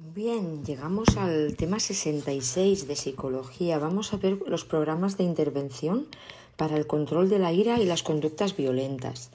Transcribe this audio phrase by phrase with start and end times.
[0.00, 3.80] Bien, llegamos al tema 66 de psicología.
[3.80, 6.06] Vamos a ver los programas de intervención
[6.56, 9.32] para el control de la ira y las conductas violentas.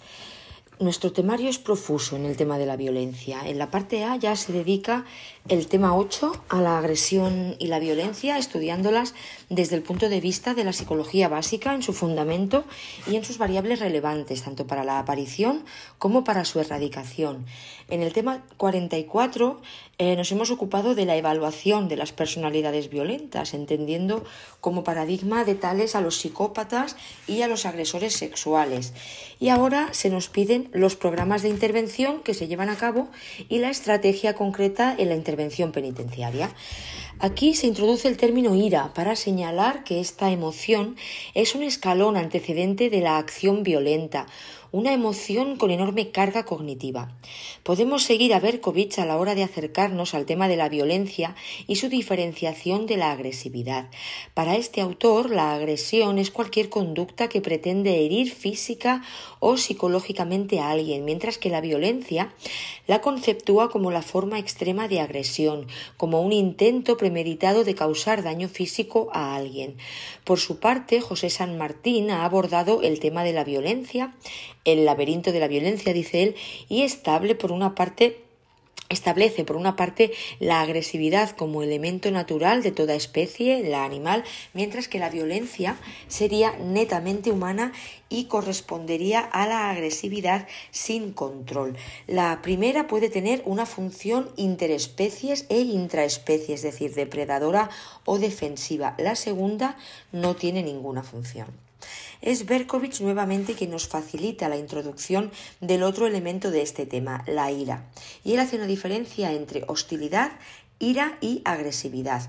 [0.80, 3.48] Nuestro temario es profuso en el tema de la violencia.
[3.48, 5.06] En la parte A ya se dedica
[5.48, 9.14] el tema 8 a la agresión y la violencia, estudiándolas
[9.50, 12.64] desde el punto de vista de la psicología básica en su fundamento
[13.06, 15.64] y en sus variables relevantes, tanto para la aparición
[16.00, 17.46] como para su erradicación.
[17.88, 19.62] En el tema 44
[20.00, 24.24] eh, nos hemos ocupado de la evaluación de las personalidades violentas, entendiendo
[24.60, 26.96] como paradigma de tales a los psicópatas
[27.28, 28.94] y a los agresores sexuales.
[29.40, 33.10] Y ahora se nos piden los programas de intervención que se llevan a cabo
[33.50, 36.50] y la estrategia concreta en la intervención penitenciaria.
[37.20, 40.96] Aquí se introduce el término ira para señalar que esta emoción
[41.34, 44.26] es un escalón antecedente de la acción violenta,
[44.74, 47.12] una emoción con enorme carga cognitiva.
[47.62, 51.36] Podemos seguir a Berkovich a la hora de acercarnos al tema de la violencia
[51.68, 53.92] y su diferenciación de la agresividad.
[54.34, 59.04] Para este autor, la agresión es cualquier conducta que pretende herir física
[59.40, 62.34] o psicológicamente a alguien, mientras que la violencia
[62.88, 68.50] la conceptúa como la forma extrema de agresión, como un intento premeditado de causar daño
[68.50, 69.78] físico a alguien.
[70.24, 74.16] Por su parte, José San Martín ha abordado el tema de la violencia
[74.66, 76.36] el laberinto de la violencia, dice él,
[76.70, 78.24] y estable por una parte
[78.94, 84.88] establece por una parte la agresividad como elemento natural de toda especie, la animal, mientras
[84.88, 87.74] que la violencia sería netamente humana
[88.10, 91.76] y correspondería a la agresividad sin control.
[92.08, 97.70] La primera puede tener una función interespecies e intraespecie, es decir, depredadora
[98.06, 98.96] o defensiva.
[98.98, 99.76] La segunda
[100.12, 101.63] no tiene ninguna función.
[102.24, 105.30] Es Berkovich nuevamente quien nos facilita la introducción
[105.60, 107.84] del otro elemento de este tema, la ira.
[108.24, 110.32] Y él hace una diferencia entre hostilidad,
[110.80, 112.22] ira y agresividad.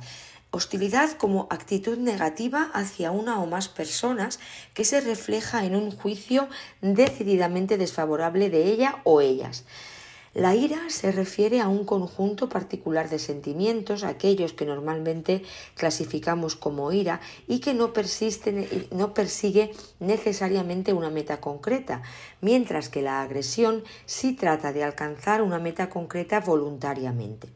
[0.50, 4.40] Hostilidad como actitud negativa hacia una o más personas
[4.74, 6.48] que se refleja en un juicio
[6.80, 9.64] decididamente desfavorable de ella o ellas.
[10.34, 15.44] La ira se refiere a un conjunto particular de sentimientos, aquellos que normalmente
[15.76, 22.02] clasificamos como ira y que no, persigue necesariamente una meta concreta,
[22.40, 27.46] mientras que la agresión sí trata de alcanzar una meta concreta voluntariamente.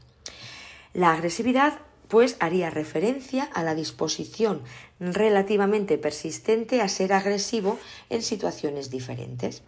[0.94, 4.62] La agresividad pues haría referencia a la disposición
[5.00, 7.76] relativamente persistente a ser agresivo
[8.08, 9.64] en situaciones diferentes.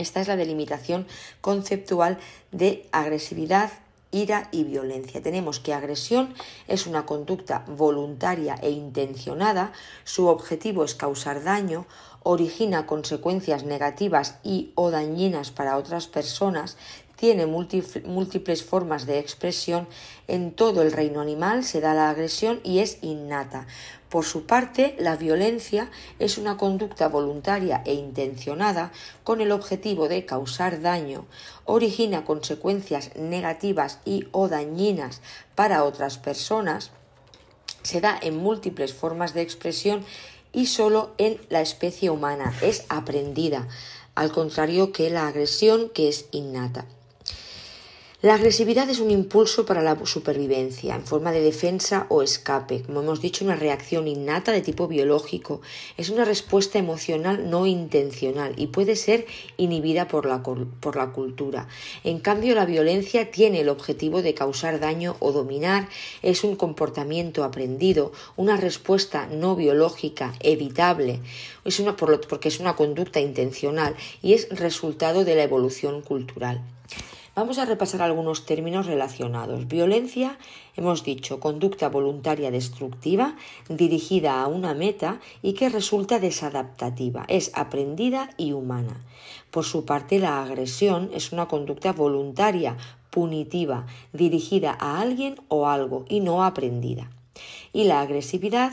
[0.00, 1.06] Esta es la delimitación
[1.42, 2.18] conceptual
[2.52, 3.70] de agresividad,
[4.10, 5.22] ira y violencia.
[5.22, 6.32] Tenemos que agresión
[6.68, 9.72] es una conducta voluntaria e intencionada,
[10.04, 11.84] su objetivo es causar daño,
[12.22, 16.78] origina consecuencias negativas y o dañinas para otras personas,
[17.20, 19.86] tiene múltiples formas de expresión,
[20.26, 23.66] en todo el reino animal se da la agresión y es innata.
[24.08, 28.90] Por su parte, la violencia es una conducta voluntaria e intencionada
[29.22, 31.26] con el objetivo de causar daño,
[31.66, 35.20] origina consecuencias negativas y o dañinas
[35.54, 36.90] para otras personas,
[37.82, 40.06] se da en múltiples formas de expresión
[40.54, 43.68] y solo en la especie humana es aprendida,
[44.14, 46.86] al contrario que la agresión que es innata.
[48.22, 53.00] La agresividad es un impulso para la supervivencia, en forma de defensa o escape, como
[53.00, 55.62] hemos dicho, una reacción innata de tipo biológico.
[55.96, 59.24] Es una respuesta emocional no intencional y puede ser
[59.56, 61.66] inhibida por la, cultura.
[62.04, 65.88] En cambio, la violencia tiene el objetivo de causar daño o dominar,
[66.20, 71.20] es un comportamiento aprendido, una respuesta no biológica, evitable,
[71.64, 76.60] es una, porque es una conducta intencional y es resultado de la evolución cultural.
[77.36, 79.68] Vamos a repasar algunos términos relacionados.
[79.68, 80.36] Violencia,
[80.76, 83.36] hemos dicho, conducta voluntaria destructiva
[83.68, 89.04] dirigida a una meta y que resulta desadaptativa, es aprendida y humana.
[89.52, 92.76] Por su parte, la agresión es una conducta voluntaria,
[93.10, 97.10] punitiva, dirigida a alguien o algo y no aprendida.
[97.72, 98.72] Y la agresividad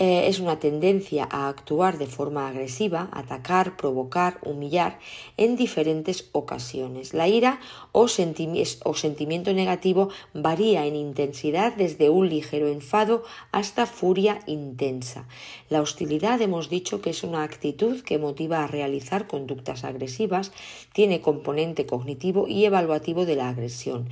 [0.00, 5.00] eh, es una tendencia a actuar de forma agresiva, atacar, provocar, humillar
[5.36, 7.14] en diferentes ocasiones.
[7.14, 7.58] La ira
[7.90, 15.26] o, o sentimiento negativo varía en intensidad desde un ligero enfado hasta furia intensa.
[15.68, 20.52] La hostilidad hemos dicho que es una actitud que motiva a realizar conductas agresivas,
[20.92, 24.08] tiene componente cognitivo y evaluativo de la agresión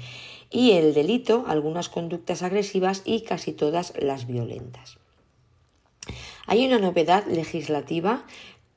[0.50, 4.98] y el delito, algunas conductas agresivas y casi todas las violentas.
[6.48, 8.22] Hay una novedad legislativa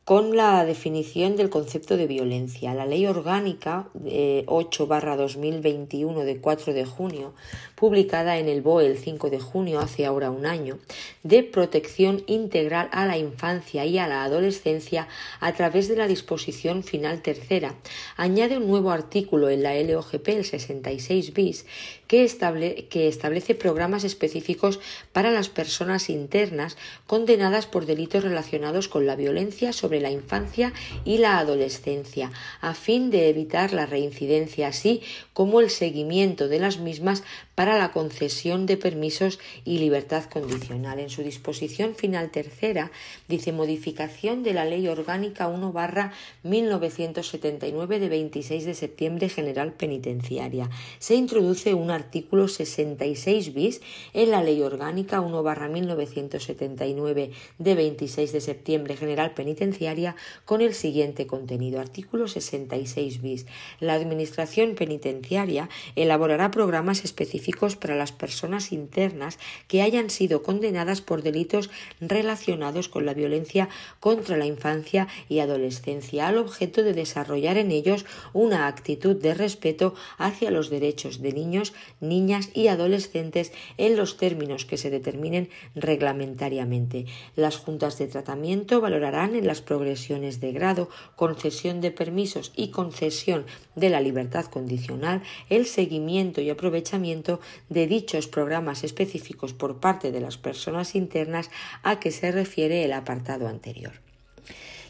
[0.03, 2.73] con la definición del concepto de violencia.
[2.73, 7.35] La Ley Orgánica 8-2021 de 4 de junio,
[7.75, 10.79] publicada en el BOE el 5 de junio, hace ahora un año,
[11.21, 15.07] de protección integral a la infancia y a la adolescencia
[15.41, 17.75] a través de la disposición final tercera,
[18.17, 21.67] añade un nuevo artículo en la LOGP, el 66 bis,
[22.09, 24.79] que, establece programas específicos
[25.13, 26.75] para las personas internas
[27.05, 30.73] condenadas por delitos relacionados con la violencia sobre la infancia
[31.05, 35.03] y la adolescencia, a fin de evitar la reincidencia, así
[35.33, 37.23] como el seguimiento de las mismas
[37.59, 40.97] para la concesión de permisos y libertad condicional.
[40.97, 42.89] En su disposición final tercera
[43.27, 46.13] dice modificación de la Ley Orgánica 1 barra
[46.43, 50.69] 1979 de 26 de septiembre General Penitenciaria.
[50.99, 53.81] Se introduce un artículo 66 bis
[54.13, 60.15] en la Ley Orgánica 1 barra 1979 de 26 de septiembre General Penitenciaria
[60.45, 61.81] con el siguiente contenido.
[61.81, 63.47] Artículo 66 bis.
[63.81, 65.67] La Administración Penitenciaria
[65.97, 67.48] elaborará programas específicos
[67.79, 69.37] para las personas internas
[69.67, 71.69] que hayan sido condenadas por delitos
[71.99, 73.69] relacionados con la violencia
[73.99, 79.95] contra la infancia y adolescencia, al objeto de desarrollar en ellos una actitud de respeto
[80.17, 87.05] hacia los derechos de niños, niñas y adolescentes en los términos que se determinen reglamentariamente.
[87.35, 93.45] Las juntas de tratamiento valorarán en las progresiones de grado, concesión de permisos y concesión
[93.75, 97.38] de la libertad condicional el seguimiento y aprovechamiento
[97.69, 101.49] de dichos programas específicos por parte de las personas internas
[101.83, 104.08] a que se refiere el apartado anterior.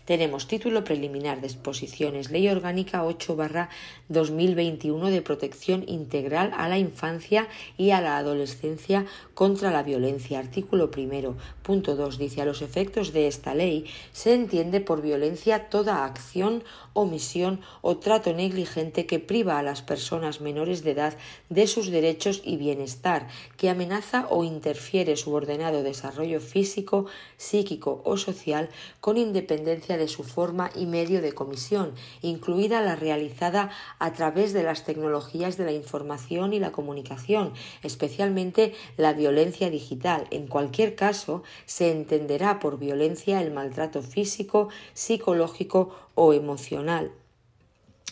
[0.09, 3.69] Tenemos título preliminar de exposiciones Ley Orgánica 8 barra
[4.07, 7.47] 2021 de protección integral a la infancia
[7.77, 10.39] y a la adolescencia contra la violencia.
[10.39, 11.37] Artículo primero.
[11.61, 16.63] Punto 2 dice a los efectos de esta ley se entiende por violencia toda acción,
[16.93, 21.13] omisión o trato negligente que priva a las personas menores de edad
[21.49, 23.27] de sus derechos y bienestar,
[23.57, 27.05] que amenaza o interfiere su ordenado desarrollo físico,
[27.37, 28.69] psíquico o social
[29.01, 31.93] con independencia de su forma y medio de comisión,
[32.23, 33.69] incluida la realizada
[33.99, 37.53] a través de las tecnologías de la información y la comunicación,
[37.83, 40.25] especialmente la violencia digital.
[40.31, 47.11] En cualquier caso, se entenderá por violencia el maltrato físico, psicológico o emocional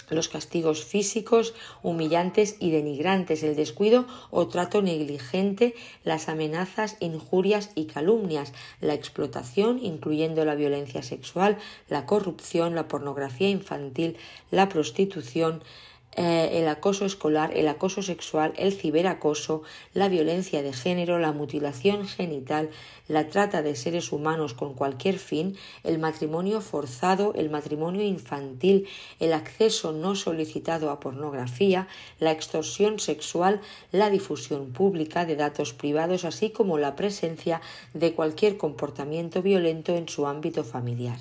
[0.10, 7.86] los castigos físicos, humillantes y denigrantes, el descuido o trato negligente, las amenazas, injurias y
[7.86, 11.58] calumnias, la explotación, incluyendo la violencia sexual,
[11.90, 14.18] la corrupción, la pornografía infantil,
[14.52, 15.62] la prostitución,
[16.20, 19.62] eh, el acoso escolar, el acoso sexual, el ciberacoso,
[19.94, 22.72] la violencia de género, la mutilación genital,
[23.08, 28.88] la trata de seres humanos con cualquier fin, el matrimonio forzado, el matrimonio infantil,
[29.20, 31.88] el acceso no solicitado a pornografía,
[32.20, 33.62] la extorsión sexual,
[33.92, 37.62] la difusión pública de datos privados, así como la presencia
[37.94, 41.20] de cualquier comportamiento violento en su ámbito familiar.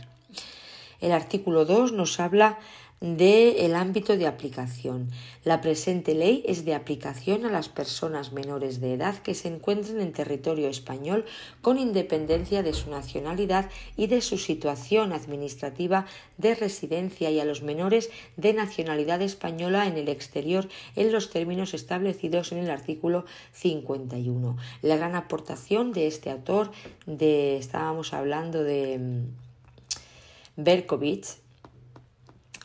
[1.03, 2.59] El artículo 2 nos habla
[3.01, 5.11] del ámbito de aplicación.
[5.45, 10.01] La presente ley es de aplicación a las personas menores de edad que se encuentren
[10.01, 11.27] en territorio español
[11.61, 16.07] con independencia de su nacionalidad y de su situación administrativa
[16.39, 20.67] de residencia y a los menores de nacionalidad española en el exterior
[20.97, 24.57] en los términos establecidos en el artículo 51.
[24.81, 26.71] La gran aportación de este autor,
[27.05, 31.46] de estábamos hablando de mm, Berkovich,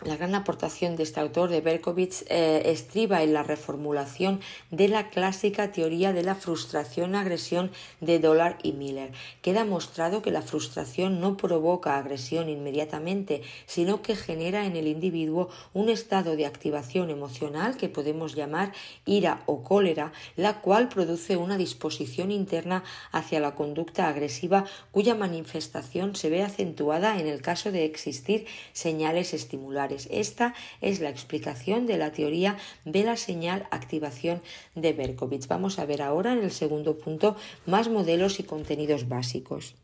[0.04, 4.42] la gran aportación de este autor de Berkovich eh, estriba en la reformulación
[4.72, 9.12] de la clásica teoría de la frustración-agresión de Dollar y Miller.
[9.42, 15.50] Queda mostrado que la frustración no provoca agresión inmediatamente, sino que genera en el individuo
[15.74, 18.74] un estado de activación emocional que podemos llamar
[19.06, 26.16] ira o cólera, la cual produce una disposición interna hacia la conducta agresiva cuya manifestación
[26.16, 29.91] se ve acentuada en el caso de existir señales estimulares.
[30.10, 34.42] Esta es la explicación de la teoría de la señal activación
[34.76, 35.48] de Berkovich.
[35.48, 39.76] Vamos a ver ahora en el segundo punto más modelos y contenidos básicos.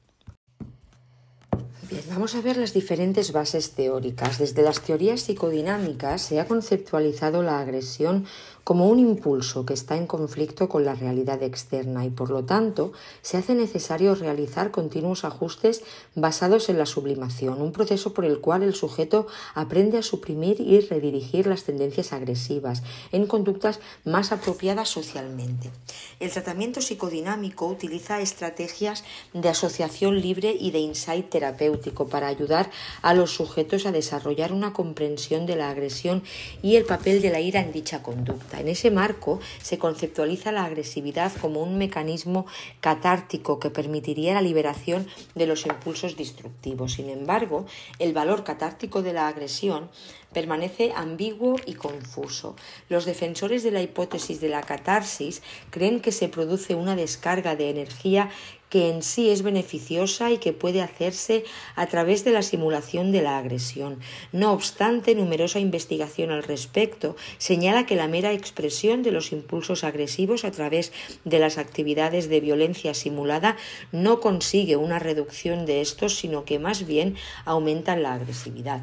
[1.90, 4.40] Bien, vamos a ver las diferentes bases teóricas.
[4.40, 8.26] Desde las teorías psicodinámicas se ha conceptualizado la agresión
[8.68, 12.92] como un impulso que está en conflicto con la realidad externa y por lo tanto
[13.22, 15.84] se hace necesario realizar continuos ajustes
[16.16, 20.82] basados en la sublimación, un proceso por el cual el sujeto aprende a suprimir y
[20.82, 22.84] redirigir las tendencias agresivas
[23.14, 25.72] en conductas más apropiadas socialmente.
[26.20, 32.70] El tratamiento psicodinámico utiliza estrategias de asociación libre y de insight terapéutico para ayudar
[33.02, 36.22] a los sujetos a desarrollar una comprensión de la agresión
[36.62, 38.57] y el papel de la ira en dicha conducta.
[38.60, 42.46] En ese marco se conceptualiza la agresividad como un mecanismo
[42.80, 46.94] catártico que permitiría la liberación de los impulsos destructivos.
[46.94, 47.66] Sin embargo,
[48.00, 49.90] el valor catártico de la agresión
[50.34, 52.56] permanece ambiguo y confuso.
[52.90, 57.70] Los defensores de la hipótesis de la catarsis creen que se produce una descarga de
[57.70, 58.30] energía
[58.70, 61.46] que en sí es beneficiosa y que puede hacerse
[61.76, 64.00] a través de la simulación de la agresión.
[64.32, 70.44] No obstante, numerosa investigación al respecto señala que la mera expresión de los impulsos agresivos
[70.44, 70.92] a través
[71.24, 73.58] de las actividades de violencia simulada
[73.92, 78.82] no consigue una reducción de estos, sino que más bien aumentan la agresividad.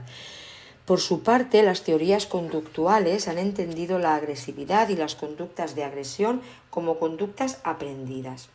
[0.87, 6.43] Por su parte, las teorías conductuales han entendido la agresividad y las conductas de agresión
[6.69, 8.51] como conductas aprendidas.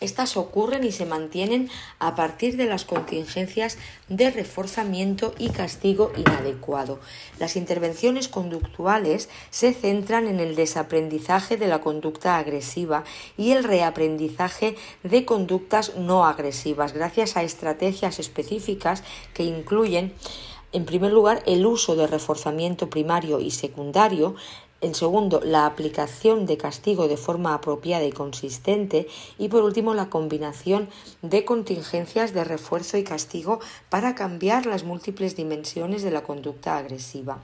[0.00, 7.00] Estas ocurren y se mantienen a partir de las contingencias de reforzamiento y castigo inadecuado.
[7.38, 13.04] Las intervenciones conductuales se centran en el desaprendizaje de la conducta agresiva
[13.36, 20.12] y el reaprendizaje de conductas no agresivas gracias a estrategias específicas que incluyen
[20.74, 24.34] en primer lugar, el uso de reforzamiento primario y secundario,
[24.84, 29.08] en segundo, la aplicación de castigo de forma apropiada y consistente.
[29.38, 30.88] Y por último, la combinación
[31.22, 37.38] de contingencias de refuerzo y castigo para cambiar las múltiples dimensiones de la conducta agresiva.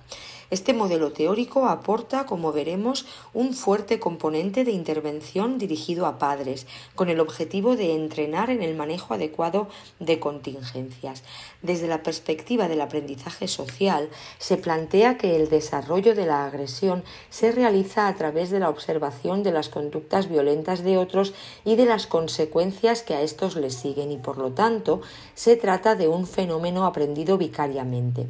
[0.51, 6.67] Este modelo teórico aporta, como veremos, un fuerte componente de intervención dirigido a padres,
[6.97, 9.69] con el objetivo de entrenar en el manejo adecuado
[10.01, 11.23] de contingencias.
[11.63, 17.53] Desde la perspectiva del aprendizaje social, se plantea que el desarrollo de la agresión se
[17.53, 21.33] realiza a través de la observación de las conductas violentas de otros
[21.65, 25.01] y de las consecuencias que a estos les siguen y por lo tanto
[25.37, 28.27] se trata de un fenómeno aprendido vicariamente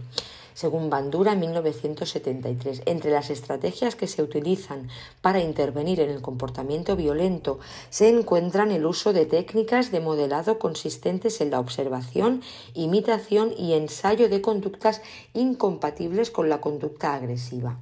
[0.61, 2.83] según Bandura en 1973.
[2.85, 4.89] Entre las estrategias que se utilizan
[5.23, 11.41] para intervenir en el comportamiento violento se encuentran el uso de técnicas de modelado consistentes
[11.41, 12.43] en la observación,
[12.75, 15.01] imitación y ensayo de conductas
[15.33, 17.79] incompatibles con la conducta agresiva.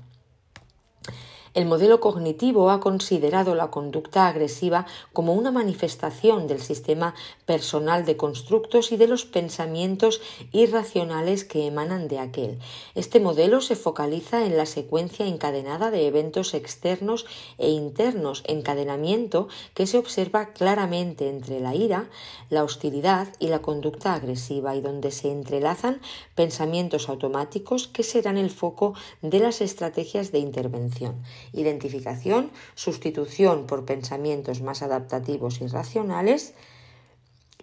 [1.58, 8.16] El modelo cognitivo ha considerado la conducta agresiva como una manifestación del sistema personal de
[8.16, 10.20] constructos y de los pensamientos
[10.52, 12.60] irracionales que emanan de aquel.
[12.94, 17.26] Este modelo se focaliza en la secuencia encadenada de eventos externos
[17.58, 22.08] e internos, encadenamiento que se observa claramente entre la ira,
[22.50, 26.00] la hostilidad y la conducta agresiva y donde se entrelazan
[26.36, 31.16] pensamientos automáticos que serán el foco de las estrategias de intervención
[31.52, 36.54] identificación, sustitución por pensamientos más adaptativos y racionales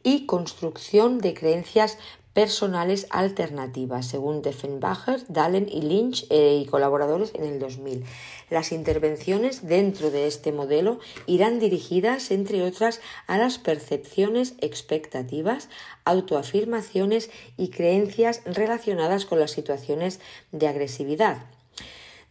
[0.04, 1.98] y construcción de creencias
[2.36, 8.04] personales alternativas, según Defenbacher, Dahlen y Lynch eh, y colaboradores en el 2000.
[8.50, 15.70] Las intervenciones dentro de este modelo irán dirigidas, entre otras, a las percepciones expectativas,
[16.04, 20.20] autoafirmaciones y creencias relacionadas con las situaciones
[20.52, 21.55] de agresividad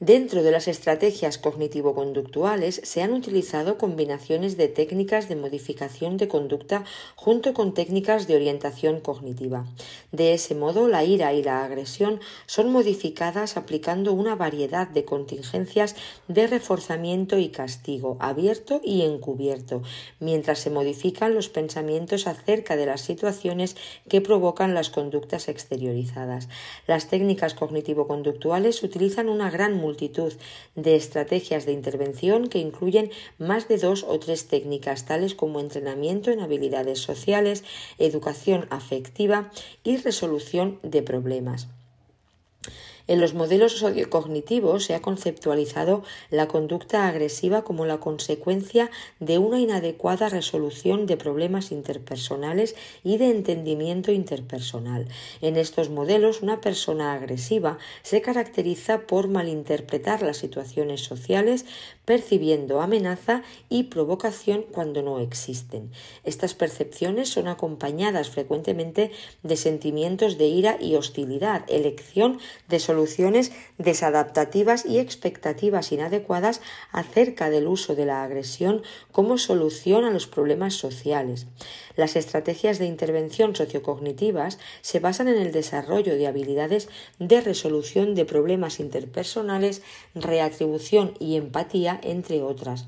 [0.00, 6.84] Dentro de las estrategias cognitivo-conductuales se han utilizado combinaciones de técnicas de modificación de conducta
[7.14, 9.66] junto con técnicas de orientación cognitiva.
[10.10, 15.94] De ese modo, la ira y la agresión son modificadas aplicando una variedad de contingencias
[16.26, 19.82] de reforzamiento y castigo, abierto y encubierto,
[20.18, 23.76] mientras se modifican los pensamientos acerca de las situaciones
[24.08, 26.48] que provocan las conductas exteriorizadas.
[26.88, 30.32] Las técnicas cognitivo-conductuales utilizan una gran multitud
[30.74, 36.30] de estrategias de intervención que incluyen más de dos o tres técnicas, tales como entrenamiento
[36.30, 37.64] en habilidades sociales,
[37.98, 39.50] educación afectiva
[39.82, 41.68] y resolución de problemas.
[43.06, 49.61] En los modelos sociocognitivos se ha conceptualizado la conducta agresiva como la consecuencia de una
[49.61, 55.06] inadecuada resolución de problemas interpersonales y de entendimiento interpersonal.
[55.42, 61.66] En estos modelos, una persona agresiva se caracteriza por malinterpretar las situaciones sociales,
[62.04, 65.90] percibiendo amenaza y provocación cuando no existen.
[66.25, 69.11] Estas percepciones son acompañadas frecuentemente
[69.42, 76.61] de sentimientos de ira y hostilidad, elección de soluciones desadaptativas y expectativas inadecuadas
[76.92, 78.82] acerca del uso de la agresión
[79.12, 81.46] como solución a los problemas sociales.
[81.96, 88.25] Las estrategias de intervención sociocognitivas se basan en el desarrollo de habilidades de resolución de
[88.25, 89.82] problemas interpersonales,
[90.14, 92.86] reatribución y empatía, entre otras.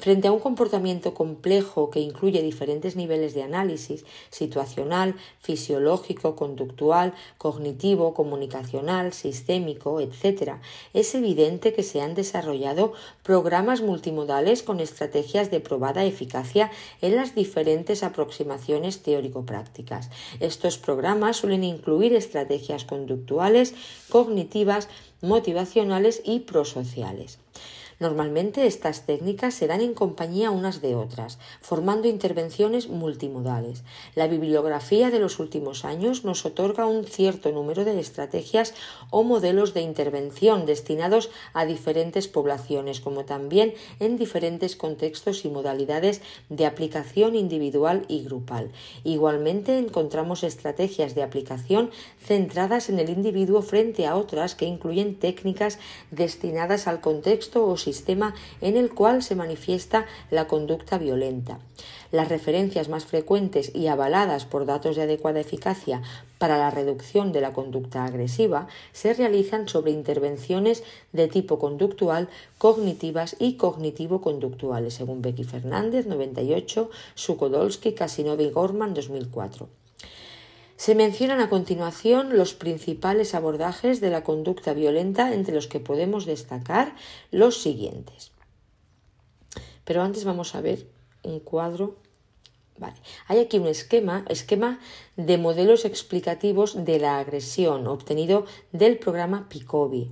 [0.00, 8.14] Frente a un comportamiento complejo que incluye diferentes niveles de análisis situacional, fisiológico, conductual, cognitivo,
[8.14, 10.58] comunicacional, sistémico, etc.,
[10.94, 12.92] es evidente que se han desarrollado
[13.24, 16.70] programas multimodales con estrategias de probada eficacia
[17.02, 20.10] en las diferentes aproximaciones teórico-prácticas.
[20.38, 23.74] Estos programas suelen incluir estrategias conductuales,
[24.08, 24.88] cognitivas,
[25.20, 27.40] motivacionales y prosociales.
[28.00, 33.82] Normalmente estas técnicas se dan en compañía unas de otras, formando intervenciones multimodales.
[34.14, 38.74] La bibliografía de los últimos años nos otorga un cierto número de estrategias
[39.10, 46.22] o modelos de intervención destinados a diferentes poblaciones, como también en diferentes contextos y modalidades
[46.48, 48.70] de aplicación individual y grupal.
[49.02, 51.90] Igualmente encontramos estrategias de aplicación
[52.24, 55.80] centradas en el individuo frente a otras que incluyen técnicas
[56.12, 61.58] destinadas al contexto o sistema en el cual se manifiesta la conducta violenta.
[62.12, 66.02] Las referencias más frecuentes y avaladas por datos de adecuada eficacia
[66.38, 72.28] para la reducción de la conducta agresiva se realizan sobre intervenciones de tipo conductual,
[72.58, 79.77] cognitivas y cognitivo-conductuales, según Becky Fernández, 98, Sukodolski, Casinova y Gorman, 2004.
[80.78, 86.24] Se mencionan a continuación los principales abordajes de la conducta violenta entre los que podemos
[86.24, 86.94] destacar
[87.32, 88.30] los siguientes.
[89.84, 90.86] Pero antes vamos a ver
[91.24, 91.96] un cuadro.
[92.76, 92.94] Vale.
[93.26, 94.78] Hay aquí un esquema, esquema
[95.16, 100.10] de modelos explicativos de la agresión obtenido del programa PICOBI.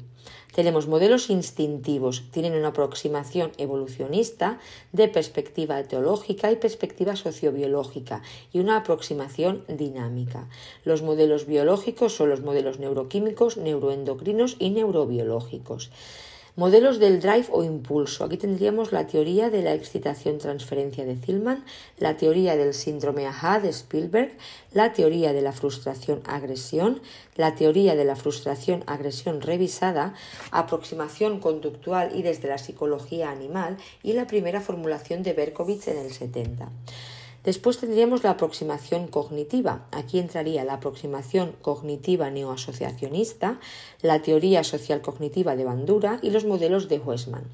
[0.57, 4.59] Tenemos modelos instintivos, tienen una aproximación evolucionista
[4.91, 8.23] de perspectiva teológica y perspectiva sociobiológica
[8.55, 10.49] y una aproximación dinámica.
[10.83, 15.91] Los modelos biológicos son los modelos neuroquímicos, neuroendocrinos y neurobiológicos.
[16.57, 18.25] Modelos del drive o impulso.
[18.25, 21.67] Aquí tendríamos la teoría de la excitación-transferencia de Zillman,
[21.99, 24.39] la teoría del síndrome AHA de Spielberg,
[24.73, 27.03] la teoría de la frustración-agresión,
[27.35, 30.15] la teoría de la frustración-agresión revisada,
[30.51, 36.11] aproximación conductual y desde la psicología animal y la primera formulación de Berkovitz en el
[36.11, 36.71] 70.
[37.47, 39.87] Después tendríamos la aproximación cognitiva.
[39.93, 43.61] Aquí entraría la aproximación cognitiva neoasociacionista,
[44.03, 47.45] la teoría social cognitiva de Bandura y los modelos de Huesman.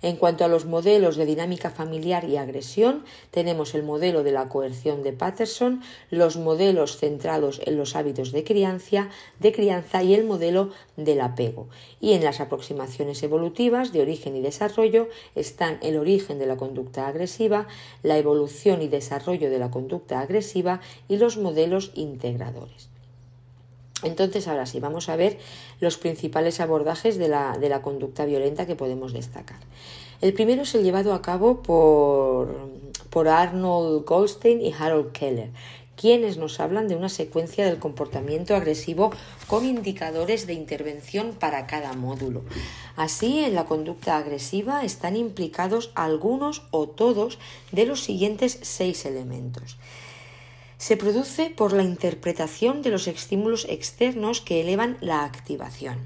[0.00, 4.48] En cuanto a los modelos de dinámica familiar y agresión, tenemos el modelo de la
[4.48, 9.08] coerción de Patterson, los modelos centrados en los hábitos de crianza,
[9.40, 11.68] de crianza y el modelo del apego.
[12.00, 17.08] Y en las aproximaciones evolutivas de origen y desarrollo están el origen de la conducta
[17.08, 17.66] agresiva,
[18.04, 22.88] la evolución y desarrollo de la conducta agresiva y los modelos integradores.
[24.02, 25.38] Entonces, ahora sí, vamos a ver
[25.80, 29.58] los principales abordajes de la, conducta violenta que podemos destacar.
[30.20, 32.70] El primero es el llevado a cabo por,
[33.10, 35.50] por Arnold Goldstein y Harold Keller,
[35.96, 39.10] quienes nos hablan de una secuencia del comportamiento agresivo
[39.48, 42.42] con indicadores de intervención para cada módulo.
[42.96, 47.38] Así, en la conducta agresiva están implicados algunos o todos
[47.72, 49.76] de los siguientes seis elementos
[50.78, 55.98] se produce por la interpretación de los estímulos externos que elevan la activación.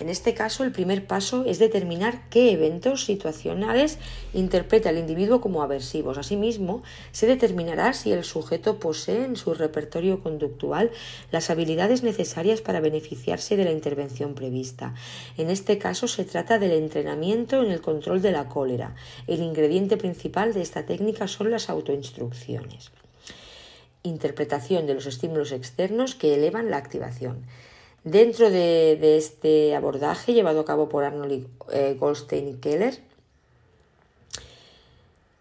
[0.00, 3.98] En este caso, el primer paso es determinar qué eventos situacionales
[4.32, 6.18] interpreta el individuo como aversivos.
[6.18, 10.90] Asimismo, se determinará si el sujeto posee en su repertorio conductual
[11.32, 14.94] las habilidades necesarias para beneficiarse de la intervención prevista.
[15.36, 18.94] En este caso, se trata del entrenamiento en el control de la cólera.
[19.26, 22.92] El ingrediente principal de esta técnica son las autoinstrucciones
[24.08, 27.44] interpretación de los estímulos externos que elevan la activación.
[28.04, 32.98] Dentro de, este abordaje llevado a cabo por Arnold eh, Goldstein y Keller,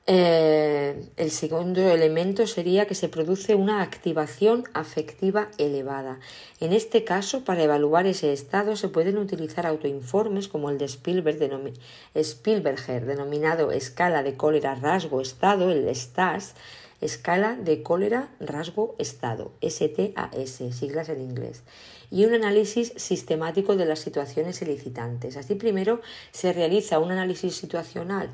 [0.10, 6.20] eh, el segundo elemento sería que se produce una activación afectiva elevada.
[6.62, 11.74] En este caso, para evaluar ese estado se pueden utilizar autoinformes como el de Spielberg,
[12.16, 16.56] Spielberger, denominado escala de cólera rasgo estado, el STAS,
[17.02, 21.64] escala de cólera rasgo estado, STAS, siglas en inglés,
[22.10, 25.38] y un análisis sistemático de las situaciones elicitantes.
[25.38, 28.30] Así primero se realiza un análisis situacional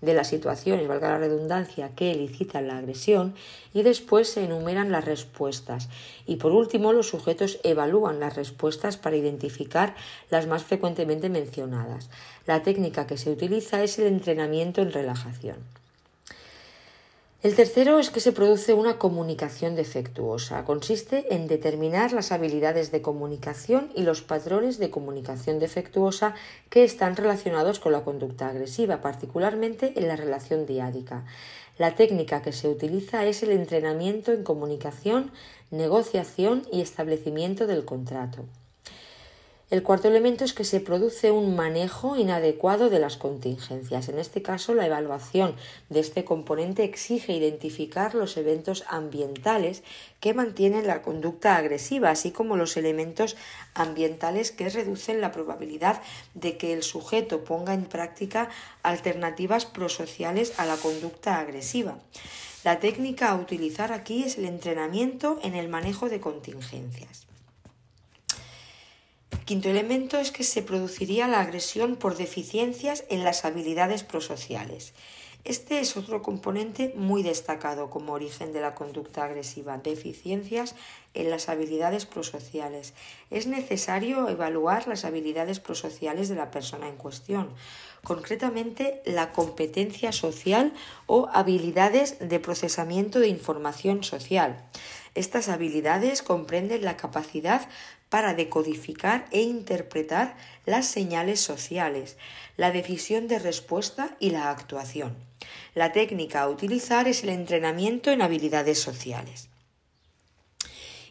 [0.00, 3.34] de las situaciones, valga la redundancia, que elicitan la agresión
[3.72, 5.88] y después se enumeran las respuestas.
[6.26, 9.94] Y por último, los sujetos evalúan las respuestas para identificar
[10.30, 12.10] las más frecuentemente mencionadas.
[12.46, 15.75] La técnica que se utiliza es el entrenamiento en relajación.
[17.46, 20.64] El tercero es que se produce una comunicación defectuosa.
[20.64, 26.34] Consiste en determinar las habilidades de comunicación y los patrones de comunicación defectuosa
[26.70, 31.24] que están relacionados con la conducta agresiva, particularmente en la relación diádica.
[31.78, 35.30] La técnica que se utiliza es el entrenamiento en comunicación,
[35.70, 38.44] negociación y establecimiento del contrato.
[39.68, 44.08] El cuarto elemento es que se produce un manejo inadecuado de las contingencias.
[44.08, 45.56] En este caso, la evaluación
[45.88, 49.82] de este componente exige identificar los eventos ambientales
[50.20, 53.36] que mantienen la conducta agresiva, así como los elementos
[53.74, 56.00] ambientales que reducen la probabilidad
[56.34, 58.50] de que el sujeto ponga en práctica
[58.84, 61.98] alternativas prosociales a la conducta agresiva.
[62.62, 67.25] La técnica a utilizar aquí es el entrenamiento en el manejo de contingencias.
[69.46, 74.92] Quinto elemento es que se produciría la agresión por deficiencias en las habilidades prosociales.
[75.44, 80.74] Este es otro componente muy destacado como origen de la conducta agresiva, deficiencias
[81.14, 82.92] en las habilidades prosociales.
[83.30, 87.50] Es necesario evaluar las habilidades prosociales de la persona en cuestión,
[88.02, 90.72] concretamente la competencia social
[91.06, 94.64] o habilidades de procesamiento de información social.
[95.14, 97.68] Estas habilidades comprenden la capacidad
[98.08, 102.16] para decodificar e interpretar las señales sociales,
[102.56, 105.16] la decisión de respuesta y la actuación.
[105.74, 109.48] La técnica a utilizar es el entrenamiento en habilidades sociales.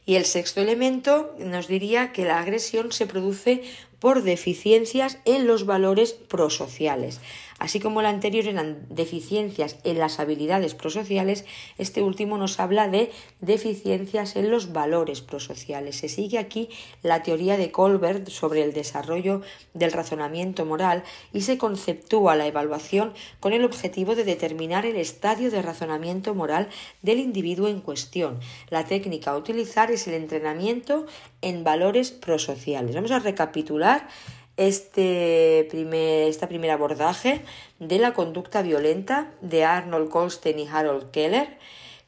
[0.05, 3.63] Y el sexto elemento nos diría que la agresión se produce
[3.99, 7.19] por deficiencias en los valores prosociales.
[7.57, 11.45] Así como el anterior eran deficiencias en las habilidades prosociales,
[11.77, 15.95] este último nos habla de deficiencias en los valores prosociales.
[15.95, 16.69] Se sigue aquí
[17.01, 19.41] la teoría de Colbert sobre el desarrollo
[19.73, 25.49] del razonamiento moral y se conceptúa la evaluación con el objetivo de determinar el estadio
[25.49, 26.67] de razonamiento moral
[27.03, 28.39] del individuo en cuestión.
[28.69, 31.05] La técnica a utilizar es el entrenamiento
[31.41, 32.95] en valores prosociales.
[32.95, 34.09] Vamos a recapitular
[34.57, 37.41] este primer, abordaje
[37.79, 41.57] de la conducta violenta de Arnold Goldstein y Harold Keller,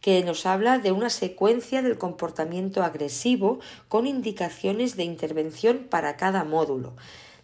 [0.01, 6.43] que nos habla de una secuencia del comportamiento agresivo con indicaciones de intervención para cada
[6.43, 6.95] módulo.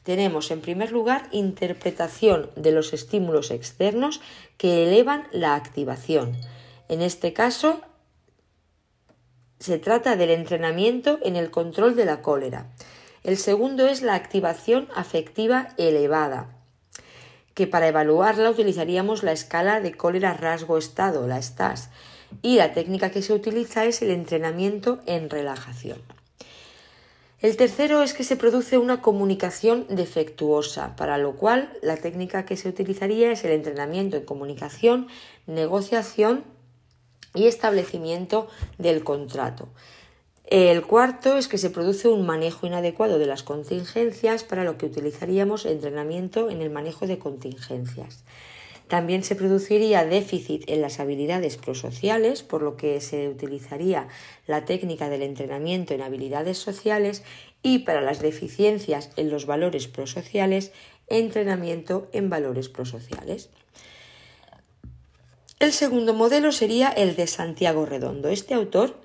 [0.04, 4.22] Tenemos en primer lugar interpretación de los estímulos externos
[4.58, 6.38] que elevan la activación.
[6.90, 7.82] En este caso,
[9.60, 12.70] se trata del entrenamiento en el control de la cólera.
[13.24, 16.50] El segundo es la activación afectiva elevada,
[17.54, 21.90] que para evaluarla utilizaríamos la escala de cólera rasgo estado, la STAS,
[22.42, 26.02] y la técnica que se utiliza es el entrenamiento en relajación.
[27.40, 32.58] El tercero es que se produce una comunicación defectuosa, para lo cual la técnica que
[32.58, 35.08] se utilizaría es el entrenamiento en comunicación,
[35.46, 36.44] negociación
[37.34, 39.70] y establecimiento del contrato.
[40.46, 44.86] El cuarto es que se produce un manejo inadecuado de las contingencias, para lo que
[44.86, 48.24] utilizaríamos entrenamiento en el manejo de contingencias.
[48.88, 54.10] También se produciría déficit en las habilidades prosociales, por lo que se utilizaría
[54.46, 57.24] la técnica del entrenamiento en habilidades sociales
[57.64, 60.74] y para las deficiencias en los valores prosociales,
[61.08, 63.50] entrenamiento en valores prosociales.
[65.60, 68.28] El segundo modelo sería el de Santiago Redondo.
[68.28, 69.03] Este autor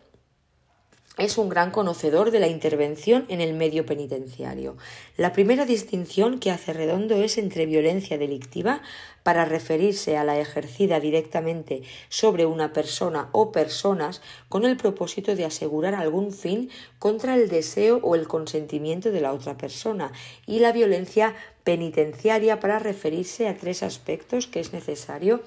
[1.18, 4.76] es un gran conocedor de la intervención en el medio penitenciario.
[5.16, 8.80] La primera distinción que hace Redondo es entre violencia delictiva,
[9.28, 15.44] para referirse a la ejercida directamente sobre una persona o personas con el propósito de
[15.44, 20.12] asegurar algún fin contra el deseo o el consentimiento de la otra persona,
[20.46, 25.42] y la violencia penitenciaria para referirse a tres aspectos que es necesario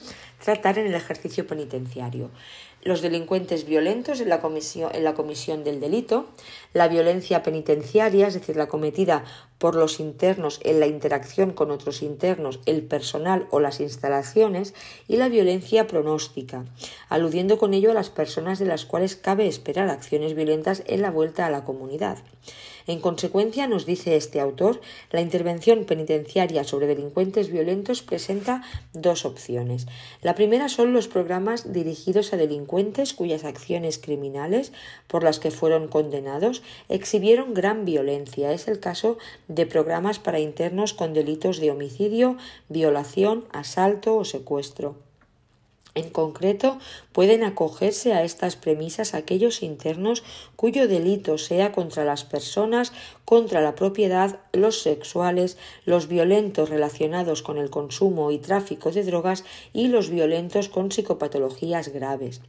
[0.46, 2.30] tratar en el ejercicio penitenciario.
[2.84, 6.30] Los delincuentes violentos en la, comisión, en la comisión del delito,
[6.74, 9.24] la violencia penitenciaria, es decir, la cometida
[9.62, 14.74] por los internos en la interacción con otros internos, el personal o las instalaciones,
[15.08, 16.66] y la violencia pronóstica,
[17.10, 21.12] aludiendo con ello a las personas de las cuales cabe esperar acciones violentas en la
[21.12, 22.18] vuelta a la comunidad.
[22.88, 28.64] En consecuencia, nos dice este autor, la intervención penitenciaria sobre delincuentes violentos presenta
[28.94, 29.88] dos opciones.
[30.22, 34.72] La primera son los programas dirigidos a delincuentes cuyas acciones criminales
[35.08, 38.52] por las que fueron condenados exhibieron gran violencia.
[38.52, 39.18] Es el caso
[39.48, 42.38] de programas para internos con delitos de homicidio,
[42.70, 45.11] violación, asalto o secuestro.
[45.94, 46.80] En concreto,
[47.12, 50.24] pueden acogerse a estas premisas aquellos internos
[50.56, 52.94] cuyo delito sea contra las personas,
[53.26, 59.44] contra la propiedad, los sexuales, los violentos relacionados con el consumo y tráfico de drogas
[59.74, 62.42] y los violentos con psicopatologías graves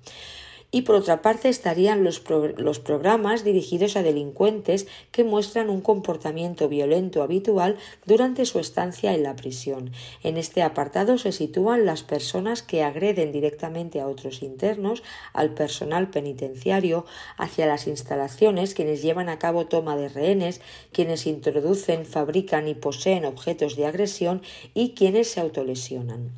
[0.74, 7.22] y por otra parte estarían los, programas dirigidos a delincuentes que muestran un comportamiento violento
[7.22, 9.92] habitual durante su estancia en la prisión.
[10.22, 15.02] En este apartado se sitúan las personas que agreden directamente a otros internos,
[15.34, 17.04] al personal penitenciario,
[17.36, 23.26] hacia las instalaciones, quienes llevan a cabo toma de rehenes, quienes introducen, fabrican y poseen
[23.26, 24.40] objetos de agresión
[24.72, 26.30] y quienes se autolesionan.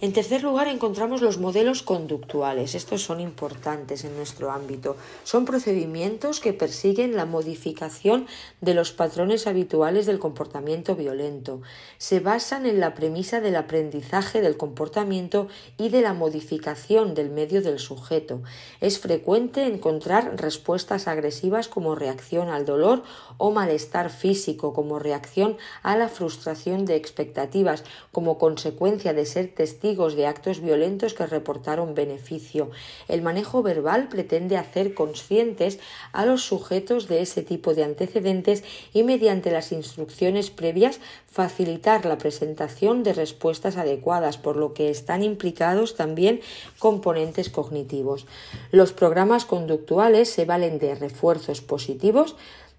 [0.00, 2.76] En tercer lugar, encontramos los modelos conductuales.
[2.76, 4.96] Estos son importantes en nuestro ámbito.
[5.24, 8.28] Son procedimientos que persiguen la modificación
[8.60, 11.62] de los patrones habituales del comportamiento violento.
[11.98, 17.60] Se basan en la premisa del aprendizaje del comportamiento y de la modificación del medio
[17.60, 18.40] del sujeto.
[18.80, 23.02] Es frecuente encontrar respuestas agresivas como reacción al dolor
[23.38, 30.10] o malestar físico como reacción a la frustración de expectativas como consecuencia de ser testigo
[30.10, 32.70] de actos violentos que reportaron beneficio.
[33.08, 35.78] El manejo verbal pretende hacer conscientes
[36.12, 42.18] a los sujetos de ese tipo de antecedentes y mediante las instrucciones previas facilitar la
[42.18, 46.40] presentación de respuestas adecuadas, por lo que están implicados también
[46.78, 48.26] componentes cognitivos.
[48.72, 52.36] Los programas conductuales se valen de refuerzos positivos,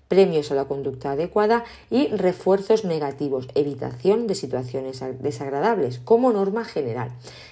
[0.10, 7.12] premios a la conducta adecuada y refuerzos negativos, evitación de situaciones desagradables como norma general,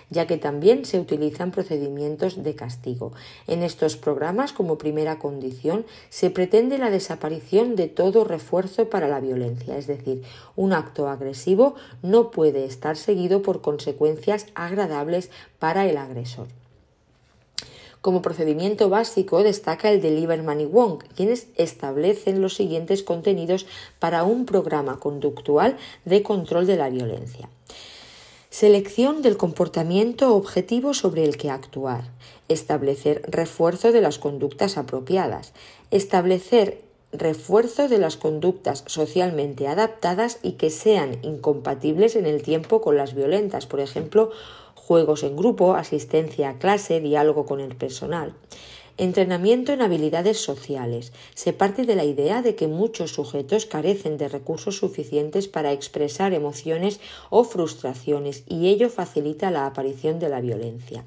[0.10, 3.14] ya que también se utilizan procedimientos de castigo.
[3.46, 9.20] En estos programas, como primera condición, se pretende la desaparición de todo refuerzo para la
[9.20, 10.24] violencia, es decir,
[10.56, 16.48] un acto agresivo no puede estar seguido por consecuencias agradables para el agresor.
[18.02, 23.66] Como procedimiento básico destaca el de Lieberman y Wong, quienes establecen los siguientes contenidos
[24.00, 27.50] para un programa conductual de control de la violencia.
[28.50, 32.06] Selección del comportamiento objetivo sobre el que actuar.
[32.48, 35.54] Establecer refuerzo de las conductas apropiadas.
[35.92, 36.82] Establecer
[37.12, 43.14] refuerzo de las conductas socialmente adaptadas y que sean incompatibles en el tiempo con las
[43.14, 44.32] violentas, por ejemplo,
[44.88, 48.34] juegos en grupo, asistencia a clase, diálogo con el personal.
[48.96, 51.12] Entrenamiento en habilidades sociales.
[51.36, 56.34] Se parte de la idea de que muchos sujetos carecen de recursos suficientes para expresar
[56.34, 61.04] emociones o frustraciones y ello facilita la aparición de la violencia.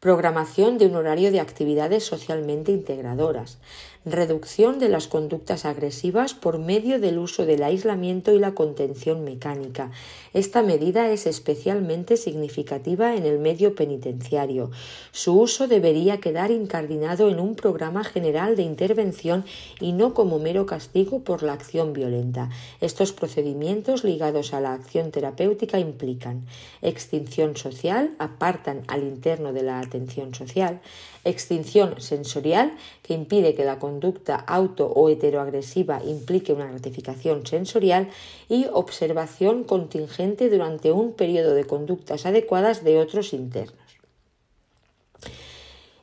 [0.00, 3.58] Programación de un horario de actividades socialmente integradoras
[4.04, 9.90] reducción de las conductas agresivas por medio del uso del aislamiento y la contención mecánica.
[10.34, 14.70] Esta medida es especialmente significativa en el medio penitenciario.
[15.10, 19.44] Su uso debería quedar incardinado en un programa general de intervención
[19.80, 22.50] y no como mero castigo por la acción violenta.
[22.80, 26.46] Estos procedimientos ligados a la acción terapéutica implican
[26.82, 30.80] extinción social, apartan al interno de la atención social,
[31.24, 33.93] extinción sensorial, que impide que la conducta
[34.46, 38.08] auto o heteroagresiva implique una gratificación sensorial,
[38.48, 43.83] y observación contingente durante un periodo de conductas adecuadas de otros internos.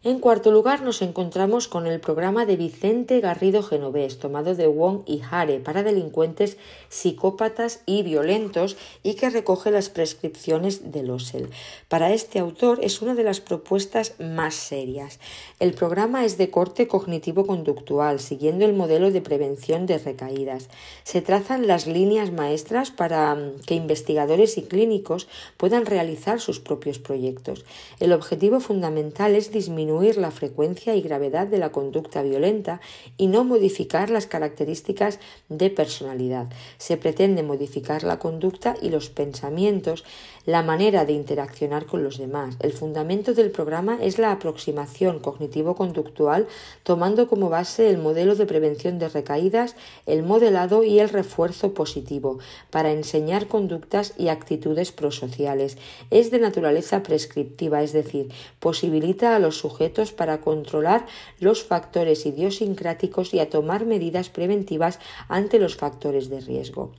[0.04, 5.04] En cuarto lugar, nos encontramos con el programa de Vicente Garrido Genovés, tomado de Wong
[5.06, 6.58] y Hare para delincuentes
[6.90, 11.52] psicópatas y violentos y que recoge las prescripciones de Losel.
[11.88, 15.20] Para este autor es una de las propuestas más serias.
[15.60, 20.70] El programa es de corte cognitivo-conductual, siguiendo el modelo de prevención de recaídas.
[21.04, 26.98] Se trazan las líneas maestras para mm, que investigadores y clínicos puedan realizar sus propios
[26.98, 27.66] proyectos.
[28.00, 32.80] El objetivo fundamental es disminuir la frecuencia y gravedad de la conducta violenta
[33.18, 36.48] y no modificar las características de personalidad.
[36.78, 40.06] Se pretende modificar la conducta y los pensamientos,
[40.46, 42.56] la manera de interaccionar con los demás.
[42.60, 46.48] El fundamento del programa es la aproximación cognitivo-conductual
[46.84, 49.76] tomando como base el modelo de prevención de recaídas,
[50.06, 55.78] el modelado y el refuerzo positivo para enseñar conductas y actitudes prosociales.
[56.10, 61.06] Es de naturaleza prescriptiva, es decir, posibilita a los sujetos para controlar
[61.40, 66.94] los factores idiosincráticos y a tomar medidas preventivas ante los factores de riesgo.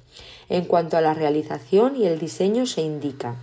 [0.49, 3.37] En cuanto a la realización y el diseño se indica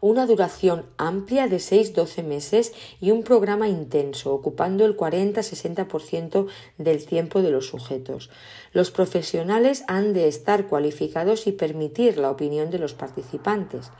[0.00, 6.46] una duración amplia de 6-12 meses y un programa intenso, ocupando el 40-60%
[6.78, 8.30] del tiempo de los sujetos.
[8.72, 13.90] Los profesionales han de estar cualificados y permitir la opinión de los participantes.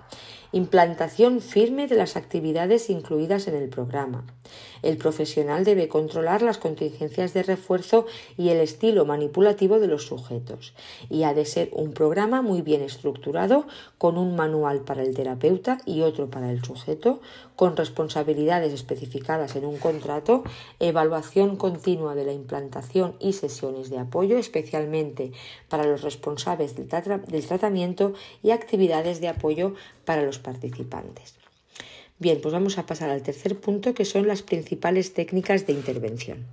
[0.52, 4.24] Implantación firme de las actividades incluidas en el programa.
[4.82, 10.74] El profesional debe controlar las contingencias de refuerzo y el estilo manipulativo de los sujetos.
[11.10, 13.66] Y ha de ser un programa muy bien estructurado,
[13.98, 17.20] con un manual para el terapeuta y otro para el sujeto,
[17.56, 20.44] con responsabilidades especificadas en un contrato,
[20.80, 25.32] evaluación continua de la implantación y sesiones de apoyo, especialmente
[25.68, 26.88] para los responsables del,
[27.46, 28.12] tratamiento
[28.42, 31.45] y actividades de apoyo para los participantes.
[32.18, 36.46] Bien, pues vamos a pasar al tercer punto, que son las principales técnicas de intervención.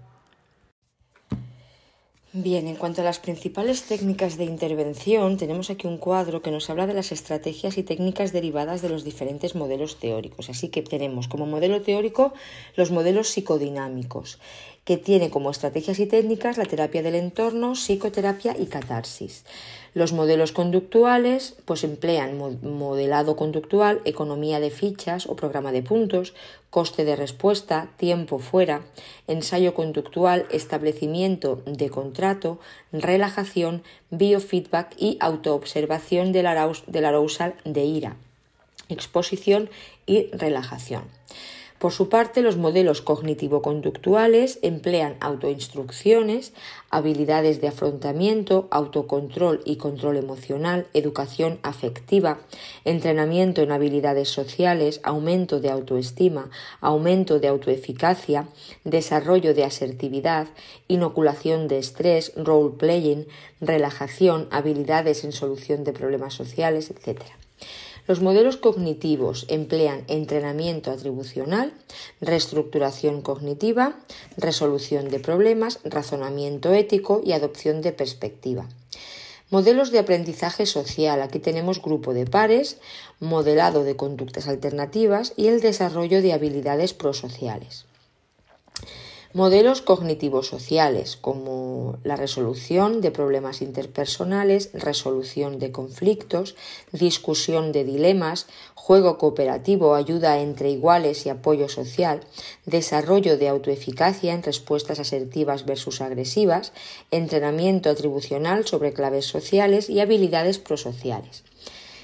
[2.36, 6.68] Bien, en cuanto a las principales técnicas de intervención, tenemos aquí un cuadro que nos
[6.72, 10.50] habla de las estrategias y técnicas derivadas de los diferentes modelos teóricos.
[10.50, 12.34] Así que tenemos como modelo teórico
[12.76, 14.40] los modelos psicodinámicos,
[14.84, 19.46] que tiene como estrategias y técnicas la terapia del entorno, psicoterapia y catarsis.
[19.94, 26.34] Los modelos conductuales pues emplean modelado conductual, economía de fichas o programa de puntos,
[26.72, 28.82] coste de respuesta, tiempo fuera,
[29.28, 32.60] ensayo conductual, establecimiento de contrato,
[32.92, 38.16] relajación, biofeedback y autoobservación del arousal de ira,
[38.90, 39.70] exposición
[40.08, 41.04] y relajación.
[41.84, 46.54] Por su parte, los modelos cognitivo-conductuales emplean autoinstrucciones,
[46.90, 52.40] habilidades de afrontamiento, autocontrol y control emocional, educación afectiva,
[52.86, 58.48] entrenamiento en habilidades sociales, aumento de autoestima, aumento de autoeficacia,
[58.86, 60.48] desarrollo de asertividad,
[60.88, 63.28] inoculación de estrés, role-playing,
[63.60, 67.24] relajación, habilidades en solución de problemas sociales, etc.
[68.06, 71.74] Los modelos cognitivos emplean entrenamiento atribucional,
[72.20, 73.96] reestructuración cognitiva,
[74.36, 78.68] resolución de problemas, razonamiento ético y adopción de perspectiva.
[79.50, 81.22] Modelos de aprendizaje social.
[81.22, 82.78] Aquí tenemos grupo de pares,
[83.20, 87.86] modelado de conductas alternativas y el desarrollo de habilidades prosociales.
[89.34, 96.56] Modelos cognitivos sociales como la resolución de problemas interpersonales, resolución de conflictos,
[96.92, 102.20] discusión de dilemas, juego cooperativo, ayuda entre iguales y apoyo social,
[102.68, 106.72] desarrollo de autoeficacia en respuestas asertivas versus agresivas,
[107.10, 111.44] entrenamiento atribucional sobre claves sociales y habilidades prosociales.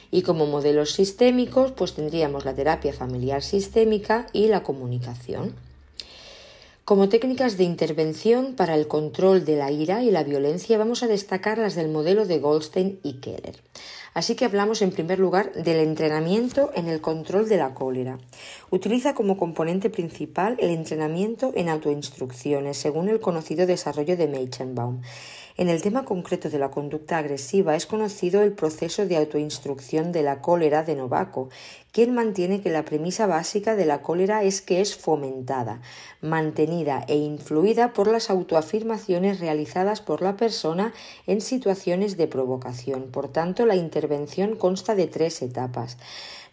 [0.09, 5.68] Y como modelos sistémicos, pues tendríamos la terapia familiar sistémica y la comunicación.
[6.89, 11.07] Como técnicas de intervención para el control de la ira y la violencia vamos a
[11.07, 13.61] destacar las del modelo de Goldstein y Keller.
[14.15, 18.17] Así que hablamos en primer lugar del entrenamiento en el control de la cólera.
[18.71, 25.03] Utiliza como componente principal el entrenamiento en autoinstrucciones, según el conocido desarrollo de Meichenbaum.
[25.59, 30.23] En el tema concreto de la conducta agresiva es conocido el proceso de autoinstrucción de
[30.23, 31.49] la cólera de Novaco,
[31.91, 35.81] quien mantiene que la premisa básica de la cólera es que es fomentada,
[36.21, 40.93] mantenida e influida por las autoafirmaciones realizadas por la persona
[41.27, 43.11] en situaciones de provocación.
[43.11, 45.97] Por tanto, la intervención consta de tres etapas.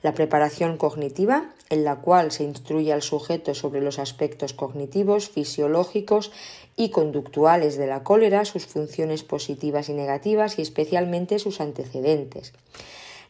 [0.07, 6.31] La preparación cognitiva, en la cual se instruye al sujeto sobre los aspectos cognitivos, fisiológicos
[6.77, 12.53] y conductuales de la cólera, sus funciones positivas y negativas y especialmente sus antecedentes.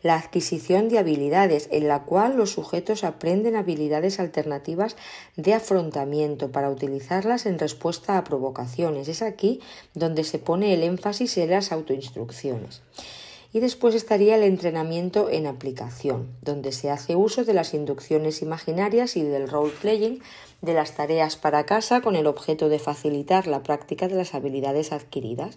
[0.02, 4.96] La adquisición de habilidades, en la cual los sujetos aprenden habilidades alternativas
[5.36, 9.08] de afrontamiento para utilizarlas en respuesta a provocaciones.
[9.08, 9.62] Es aquí
[9.94, 12.82] donde se pone el énfasis en las autoinstrucciones.
[13.56, 19.16] Y después estaría el entrenamiento en aplicación, donde se hace uso de las inducciones imaginarias
[19.16, 20.20] y del role-playing
[20.60, 24.92] de las tareas para casa con el objeto de facilitar la práctica de las habilidades
[24.92, 25.56] adquiridas.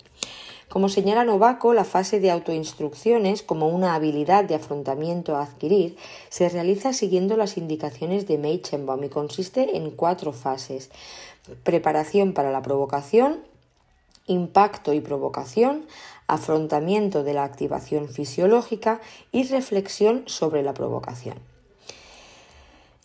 [0.70, 5.98] Como señala Novaco, la fase de autoinstrucciones, como una habilidad de afrontamiento a adquirir,
[6.30, 10.90] se realiza siguiendo las indicaciones de Meichenbaum y consiste en cuatro fases.
[11.66, 13.40] Preparación para la provocación,
[14.26, 15.86] impacto y provocación,
[16.30, 21.40] afrontamiento de la activación fisiológica y reflexión sobre la provocación.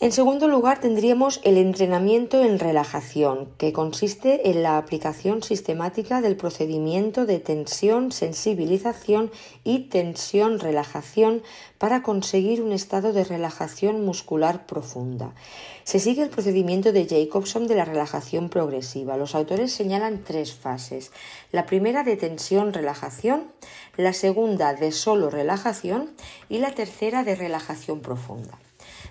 [0.01, 6.37] En segundo lugar, tendríamos el entrenamiento en relajación, que consiste en la aplicación sistemática del
[6.37, 9.31] procedimiento de tensión, sensibilización
[9.63, 11.43] y tensión-relajación
[11.79, 15.33] para conseguir un estado de relajación muscular profunda.
[15.85, 19.19] Se sigue el procedimiento de Jacobson de la relajación progresiva.
[19.19, 21.13] Los autores señalan tres fases.
[21.53, 23.53] La primera de tensión-relajación,
[23.99, 26.11] la segunda de solo relajación
[26.49, 28.59] y la tercera de relajación profunda.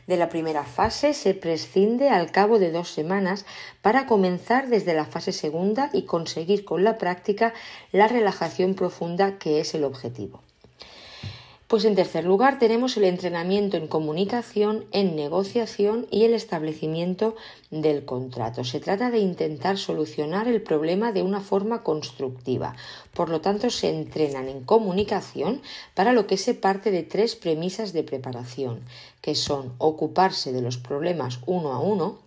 [0.07, 3.45] De la primera fase se prescinde al cabo de dos semanas
[3.83, 7.53] para comenzar desde la fase segunda y conseguir con la práctica
[7.91, 10.41] la relajación profunda que es el objetivo.
[11.73, 17.35] Pues en tercer lugar tenemos el entrenamiento en comunicación, en negociación y el establecimiento
[17.71, 18.63] del contrato.
[18.63, 22.75] Se trata de intentar solucionar el problema de una forma constructiva.
[23.15, 25.63] Por lo tanto, se entrenan en comunicación
[25.95, 28.81] para lo que se parte de tres premisas de preparación,
[29.21, 32.19] que son ocuparse de los problemas uno a uno,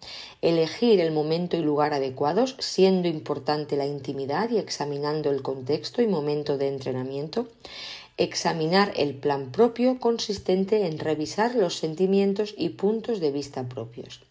[0.43, 6.09] elegir el momento y lugar adecuados, siendo importante la intimidad y examinando el contexto y
[6.09, 7.47] momento de entrenamiento,
[8.17, 14.23] examinar el plan propio consistente en revisar los sentimientos y puntos de vista propios.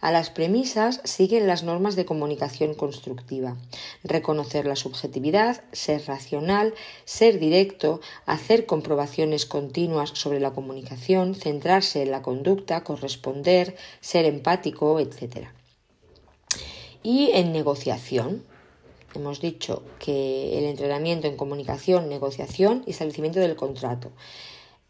[0.00, 3.58] A las premisas siguen las normas de comunicación constructiva.
[4.02, 6.72] Reconocer la subjetividad, ser racional,
[7.04, 15.00] ser directo, hacer comprobaciones continuas sobre la comunicación, centrarse en la conducta, corresponder, ser empático,
[15.00, 15.48] etc.
[17.02, 18.46] Y en negociación,
[19.14, 24.10] hemos dicho que el entrenamiento en comunicación, negociación y establecimiento del contrato.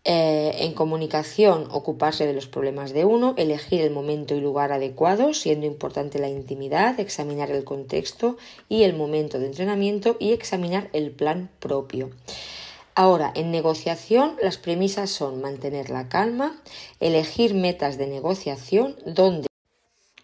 [0.05, 5.35] Eh, en comunicación, ocuparse de los problemas de uno, elegir el momento y lugar adecuado,
[5.35, 8.39] siendo importante la intimidad, examinar el contexto
[8.71, 12.11] y el momento de entrenamiento y examinar el plan propio.
[12.95, 16.61] Ahora, en negociación, las premisas son mantener la calma,
[16.99, 19.50] elegir metas de negociación donde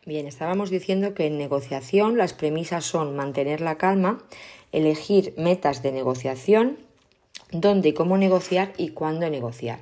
[0.07, 4.23] Bien, estábamos diciendo que en negociación las premisas son mantener la calma,
[4.71, 6.79] elegir metas de negociación,
[7.51, 9.81] dónde y cómo negociar y cuándo negociar.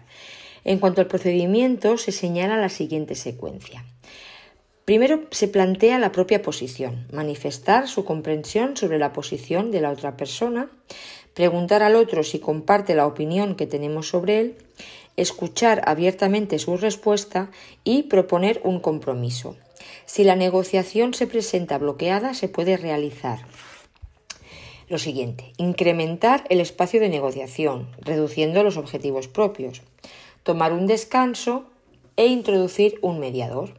[0.64, 3.84] En cuanto al procedimiento, se señala la siguiente secuencia.
[4.86, 10.16] Primero se plantea la propia posición, manifestar su comprensión sobre la posición de la otra
[10.16, 10.70] persona,
[11.34, 14.56] preguntar al otro si comparte la opinión que tenemos sobre él,
[15.18, 17.50] escuchar abiertamente su respuesta
[17.84, 19.54] y proponer un compromiso.
[20.07, 23.40] Si la negociación se presenta bloqueada, se puede realizar
[24.88, 29.82] lo siguiente, incrementar el espacio de negociación, reduciendo los objetivos propios,
[30.42, 31.64] tomar un descanso
[32.16, 33.74] e introducir un mediador.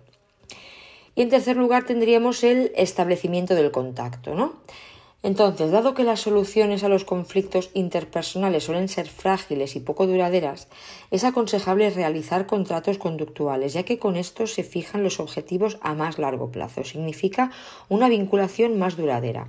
[1.16, 4.54] Y en tercer lugar tendríamos el establecimiento del contacto, ¿no?
[5.26, 10.68] Entonces, dado que las soluciones a los conflictos interpersonales suelen ser frágiles y poco duraderas,
[11.10, 16.20] es aconsejable realizar contratos conductuales, ya que con esto se fijan los objetivos a más
[16.20, 16.84] largo plazo.
[16.84, 17.50] Significa
[17.90, 19.48] una vinculación más duradera.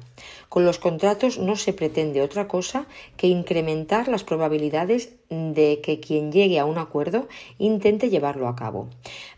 [0.49, 2.87] Con los contratos no se pretende otra cosa
[3.19, 8.89] que incrementar las probabilidades de que quien llegue a un acuerdo intente llevarlo a cabo.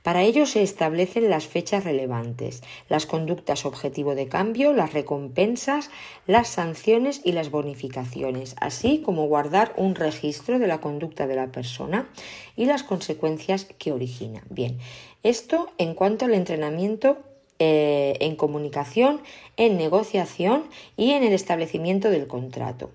[0.02, 5.90] Para ello se establecen las fechas relevantes, las conductas objetivo de cambio, las recompensas,
[6.26, 11.52] las sanciones y las bonificaciones, así como guardar un registro de la conducta de la
[11.52, 12.08] persona
[12.56, 14.42] y las consecuencias que origina.
[14.50, 14.78] Bien,
[15.22, 17.18] esto en cuanto al entrenamiento
[17.60, 19.20] eh, en comunicación,
[19.56, 20.64] en negociación
[20.96, 22.90] y en el establecimiento del contrato.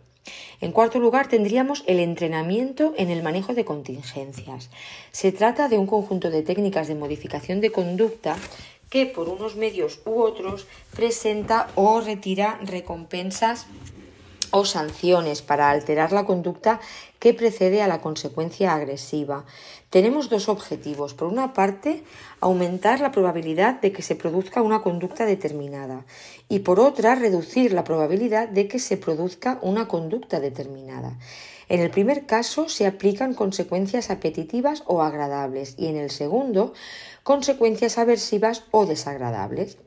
[0.64, 4.70] En cuarto lugar, tendríamos el entrenamiento en el manejo de contingencias.
[5.12, 8.38] Se trata de un conjunto de técnicas de modificación de conducta
[8.90, 13.68] que por unos medios u otros presenta o retira recompensas
[14.52, 16.80] o sanciones para alterar la conducta
[17.24, 19.46] que precede a la consecuencia agresiva.
[19.90, 21.14] Tenemos dos objetivos.
[21.14, 22.04] Por una parte,
[22.42, 26.06] aumentar la probabilidad de que se produzca una conducta determinada
[26.50, 31.18] y por otra, reducir la probabilidad de que se produzca una conducta determinada.
[31.70, 36.74] En el primer caso se aplican consecuencias apetitivas o agradables y en el segundo
[37.24, 39.78] consecuencias aversivas o desagradables.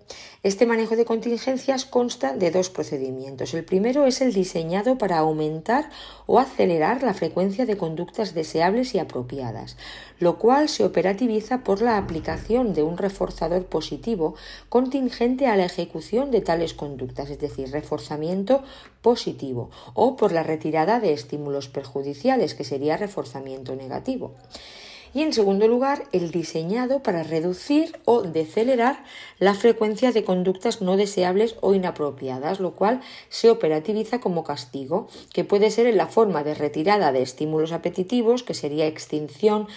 [0.42, 3.52] Este manejo de contingencias consta de dos procedimientos.
[3.52, 5.90] El primero es el diseñado para aumentar
[6.26, 9.76] o acelerar la frecuencia de conductas deseables y apropiadas,
[10.18, 14.34] lo cual se operativiza por la aplicación de un reforzador positivo
[14.70, 18.62] contingente a la ejecución de tales conductas, es decir, reforzamiento
[19.02, 24.32] positivo, o por la retirada de estímulos perjudiciales, que sería reforzamiento negativo
[25.16, 29.02] y en segundo lugar el diseñado para reducir o decelerar
[29.38, 33.00] la frecuencia de conductas no deseables o inapropiadas, lo cual
[33.30, 38.42] se operativiza como castigo, que puede ser en la forma de retirada de estímulos apetitivos,
[38.42, 39.68] que sería extinción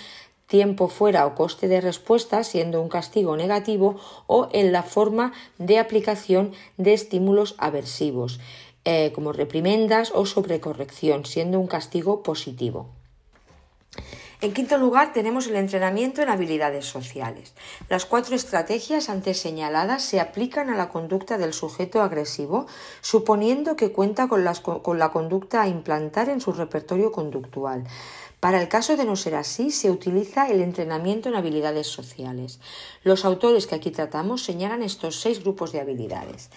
[0.46, 3.96] tiempo fuera o coste de respuesta, siendo un castigo negativo,
[4.28, 8.42] o en la forma de aplicación de estímulos aversivos,
[8.84, 12.99] eh, como reprimendas o sobrecorrección, siendo un castigo positivo.
[14.42, 17.54] En quinto lugar, tenemos el entrenamiento en habilidades sociales.
[17.90, 22.66] Las cuatro estrategias antes señaladas se aplican a la conducta del sujeto agresivo,
[23.02, 27.84] suponiendo que cuenta con, la conducta a implantar en su repertorio conductual.
[28.40, 32.62] Para el caso de no ser así, se utiliza el entrenamiento en habilidades sociales.
[33.04, 36.50] Los autores que aquí tratamos señalan estos seis grupos de habilidades.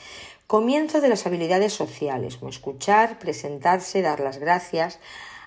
[0.46, 5.00] Comienzo de las habilidades sociales, como escuchar, presentarse, dar las gracias,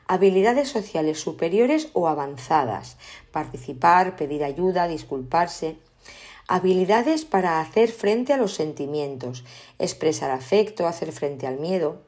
[0.07, 2.97] habilidades sociales superiores o avanzadas,
[3.31, 5.77] participar, pedir ayuda, disculparse,
[6.47, 9.43] habilidades para hacer frente a los sentimientos,
[9.79, 12.03] expresar afecto, hacer frente al miedo,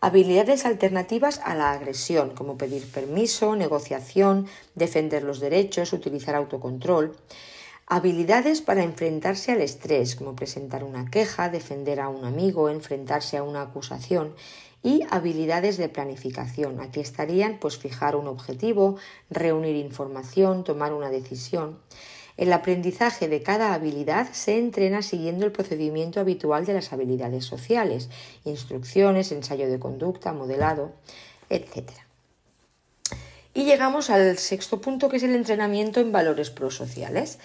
[0.00, 7.16] habilidades alternativas a la agresión, como pedir permiso, negociación, defender los derechos, utilizar autocontrol,
[7.86, 13.44] habilidades para enfrentarse al estrés, como presentar una queja, defender a un amigo, enfrentarse a
[13.44, 14.34] una acusación,
[14.86, 16.80] y habilidades de planificación.
[16.80, 18.98] Aquí estarían pues fijar un objetivo,
[19.30, 21.80] reunir información, tomar una decisión.
[22.36, 28.10] El aprendizaje de cada habilidad se entrena siguiendo el procedimiento habitual de las habilidades sociales,
[28.44, 30.92] instrucciones, ensayo de conducta, modelado,
[31.50, 31.90] etc.
[33.54, 37.40] Y llegamos al sexto punto que es el entrenamiento en valores prosociales.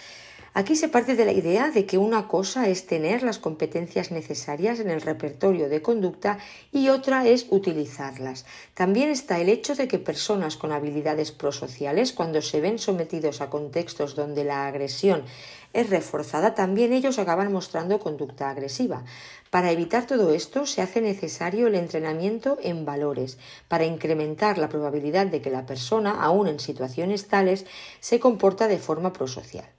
[0.54, 4.82] Aquí se parte de la idea de que una cosa es tener las competencias necesarias
[4.82, 6.40] en el repertorio de conducta
[6.74, 8.46] y otra es utilizarlas.
[8.74, 13.50] También está el hecho de que personas con habilidades prosociales, cuando se ven sometidos a
[13.50, 15.24] contextos donde la agresión
[15.72, 19.06] es reforzada, también ellos acaban mostrando conducta agresiva.
[19.52, 23.38] Para evitar todo esto se hace necesario el entrenamiento en valores,
[23.70, 27.66] para incrementar la probabilidad de que la persona, aun en situaciones tales,
[28.02, 29.70] se comporta de forma prosocial.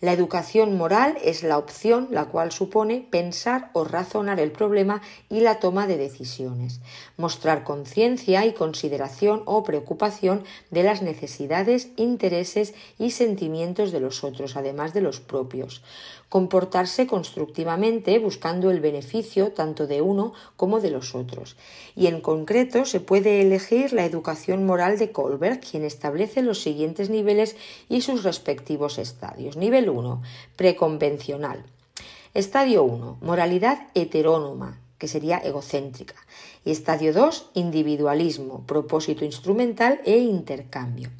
[0.00, 5.40] La educación moral es la opción la cual supone pensar o razonar el problema y
[5.40, 6.80] la toma de decisiones,
[7.16, 14.56] mostrar conciencia y consideración o preocupación de las necesidades, intereses y sentimientos de los otros,
[14.56, 15.82] además de los propios,
[16.28, 21.56] comportarse constructivamente buscando el beneficio tanto de uno como de los otros.
[21.94, 27.10] Y en concreto se puede elegir la educación moral de Colbert, quien establece los siguientes
[27.10, 27.56] niveles
[27.88, 29.56] y sus respectivos estadios.
[29.56, 30.22] Nivel 1,
[30.56, 31.64] preconvencional.
[32.34, 36.16] Estadio 1, moralidad heterónoma, que sería egocéntrica.
[36.64, 41.10] Y estadio 2, individualismo, propósito instrumental e intercambio.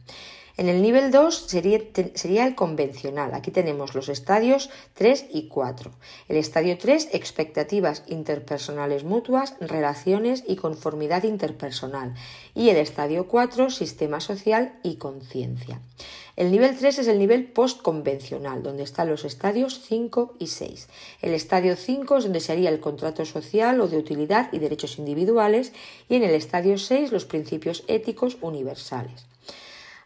[0.59, 3.34] En el nivel 2 sería, el convencional.
[3.34, 5.90] Aquí tenemos los estadios 3 y 4.
[6.28, 12.14] El estadio 3, expectativas interpersonales mutuas, relaciones y conformidad interpersonal.
[12.54, 15.82] Y el estadio 4, sistema social y conciencia.
[16.36, 20.88] El nivel 3 es el nivel postconvencional, donde están los estadios 5 y 6.
[21.20, 24.98] El estadio 5 es donde se haría el contrato social o de utilidad y derechos
[24.98, 25.74] individuales
[26.09, 29.26] y en el estadio 6 los principios éticos universales.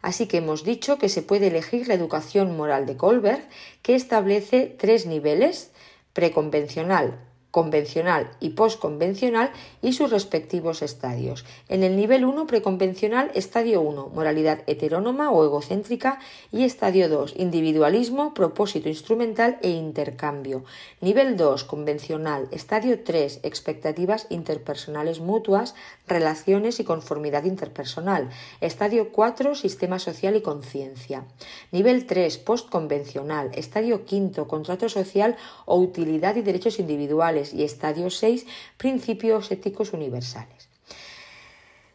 [0.02, 3.46] Así que hemos dicho que se puede elegir la educación moral de Kohlberg,
[3.82, 5.70] que establece tres niveles,
[6.12, 7.18] preconvencional,
[7.50, 9.50] convencional y postconvencional
[9.82, 11.44] y sus respectivos estadios.
[11.68, 16.20] En el nivel 1 preconvencional, estadio 1, moralidad heterónoma o egocéntrica
[16.52, 20.64] y estadio 2, individualismo, propósito instrumental e intercambio.
[21.00, 25.74] Nivel 2, convencional, estadio 3, expectativas interpersonales mutuas,
[26.06, 28.30] relaciones y conformidad interpersonal.
[28.60, 31.24] Estadio 4, sistema social y conciencia.
[31.72, 38.46] Nivel 3, postconvencional, estadio 5, contrato social o utilidad y derechos individuales y estadio 6,
[38.76, 40.59] principios éticos universales.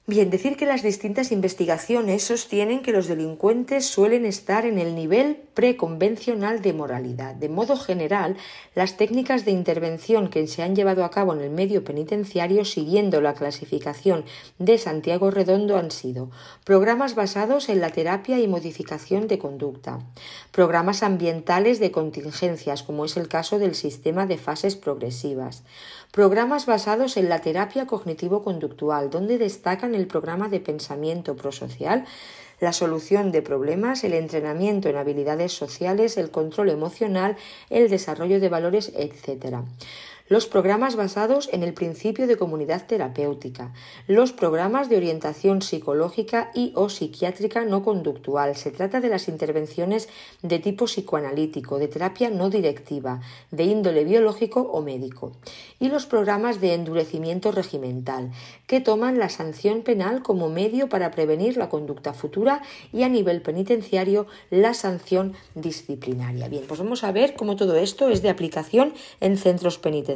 [0.08, 5.42] Bien, decir que las distintas investigaciones sostienen que los delincuentes suelen estar en el nivel
[5.56, 7.34] preconvencional de moralidad.
[7.34, 8.38] De modo general,
[8.76, 13.20] las técnicas de intervención que se han llevado a cabo en el medio penitenciario siguiendo
[13.20, 14.26] la clasificación
[14.60, 16.30] de Santiago Redondo han sido
[16.66, 20.06] programas basados en la terapia y modificación de conducta,
[20.52, 25.64] programas ambientales de contingencias, como es el caso del sistema de fases progresivas,
[26.16, 32.06] programas basados en la terapia cognitivo-conductual, donde destacan el programa de pensamiento prosocial,
[32.62, 37.36] la solución de problemas, el entrenamiento en habilidades sociales, el control emocional,
[37.70, 39.58] el desarrollo de valores, etc.
[40.28, 43.74] los programas basados en el principio de comunidad terapéutica,
[44.08, 48.56] los programas de orientación psicológica y o psiquiátrica no conductual.
[48.56, 50.10] Se trata de las intervenciones
[50.42, 53.22] de tipo psicoanalítico, de terapia no directiva,
[53.52, 55.34] de índole biológico o médico,
[55.80, 58.32] y los programas de endurecimiento regimental,
[58.66, 63.44] que toman la sanción penal como medio para prevenir la conducta futura y a nivel
[63.44, 66.48] penitenciario la sanción disciplinaria.
[66.48, 70.15] Bien, pues vamos a ver cómo todo esto es de aplicación en centros penitenciarios.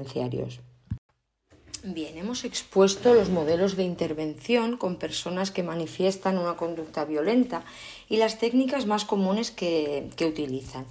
[1.83, 7.63] Bien, hemos expuesto los modelos de intervención con personas que manifiestan una conducta violenta
[8.09, 10.85] y las técnicas más comunes que, utilizan.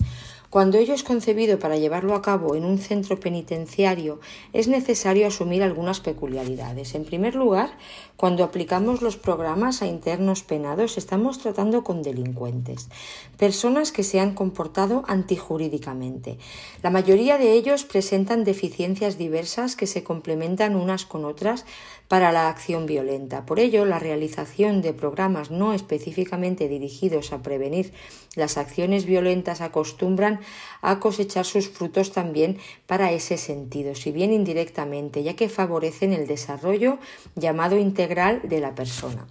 [0.51, 4.19] Cuando ello es concebido para llevarlo a cabo en un centro penitenciario,
[4.55, 6.95] es necesario asumir algunas peculiaridades.
[6.95, 7.77] En primer lugar,
[8.17, 12.89] cuando aplicamos los programas a internos penados, estamos tratando con delincuentes,
[13.37, 16.39] personas que se han comportado antijurídicamente.
[16.83, 21.67] La mayoría de ellos presentan deficiencias diversas que se complementan unas con otras
[22.09, 23.45] para la acción violenta.
[23.45, 27.93] Por ello, la realización de programas no específicamente dirigidos a prevenir
[28.35, 30.41] las acciones violentas acostumbran
[30.81, 36.27] a cosechar sus frutos también para ese sentido, si bien indirectamente, ya que favorecen el
[36.27, 36.99] desarrollo
[37.35, 39.27] llamado integral de la persona.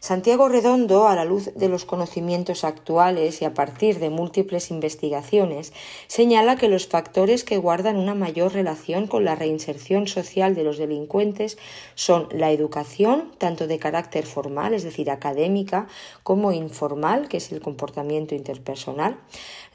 [0.00, 5.72] Santiago Redondo, a la luz de los conocimientos actuales y a partir de múltiples investigaciones,
[6.06, 10.78] señala que los factores que guardan una mayor relación con la reinserción social de los
[10.78, 11.58] delincuentes
[11.96, 15.88] son la educación, tanto de carácter formal, es decir, académica,
[16.22, 19.16] como informal, que es el comportamiento interpersonal,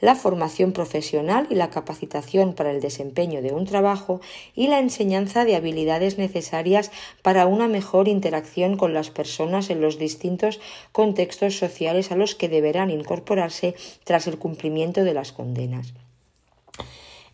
[0.00, 4.22] la formación profesional y la capacitación para el desempeño de un trabajo
[4.54, 9.98] y la enseñanza de habilidades necesarias para una mejor interacción con las personas en los
[9.98, 10.13] distintos
[10.92, 15.94] contextos sociales a los que deberán incorporarse tras el cumplimiento de las condenas.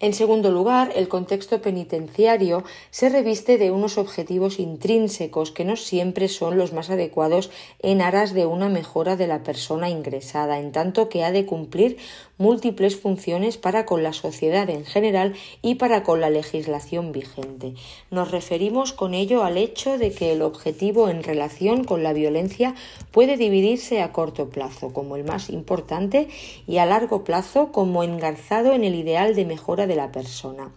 [0.02, 6.28] En segundo lugar, el contexto penitenciario se reviste de unos objetivos intrínsecos que no siempre
[6.28, 11.10] son los más adecuados en aras de una mejora de la persona ingresada, en tanto
[11.10, 11.98] que ha de cumplir
[12.38, 17.74] múltiples funciones para con la sociedad en general y para con la legislación vigente.
[18.10, 22.74] Nos referimos con ello al hecho de que el objetivo en relación con la violencia
[23.12, 26.28] puede dividirse a corto plazo como el más importante
[26.66, 30.72] y a largo plazo como engarzado en el ideal de mejora de la persona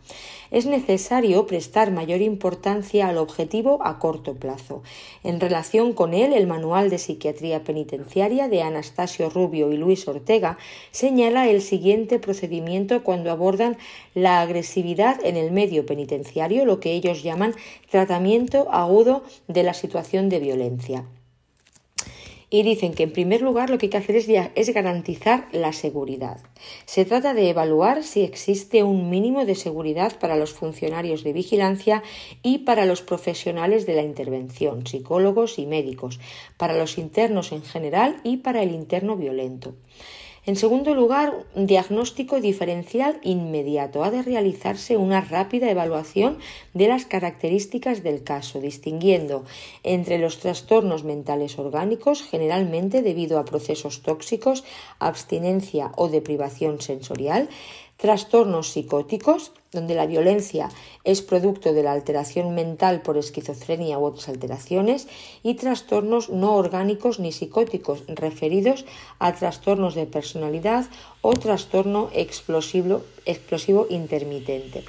[0.49, 4.84] es necesario prestar mayor importancia al objetivo a corto plazo.
[5.24, 10.57] En relación con él, el Manual de Psiquiatría Penitenciaria de Anastasio Rubio y Luis Ortega
[10.91, 13.78] señala el siguiente procedimiento cuando abordan
[14.14, 17.55] la agresividad en el medio penitenciario, lo que ellos llaman
[17.89, 21.05] tratamiento agudo de la situación de violencia
[22.53, 26.37] y dicen que en primer lugar lo que hay que hacer es, garantizar la seguridad.
[26.85, 32.03] Se trata de evaluar si existe un mínimo de seguridad para los funcionarios de vigilancia
[32.43, 36.19] y para los profesionales de la intervención, psicólogos y médicos,
[36.55, 39.73] para los internos en general y para el interno violento.
[40.45, 44.03] En segundo lugar, diagnóstico diferencial inmediato.
[44.03, 46.37] Ha de realizarse una rápida evaluación
[46.73, 49.45] de las características del caso, distinguiendo
[49.83, 54.65] entre los trastornos mentales orgánicos, generalmente debido a procesos tóxicos,
[54.99, 57.47] abstinencia o deprivación sensorial,
[57.97, 60.69] trastornos psicóticos, donde la violencia
[61.03, 65.07] es producto de la alteración mental por esquizofrenia u otras alteraciones,
[65.41, 68.85] y trastornos no orgánicos ni psicóticos, referidos
[69.19, 70.85] a trastornos de personalidad
[71.21, 73.01] o trastorno explosivo,
[73.89, 74.83] intermitente.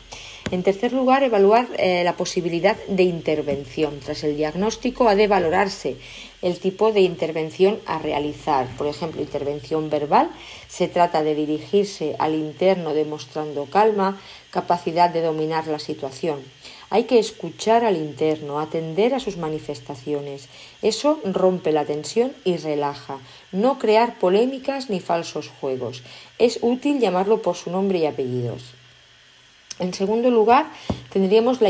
[0.50, 3.98] En tercer lugar, evaluar eh, la posibilidad de intervención.
[4.00, 5.96] Tras el diagnóstico ha de valorarse
[6.45, 8.68] el tipo de intervención a realizar.
[8.76, 10.30] Por ejemplo, intervención verbal.
[10.68, 14.20] Se trata de dirigirse al interno demostrando calma,
[14.51, 16.40] capacidad de dominar la situación.
[16.90, 20.49] Hay que escuchar al interno, atender a sus manifestaciones.
[20.82, 23.20] Eso rompe la tensión y relaja.
[23.51, 26.03] No crear polémicas ni falsos juegos.
[26.38, 28.74] Es útil llamarlo por su nombre y apellidos.
[29.81, 30.66] En segundo lugar,
[31.12, 31.68] tendríamos la,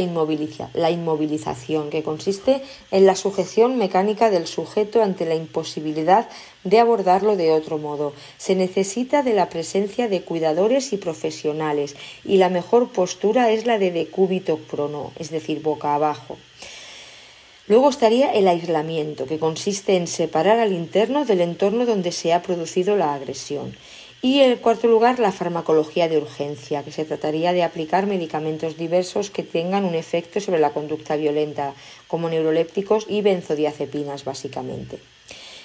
[0.75, 6.29] la, inmovilización, que consiste en la sujeción mecánica del sujeto ante la imposibilidad
[6.65, 8.13] de abordarlo de otro modo.
[8.37, 13.79] Se necesita de la presencia de cuidadores y profesionales, y la mejor postura es la
[13.79, 16.37] de decúbito prono, es decir, boca abajo.
[17.67, 22.43] Luego estaría el aislamiento, que consiste en separar al interno del entorno donde se ha
[22.43, 23.75] producido la agresión.
[24.25, 29.29] Y en cuarto lugar, la farmacología de urgencia, que se trataría de aplicar medicamentos diversos
[29.29, 31.75] que tengan un efecto sobre la conducta violenta,
[32.09, 34.99] como neurolépticos y benzodiazepinas, básicamente.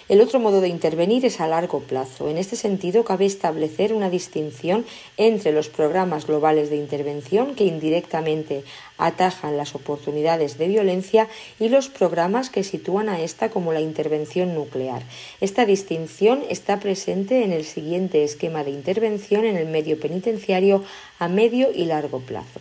[0.10, 2.30] El otro modo de intervenir es a largo plazo.
[2.30, 4.84] En este sentido, cabe establecer una distinción
[5.18, 8.64] entre los programas globales de intervención que indirectamente
[8.98, 11.28] atajan las oportunidades de violencia
[11.60, 15.04] y los programas que sitúan a esta como la intervención nuclear.
[15.42, 20.84] Esta distinción está presente en el siguiente esquema de intervención en el medio penitenciario
[21.20, 22.60] a medio y largo plazo.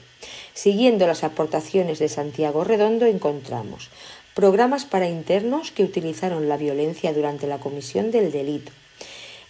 [0.53, 3.91] Siguiendo las aportaciones de Santiago Redondo encontramos
[4.39, 8.71] programas para internos que utilizaron la violencia durante la comisión del delito.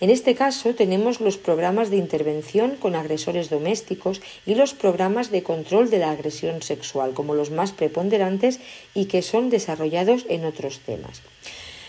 [0.00, 5.42] En este caso tenemos los programas de intervención con agresores domésticos y los programas de
[5.42, 8.60] control de la agresión sexual como los más preponderantes
[8.94, 11.20] y que son desarrollados en otros temas.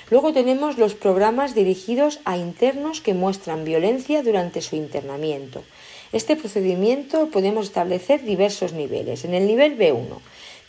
[0.09, 5.63] Luego tenemos los programas dirigidos a internos que muestran violencia durante su internamiento.
[6.11, 9.23] Este procedimiento podemos establecer diversos niveles.
[9.23, 10.19] En el nivel B1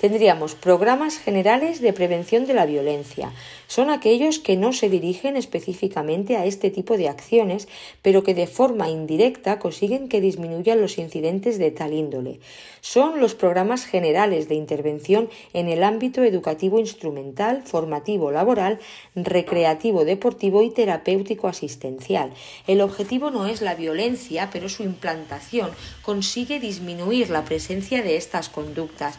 [0.01, 3.32] tendríamos programas generales de prevención de la violencia.
[3.66, 7.68] Son aquellos que no se dirigen específicamente a este tipo de acciones,
[8.01, 12.40] pero que de forma indirecta consiguen que disminuyan los incidentes de tal índole.
[12.80, 18.78] Son los programas generales de intervención en el ámbito educativo instrumental, formativo laboral,
[19.14, 22.32] recreativo deportivo y terapéutico asistencial.
[22.66, 25.70] El objetivo no es la violencia, pero su implantación
[26.03, 29.18] consigue disminuir la presencia de estas conductas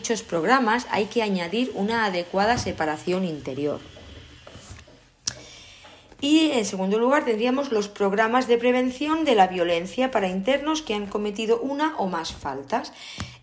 [0.00, 3.80] dichos programas hay que añadir una adecuada separación interior.
[6.22, 10.94] Y en segundo lugar tendríamos los programas de prevención de la violencia para internos que
[10.94, 12.94] han cometido una o más faltas.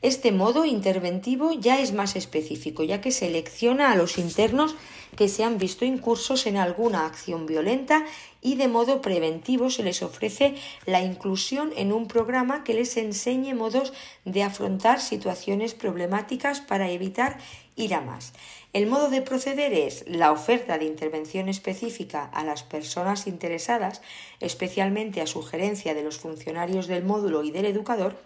[0.01, 4.76] Este modo interventivo ya es más específico, ya que selecciona a los internos
[5.18, 8.05] que se han visto incursos en alguna acción violenta
[8.41, 10.55] y de modo preventivo se les ofrece
[10.86, 13.91] la inclusión en un programa que les enseñe modos
[14.24, 17.39] de afrontar situaciones problemáticas para evitar
[17.76, 18.32] ir a más.
[18.74, 24.01] El modo de proceder es la oferta de intervención específica a las personas interesadas,
[24.41, 28.18] especialmente a sugerencia de los funcionarios del módulo y del educador,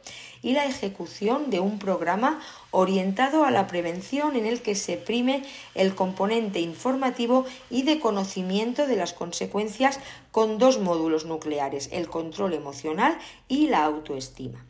[0.41, 5.43] y la ejecución de un programa orientado a la prevención en el que se prime
[5.75, 9.99] el componente informativo y de conocimiento de las consecuencias
[10.31, 13.17] con dos módulos nucleares, el control emocional
[13.47, 14.65] y la autoestima.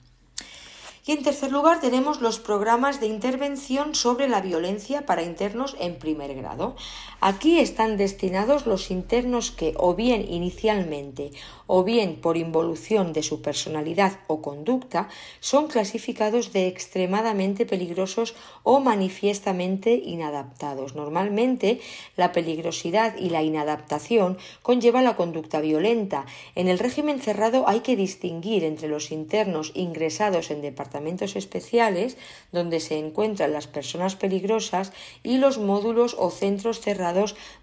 [1.05, 5.97] Y en tercer lugar tenemos los programas de intervención sobre la violencia para internos en
[5.97, 6.75] primer grado.
[7.23, 11.29] Aquí están destinados los internos que o bien inicialmente
[11.67, 15.07] o bien por involución de su personalidad o conducta
[15.39, 20.95] son clasificados de extremadamente peligrosos o manifiestamente inadaptados.
[20.95, 21.79] Normalmente
[22.17, 26.25] la peligrosidad y la inadaptación conlleva la conducta violenta.
[26.55, 32.17] En el régimen cerrado hay que distinguir entre los internos ingresados en departamentos especiales
[32.51, 34.91] donde se encuentran las personas peligrosas
[35.21, 37.10] y los módulos o centros cerrados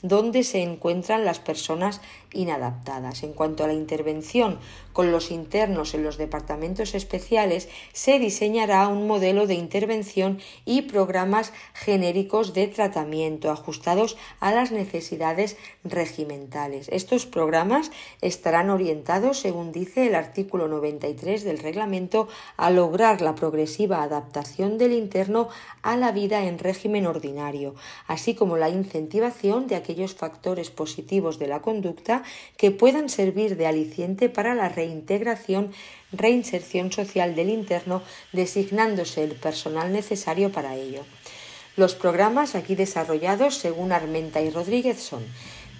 [0.03, 2.01] donde se encuentran las personas
[2.33, 3.23] inadaptadas.
[3.23, 4.59] En cuanto a la intervención
[4.99, 11.53] con los internos en los departamentos especiales, se diseñará un modelo de intervención y programas
[11.73, 16.89] genéricos de tratamiento ajustados a las necesidades regimentales.
[16.89, 17.93] Estos programas
[18.23, 22.27] estarán orientados, según dice el artículo 93 del reglamento,
[22.57, 25.49] a lograr la progresiva adaptación del interno
[25.83, 27.77] a la vida en régimen ordinario,
[28.09, 32.25] así como la incentivación de aquellos factores positivos de la conducta
[32.57, 34.88] que puedan servir de aliciente para la reintegración,
[36.13, 41.05] reinserción social del interno, designándose el personal necesario para ello.
[41.77, 45.25] Los programas aquí desarrollados, según Armenta y Rodríguez, son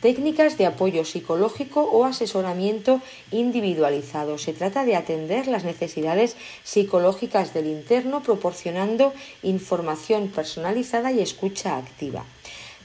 [0.01, 3.01] técnicas de apoyo psicológico o asesoramiento
[3.33, 4.39] individualizado.
[4.39, 12.25] Se trata de atender las necesidades psicológicas del interno proporcionando información personalizada y escucha activa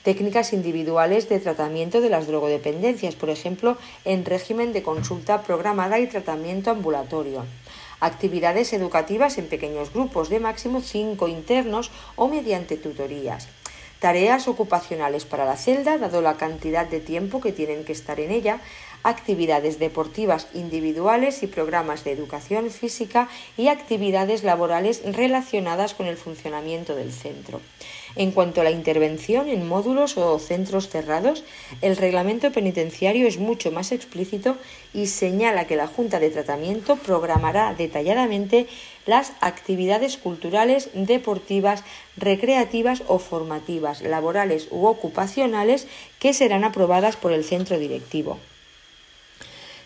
[0.04, 6.08] técnicas individuales de tratamiento de las drogodependencias, por ejemplo, en régimen de consulta programada y
[6.08, 7.46] tratamiento ambulatorio.
[8.00, 13.48] Actividades educativas en pequeños grupos de máximo cinco internos o mediante tutorías.
[14.00, 18.32] Tareas ocupacionales para la celda, dado la cantidad de tiempo que tienen que estar en
[18.32, 18.60] ella,
[19.04, 26.96] actividades deportivas individuales y programas de educación física y actividades laborales relacionadas con el funcionamiento
[26.96, 27.62] del centro.
[28.16, 31.44] En cuanto a la intervención en módulos o centros cerrados,
[31.82, 34.58] el reglamento penitenciario es mucho más explícito
[34.94, 38.68] y señala que la Junta de Tratamiento programará detalladamente
[39.08, 41.84] las actividades culturales, deportivas,
[42.16, 45.88] recreativas o formativas, laborales u ocupacionales
[46.20, 48.38] que serán aprobadas por el centro directivo.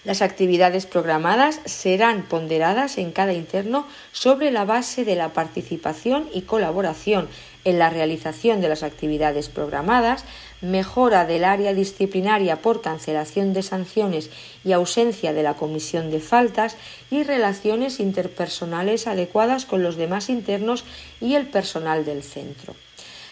[0.08, 6.44] Las actividades programadas serán ponderadas en cada interno sobre la base de la participación y
[6.44, 7.28] colaboración
[7.68, 10.24] en la realización de las actividades programadas
[10.62, 14.30] mejora del área disciplinaria por cancelación de sanciones
[14.64, 16.78] y ausencia de la comisión de faltas
[17.12, 20.86] y relaciones interpersonales adecuadas con los demás internos
[21.20, 22.74] y el personal del centro.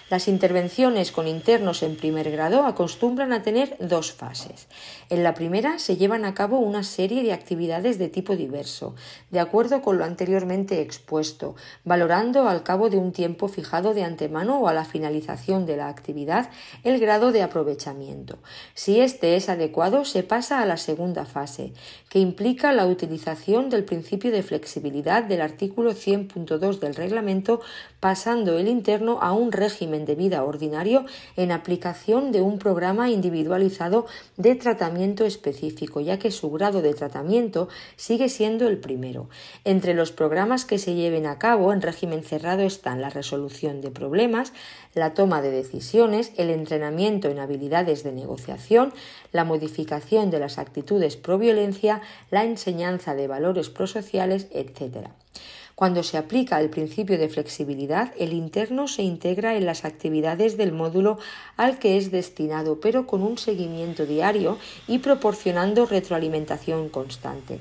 [0.08, 4.68] Las intervenciones con internos en primer grado acostumbran a tener dos fases.
[5.10, 8.94] En la primera se llevan a cabo una serie de actividades de tipo diverso,
[9.32, 14.60] de acuerdo con lo anteriormente expuesto, valorando al cabo de un tiempo fijado de antemano
[14.60, 16.52] o a la finalización de la actividad
[16.84, 18.38] el grado de aprovechamiento.
[18.76, 21.74] Si este es adecuado, se pasa a la segunda fase,
[22.10, 27.62] que implica la utilización del principio de flexibilidad del artículo 100.2 del reglamento,
[28.06, 31.06] pasando el interno a un régimen de vida ordinario
[31.38, 34.06] en aplicación de un programa individualizado
[34.38, 39.28] de tratamiento específico, ya que su grado de tratamiento sigue siendo el primero.
[39.64, 43.90] Entre los programas que se lleven a cabo en régimen cerrado están la resolución de
[43.90, 44.54] problemas,
[44.94, 48.94] la toma de decisiones, el entrenamiento en habilidades de negociación,
[49.32, 55.08] la modificación de las actitudes pro violencia, la enseñanza de valores prosociales, etc.
[55.76, 60.72] Cuando se aplica el principio de flexibilidad, el interno se integra en las actividades del
[60.72, 61.20] módulo
[61.58, 64.58] al que es destinado, pero con un seguimiento diario
[64.88, 67.60] y proporcionando retroalimentación constante.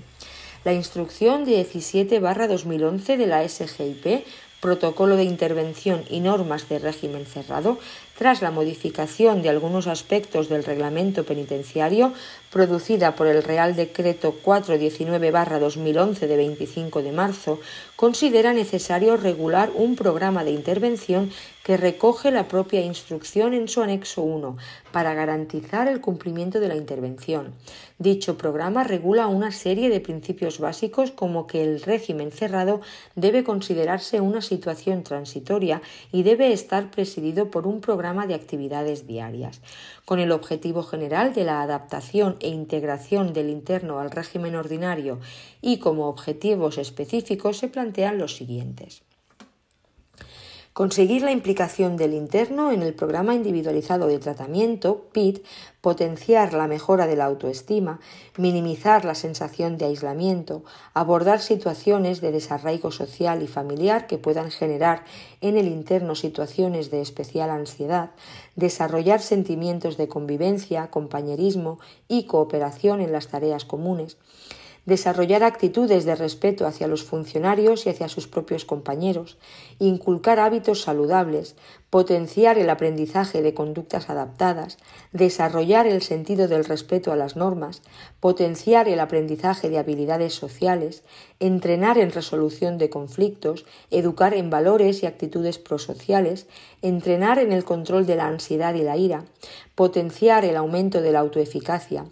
[0.62, 4.24] La instrucción 17-2011 de la SGIP
[4.64, 7.78] protocolo de intervención y normas de régimen cerrado,
[8.16, 12.12] tras la modificación de algunos aspectos del reglamento penitenciario
[12.50, 17.60] producida por el Real Decreto 419-2011 de 25 de marzo,
[17.96, 21.32] considera necesario regular un programa de intervención
[21.64, 24.58] que recoge la propia instrucción en su anexo 1
[24.92, 27.54] para garantizar el cumplimiento de la intervención.
[27.98, 32.82] Dicho programa regula una serie de principios básicos como que el régimen cerrado
[33.16, 35.80] debe considerarse una situación transitoria
[36.12, 39.62] y debe estar presidido por un programa de actividades diarias
[40.04, 45.18] con el objetivo general de la adaptación e integración del interno al régimen ordinario
[45.62, 49.02] y como objetivos específicos se plantean los siguientes.
[50.74, 55.44] Conseguir la implicación del interno en el programa individualizado de tratamiento, PIT,
[55.80, 58.00] potenciar la mejora de la autoestima,
[58.36, 65.04] minimizar la sensación de aislamiento, abordar situaciones de desarraigo social y familiar que puedan generar
[65.40, 68.10] en el interno situaciones de especial ansiedad,
[68.56, 74.16] desarrollar sentimientos de convivencia, compañerismo y cooperación en las tareas comunes,
[74.86, 79.38] desarrollar actitudes de respeto hacia los funcionarios y hacia sus propios compañeros,
[79.78, 81.56] inculcar hábitos saludables,
[81.90, 84.78] potenciar el aprendizaje de conductas adaptadas,
[85.12, 87.82] desarrollar el sentido del respeto a las normas,
[88.20, 91.04] potenciar el aprendizaje de habilidades sociales,
[91.40, 96.46] entrenar en resolución de conflictos, educar en valores y actitudes prosociales,
[96.82, 99.24] entrenar en el control de la ansiedad y la ira,
[99.74, 102.06] potenciar el aumento de la autoeficacia,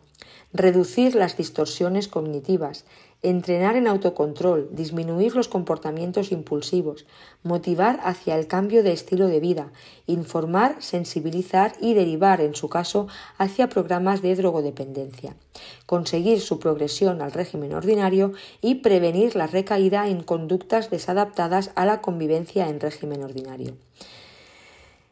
[0.52, 2.84] reducir las distorsiones cognitivas,
[3.22, 7.06] entrenar en autocontrol, disminuir los comportamientos impulsivos,
[7.44, 9.70] motivar hacia el cambio de estilo de vida,
[10.06, 13.06] informar, sensibilizar y derivar, en su caso,
[13.38, 15.36] hacia programas de drogodependencia,
[15.86, 22.00] conseguir su progresión al régimen ordinario y prevenir la recaída en conductas desadaptadas a la
[22.00, 23.74] convivencia en régimen ordinario.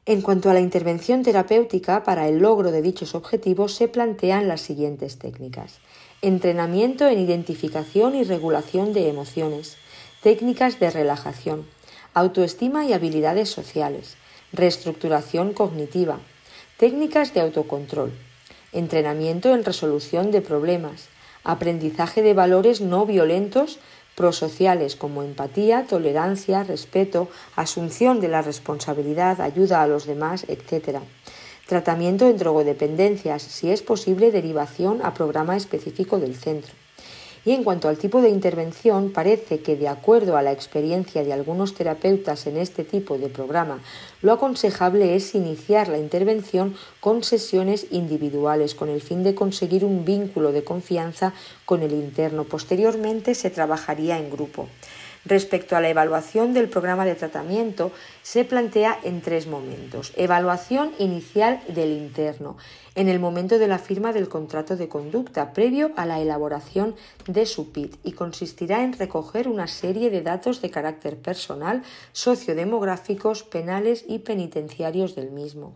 [0.06, 4.62] En cuanto a la intervención terapéutica, para el logro de dichos objetivos se plantean las
[4.62, 5.78] siguientes técnicas.
[6.22, 9.76] Entrenamiento en identificación y regulación de emociones,
[10.22, 11.66] técnicas de relajación,
[12.14, 14.16] autoestima y habilidades sociales,
[14.52, 16.18] reestructuración cognitiva,
[16.78, 18.12] técnicas de autocontrol,
[18.72, 21.08] entrenamiento en resolución de problemas,
[21.44, 23.78] aprendizaje de valores no violentos
[24.16, 30.98] prosociales como empatía, tolerancia, respeto, asunción de la responsabilidad, ayuda a los demás, etc.
[31.66, 36.79] Tratamiento en drogodependencias, si es posible, derivación a programa específico del centro.
[37.44, 41.32] Y en cuanto al tipo de intervención, parece que, de acuerdo a la experiencia de
[41.32, 43.80] algunos terapeutas en este tipo de programa,
[44.20, 50.04] lo aconsejable es iniciar la intervención con sesiones individuales con el fin de conseguir un
[50.04, 51.32] vínculo de confianza
[51.64, 52.44] con el interno.
[52.44, 54.68] Posteriormente se trabajaría en grupo.
[55.24, 57.92] Respecto a la evaluación del programa de tratamiento,
[58.22, 60.12] se plantea en tres momentos.
[60.16, 62.56] Evaluación inicial del interno,
[62.94, 66.96] en el momento de la firma del contrato de conducta, previo a la elaboración
[67.26, 73.42] de su PIT, y consistirá en recoger una serie de datos de carácter personal, sociodemográficos,
[73.42, 75.74] penales y penitenciarios del mismo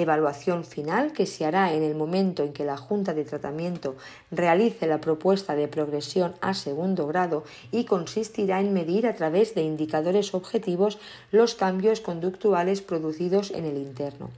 [0.00, 3.96] evaluación final que se hará en el momento en que la Junta de Tratamiento
[4.30, 9.62] realice la propuesta de progresión a segundo grado y consistirá en medir a través de
[9.62, 10.98] indicadores objetivos
[11.32, 14.30] los cambios conductuales producidos en el interno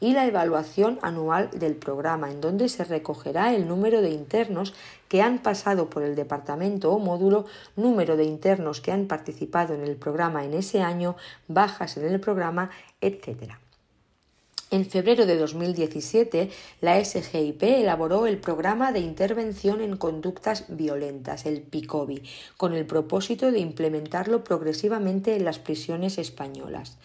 [0.00, 4.74] y la evaluación anual del programa, en donde se recogerá el número de internos
[5.08, 7.46] que han pasado por el departamento o módulo,
[7.76, 11.16] número de internos que han participado en el programa en ese año,
[11.48, 13.54] bajas en el programa, etc.
[14.70, 16.50] En febrero de 2017,
[16.82, 22.22] la SGIP elaboró el Programa de Intervención en Conductas Violentas, el PICOBI,
[22.58, 26.98] con el propósito de implementarlo progresivamente en las prisiones españolas.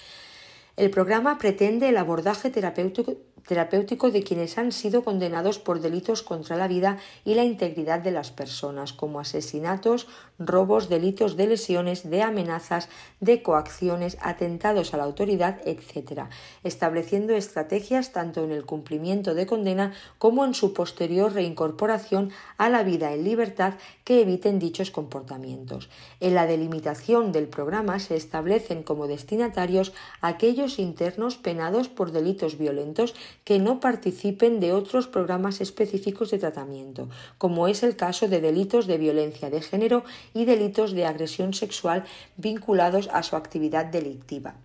[0.75, 3.15] El programa pretende el abordaje terapéutico
[3.47, 8.11] terapéutico de quienes han sido condenados por delitos contra la vida y la integridad de
[8.11, 10.07] las personas, como asesinatos,
[10.47, 12.89] robos, delitos de lesiones, de amenazas,
[13.19, 16.23] de coacciones, atentados a la autoridad, etc.,
[16.63, 22.83] estableciendo estrategias tanto en el cumplimiento de condena como en su posterior reincorporación a la
[22.83, 25.89] vida en libertad que eviten dichos comportamientos.
[26.19, 33.15] En la delimitación del programa se establecen como destinatarios aquellos internos penados por delitos violentos
[33.43, 38.87] que no participen de otros programas específicos de tratamiento, como es el caso de delitos
[38.87, 40.03] de violencia de género
[40.33, 42.03] y delitos de agresión sexual
[42.37, 44.55] vinculados a su actividad delictiva.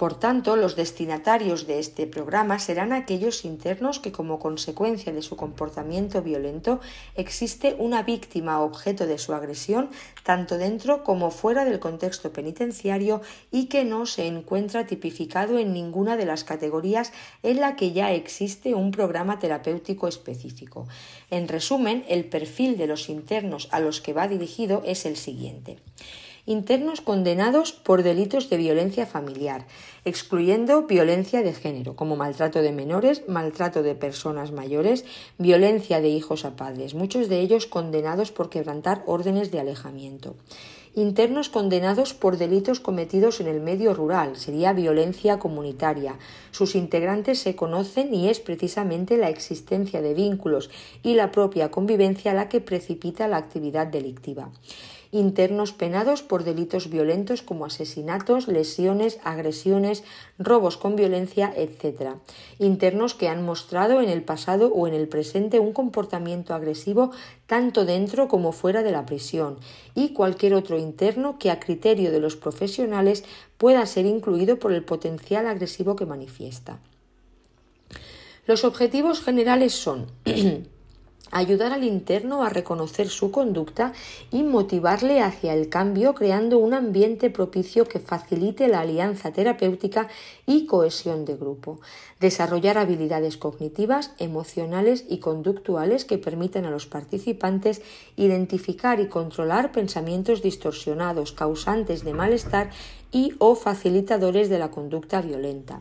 [0.00, 5.36] Por tanto, los destinatarios de este programa serán aquellos internos que como consecuencia de su
[5.36, 6.80] comportamiento violento
[7.16, 9.90] existe una víctima objeto de su agresión
[10.22, 13.20] tanto dentro como fuera del contexto penitenciario
[13.50, 18.10] y que no se encuentra tipificado en ninguna de las categorías en la que ya
[18.12, 20.88] existe un programa terapéutico específico.
[21.30, 25.76] En resumen, el perfil de los internos a los que va dirigido es el siguiente
[26.46, 29.66] internos condenados por delitos de violencia familiar,
[30.04, 35.04] excluyendo violencia de género, como maltrato de menores, maltrato de personas mayores,
[35.38, 40.36] violencia de hijos a padres, muchos de ellos condenados por quebrantar órdenes de alejamiento.
[40.96, 46.18] Internos condenados por delitos cometidos en el medio rural, sería violencia comunitaria.
[46.50, 50.68] Sus integrantes se conocen y es precisamente la existencia de vínculos
[51.04, 54.50] y la propia convivencia la que precipita la actividad delictiva
[55.12, 60.04] internos penados por delitos violentos como asesinatos, lesiones, agresiones,
[60.38, 62.14] robos con violencia, etc.
[62.58, 67.10] Internos que han mostrado en el pasado o en el presente un comportamiento agresivo
[67.46, 69.58] tanto dentro como fuera de la prisión
[69.94, 73.24] y cualquier otro interno que a criterio de los profesionales
[73.58, 76.78] pueda ser incluido por el potencial agresivo que manifiesta.
[78.46, 80.06] Los objetivos generales son
[81.30, 83.92] ayudar al interno a reconocer su conducta
[84.30, 90.08] y motivarle hacia el cambio creando un ambiente propicio que facilite la alianza terapéutica
[90.46, 91.80] y cohesión de grupo,
[92.18, 97.82] desarrollar habilidades cognitivas, emocionales y conductuales que permitan a los participantes
[98.16, 102.70] identificar y controlar pensamientos distorsionados causantes de malestar
[103.12, 105.80] y o facilitadores de la conducta violenta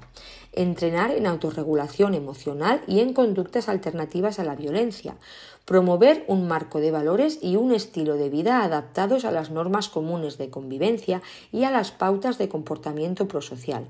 [0.62, 5.16] entrenar en autorregulación emocional y en conductas alternativas a la violencia,
[5.64, 10.38] promover un marco de valores y un estilo de vida adaptados a las normas comunes
[10.38, 11.22] de convivencia
[11.53, 13.86] y a las pautas de comportamiento prosocial.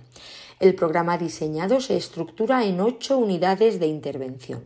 [0.60, 4.62] El programa diseñado se estructura en ocho unidades de intervención.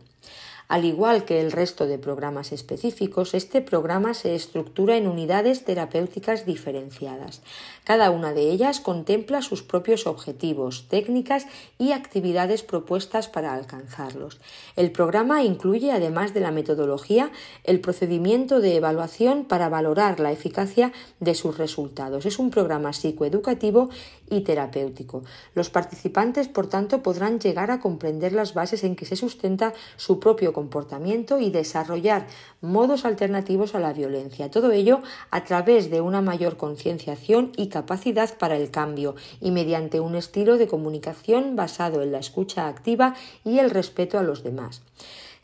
[0.66, 6.46] Al igual que el resto de programas específicos, este programa se estructura en unidades terapéuticas
[6.46, 7.42] diferenciadas.
[7.84, 11.46] Cada una de ellas contempla sus propios objetivos, técnicas
[11.78, 14.40] y actividades propuestas para alcanzarlos.
[14.74, 17.30] El programa incluye, además de la metodología,
[17.62, 22.24] el procedimiento de evaluación para valorar la eficacia de sus resultados.
[22.24, 23.90] Es un programa psicoeducativo
[24.30, 25.22] y terapéutico.
[25.54, 30.18] Los participantes, por tanto, podrán llegar a comprender las bases en que se sustenta su
[30.18, 32.26] propio comportamiento y desarrollar
[32.64, 34.50] modos alternativos a la violencia.
[34.50, 40.00] Todo ello a través de una mayor concienciación y capacidad para el cambio y mediante
[40.00, 44.82] un estilo de comunicación basado en la escucha activa y el respeto a los demás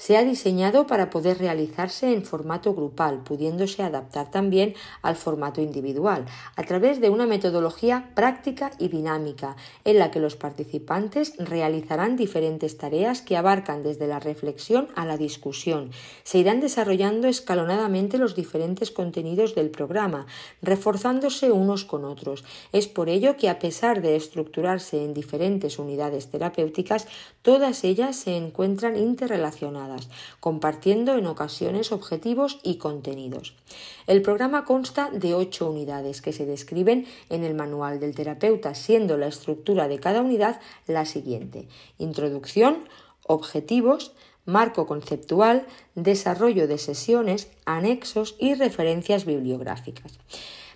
[0.00, 4.72] se ha diseñado para poder realizarse en formato grupal, pudiéndose adaptar también
[5.02, 6.24] al formato individual,
[6.56, 12.78] a través de una metodología práctica y dinámica, en la que los participantes realizarán diferentes
[12.78, 15.90] tareas que abarcan desde la reflexión a la discusión.
[16.22, 20.24] Se irán desarrollando escalonadamente los diferentes contenidos del programa,
[20.62, 22.42] reforzándose unos con otros.
[22.72, 27.06] Es por ello que, a pesar de estructurarse en diferentes unidades terapéuticas,
[27.42, 29.89] todas ellas se encuentran interrelacionadas
[30.40, 33.54] compartiendo en ocasiones objetivos y contenidos.
[34.06, 39.16] El programa consta de ocho unidades que se describen en el manual del terapeuta, siendo
[39.16, 41.68] la estructura de cada unidad la siguiente.
[41.98, 42.88] Introducción,
[43.26, 44.12] objetivos,
[44.44, 50.18] marco conceptual, desarrollo de sesiones, anexos y referencias bibliográficas.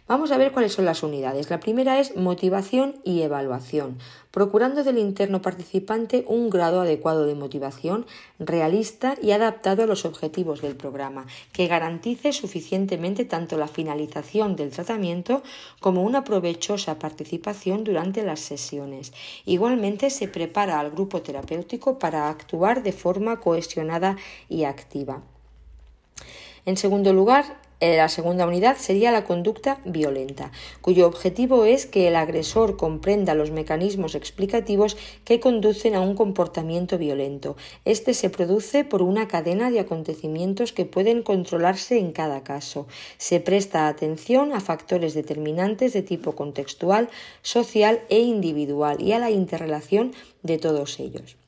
[0.06, 1.48] Vamos a ver cuáles son las unidades.
[1.48, 3.96] La primera es motivación y evaluación,
[4.30, 8.04] procurando del interno participante un grado adecuado de motivación,
[8.38, 11.24] realista y adaptado a los objetivos del programa,
[11.54, 15.42] que garantice suficientemente tanto la finalización del tratamiento
[15.80, 19.14] como una provechosa participación durante las sesiones.
[19.46, 24.18] Igualmente se prepara al grupo terapéutico para actuar de forma cohesionada
[24.50, 25.22] y activa.
[26.66, 32.16] En segundo lugar, la segunda unidad sería la conducta violenta, cuyo objetivo es que el
[32.16, 37.56] agresor comprenda los mecanismos explicativos que conducen a un comportamiento violento.
[37.84, 42.86] Este se produce por una cadena de acontecimientos que pueden controlarse en cada caso.
[43.18, 47.10] Se presta atención a factores determinantes de tipo contextual,
[47.42, 50.12] social e individual y a la interrelación
[50.42, 51.43] de todos ellos.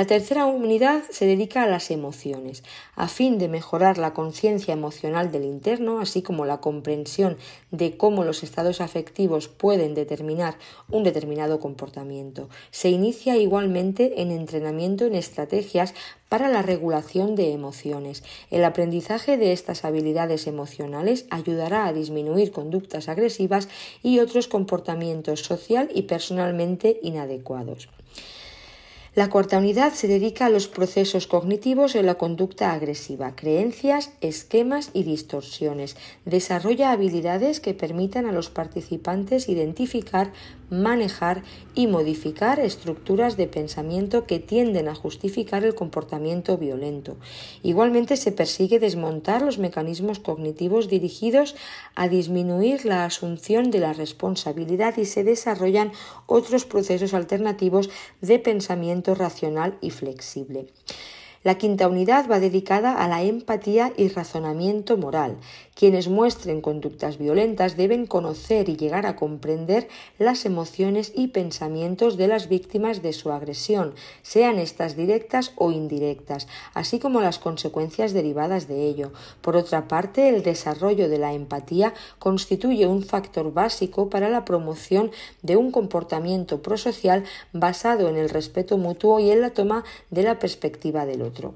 [0.00, 2.64] La tercera unidad se dedica a las emociones,
[2.96, 7.36] a fin de mejorar la conciencia emocional del interno, así como la comprensión
[7.70, 10.56] de cómo los estados afectivos pueden determinar
[10.88, 12.48] un determinado comportamiento.
[12.70, 15.92] Se inicia igualmente en entrenamiento en estrategias
[16.30, 18.22] para la regulación de emociones.
[18.50, 23.68] El aprendizaje de estas habilidades emocionales ayudará a disminuir conductas agresivas
[24.02, 27.90] y otros comportamientos social y personalmente inadecuados.
[29.16, 34.90] La cuarta unidad se dedica a los procesos cognitivos en la conducta agresiva, creencias, esquemas
[34.92, 35.96] y distorsiones.
[36.24, 40.32] Desarrolla habilidades que permitan a los participantes identificar,
[40.70, 41.42] manejar
[41.74, 47.16] y modificar estructuras de pensamiento que tienden a justificar el comportamiento violento.
[47.62, 51.56] Igualmente se persigue desmontar los mecanismos cognitivos dirigidos
[51.94, 55.92] a disminuir la asunción de la responsabilidad y se desarrollan
[56.26, 57.90] otros procesos alternativos
[58.20, 60.66] de pensamiento racional y flexible.
[61.42, 65.38] La quinta unidad va dedicada a la empatía y razonamiento moral.
[65.74, 72.28] Quienes muestren conductas violentas deben conocer y llegar a comprender las emociones y pensamientos de
[72.28, 78.68] las víctimas de su agresión, sean estas directas o indirectas, así como las consecuencias derivadas
[78.68, 79.12] de ello.
[79.40, 85.10] Por otra parte, el desarrollo de la empatía constituye un factor básico para la promoción
[85.42, 90.38] de un comportamiento prosocial basado en el respeto mutuo y en la toma de la
[90.38, 91.54] perspectiva del otro.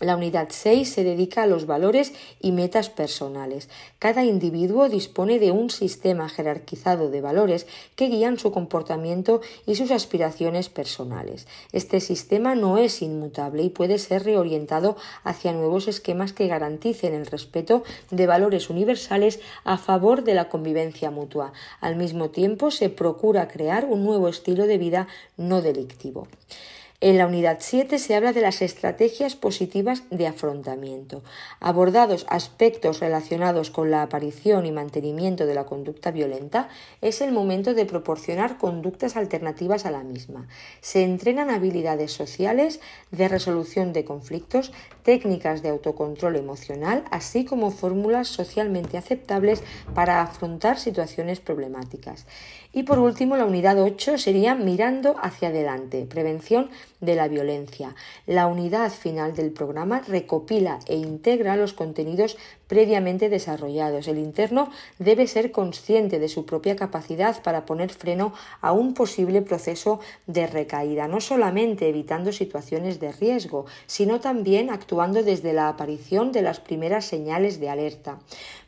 [0.00, 3.68] La unidad 6 se dedica a los valores y metas personales.
[3.98, 9.90] Cada individuo dispone de un sistema jerarquizado de valores que guían su comportamiento y sus
[9.90, 11.48] aspiraciones personales.
[11.72, 17.26] Este sistema no es inmutable y puede ser reorientado hacia nuevos esquemas que garanticen el
[17.26, 21.52] respeto de valores universales a favor de la convivencia mutua.
[21.80, 26.28] Al mismo tiempo, se procura crear un nuevo estilo de vida no delictivo.
[27.00, 31.22] En la unidad 7 se habla de las estrategias positivas de afrontamiento.
[31.60, 36.68] Abordados aspectos relacionados con la aparición y mantenimiento de la conducta violenta,
[37.00, 40.48] es el momento de proporcionar conductas alternativas a la misma.
[40.80, 42.80] Se entrenan habilidades sociales
[43.12, 44.72] de resolución de conflictos,
[45.04, 49.62] técnicas de autocontrol emocional, así como fórmulas socialmente aceptables
[49.94, 52.26] para afrontar situaciones problemáticas.
[52.72, 57.94] Y por último, la unidad 8 sería mirando hacia adelante, prevención de la violencia.
[58.26, 62.36] La unidad final del programa recopila e integra los contenidos
[62.66, 64.08] previamente desarrollados.
[64.08, 69.42] El interno debe ser consciente de su propia capacidad para poner freno a un posible
[69.42, 76.30] proceso de recaída, no solamente evitando situaciones de riesgo, sino también actuando desde la aparición
[76.30, 78.18] de las primeras señales de alerta.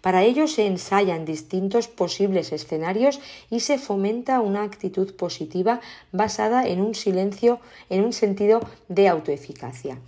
[0.01, 3.21] Para ello se ensayan distintos posibles escenarios
[3.51, 7.61] y se fomenta una actitud positiva basada en un silencio,
[7.91, 9.99] en un sentido de autoeficacia.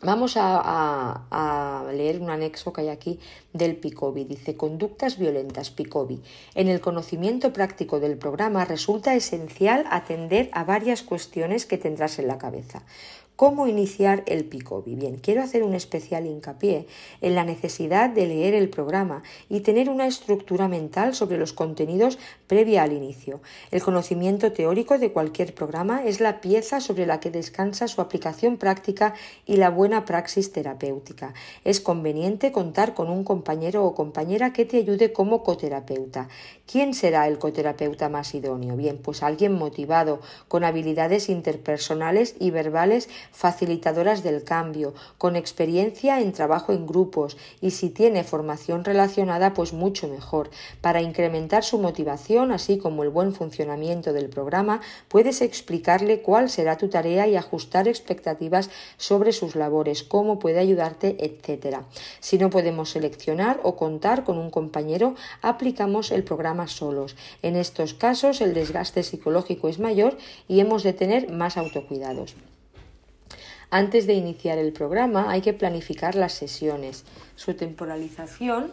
[0.00, 3.18] Vamos a, leer un anexo que hay aquí
[3.52, 4.24] del PICOBI.
[4.24, 6.22] Dice conductas violentas PICOBI.
[6.54, 12.28] En el conocimiento práctico del programa resulta esencial atender a varias cuestiones que tendrás en
[12.28, 12.84] la cabeza.
[13.38, 14.96] ¿Cómo iniciar el PICOBI?
[14.96, 16.88] Bien, quiero hacer un especial hincapié
[17.20, 22.18] en la necesidad de leer el programa y tener una estructura mental sobre los contenidos
[22.48, 23.40] previa al inicio.
[23.70, 28.56] El conocimiento teórico de cualquier programa es la pieza sobre la que descansa su aplicación
[28.56, 29.14] práctica
[29.46, 31.32] y la buena praxis terapéutica.
[31.62, 36.26] Es conveniente contar con un compañero o compañera que te ayude como coterapeuta.
[36.66, 38.74] ¿Quién será el coterapeuta más idóneo?
[38.76, 46.32] Bien, pues alguien motivado, con habilidades interpersonales y verbales facilitadoras del cambio, con experiencia en
[46.32, 50.50] trabajo en grupos y si tiene formación relacionada, pues mucho mejor.
[50.80, 56.76] Para incrementar su motivación, así como el buen funcionamiento del programa, puedes explicarle cuál será
[56.76, 61.78] tu tarea y ajustar expectativas sobre sus labores, cómo puede ayudarte, etc.
[62.20, 67.16] Si no podemos seleccionar o contar con un compañero, aplicamos el programa solos.
[67.42, 70.16] En estos casos, el desgaste psicológico es mayor
[70.48, 72.34] y hemos de tener más autocuidados.
[73.70, 77.04] Antes de iniciar el programa hay que planificar las sesiones,
[77.36, 78.72] su temporalización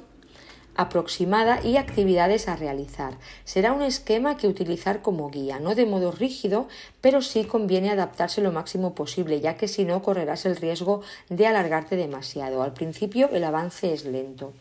[0.76, 3.18] aproximada y actividades a realizar.
[3.46, 6.68] Será un esquema que utilizar como guía, no de modo rígido,
[7.02, 11.48] pero sí conviene adaptarse lo máximo posible, ya que si no correrás el riesgo de
[11.48, 12.62] alargarte demasiado.
[12.62, 14.54] Al principio el avance es lento.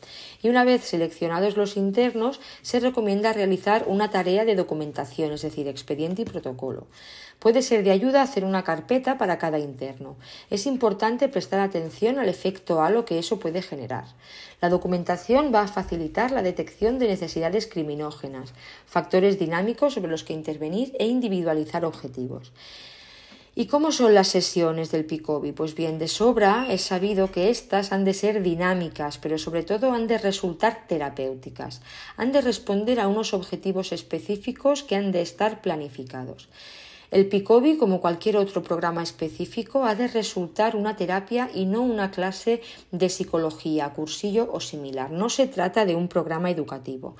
[0.43, 5.67] Y una vez seleccionados los internos, se recomienda realizar una tarea de documentación, es decir,
[5.69, 6.87] expediente y protocolo.
[7.39, 10.17] Puede ser de ayuda hacer una carpeta para cada interno.
[10.51, 14.05] Es importante prestar atención al efecto halo que eso puede generar.
[14.61, 18.55] La documentación va a facilitar la detección de necesidades criminógenas,
[18.87, 22.53] factores dinámicos sobre los que intervenir e individualizar objetivos.
[23.57, 25.53] ¿Y cómo son las sesiones del PICOBI?
[25.53, 29.93] Pues bien, de sobra es sabido que éstas han de ser dinámicas, pero sobre todo
[29.93, 31.81] han de resultar terapéuticas.
[32.17, 36.49] Han de responder a unos objetivos específicos que han de estar planificados.
[37.11, 42.11] El PICOBI, como cualquier otro programa específico, ha de resultar una terapia y no una
[42.11, 45.11] clase de psicología, cursillo o similar.
[45.11, 47.17] No se trata de un programa educativo.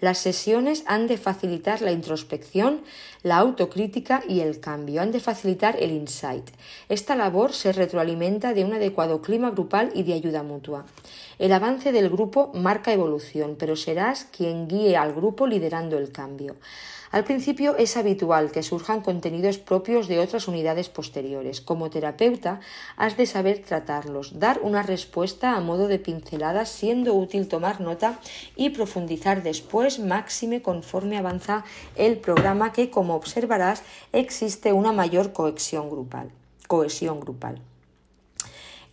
[0.00, 2.82] Las sesiones han de facilitar la introspección,
[3.22, 6.50] la autocrítica y el cambio, han de facilitar el insight.
[6.90, 10.84] Esta labor se retroalimenta de un adecuado clima grupal y de ayuda mutua.
[11.38, 16.56] El avance del grupo marca evolución, pero serás quien guíe al grupo liderando el cambio.
[17.16, 21.62] Al principio es habitual que surjan contenidos propios de otras unidades posteriores.
[21.62, 22.60] Como terapeuta,
[22.98, 28.20] has de saber tratarlos, dar una respuesta a modo de pinceladas, siendo útil tomar nota
[28.54, 31.64] y profundizar después, máxime conforme avanza
[31.94, 33.82] el programa que, como observarás,
[34.12, 36.32] existe una mayor cohesión grupal.
[36.68, 37.62] Cohesión grupal.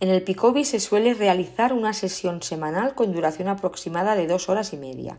[0.00, 4.72] En el Picobi se suele realizar una sesión semanal con duración aproximada de dos horas
[4.72, 5.18] y media.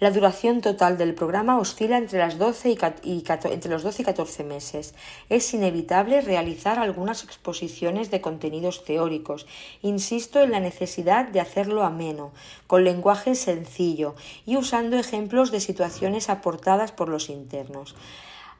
[0.00, 2.70] La duración total del programa oscila entre, las 12
[3.02, 4.94] y, entre los 12 y 14 meses.
[5.28, 9.46] Es inevitable realizar algunas exposiciones de contenidos teóricos.
[9.82, 12.32] Insisto en la necesidad de hacerlo ameno,
[12.66, 14.14] con lenguaje sencillo
[14.46, 17.94] y usando ejemplos de situaciones aportadas por los internos.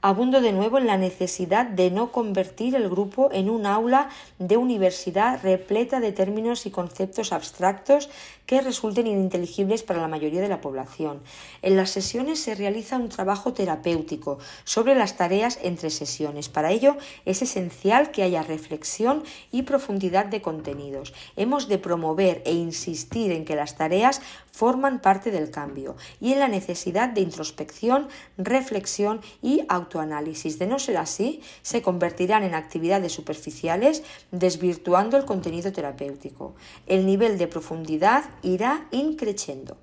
[0.00, 4.56] Abundo de nuevo en la necesidad de no convertir el grupo en un aula de
[4.56, 8.08] universidad repleta de términos y conceptos abstractos
[8.48, 11.20] que resulten ininteligibles para la mayoría de la población.
[11.60, 16.48] En las sesiones se realiza un trabajo terapéutico sobre las tareas entre sesiones.
[16.48, 16.96] Para ello
[17.26, 19.22] es esencial que haya reflexión
[19.52, 21.12] y profundidad de contenidos.
[21.36, 26.40] Hemos de promover e insistir en que las tareas forman parte del cambio y en
[26.40, 28.08] la necesidad de introspección,
[28.38, 30.58] reflexión y autoanálisis.
[30.58, 34.02] De no ser así, se convertirán en actividades superficiales,
[34.32, 36.54] desvirtuando el contenido terapéutico.
[36.86, 39.77] El nivel de profundidad irá increciendo.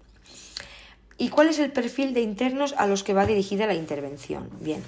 [1.18, 4.50] ¿Y cuál es el perfil de internos a los que va dirigida la intervención?
[4.60, 4.84] Bien,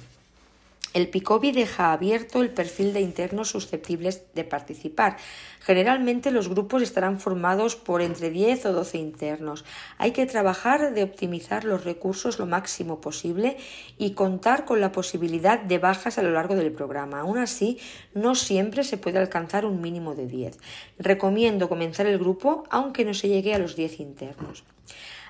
[0.94, 5.18] el PICOBI deja abierto el perfil de internos susceptibles de participar.
[5.60, 9.64] Generalmente los grupos estarán formados por entre 10 o 12 internos.
[9.98, 13.58] Hay que trabajar de optimizar los recursos lo máximo posible
[13.98, 17.20] y contar con la posibilidad de bajas a lo largo del programa.
[17.20, 17.78] Aún así,
[18.14, 20.58] no siempre se puede alcanzar un mínimo de 10.
[20.98, 24.64] Recomiendo comenzar el grupo aunque no se llegue a los 10 internos.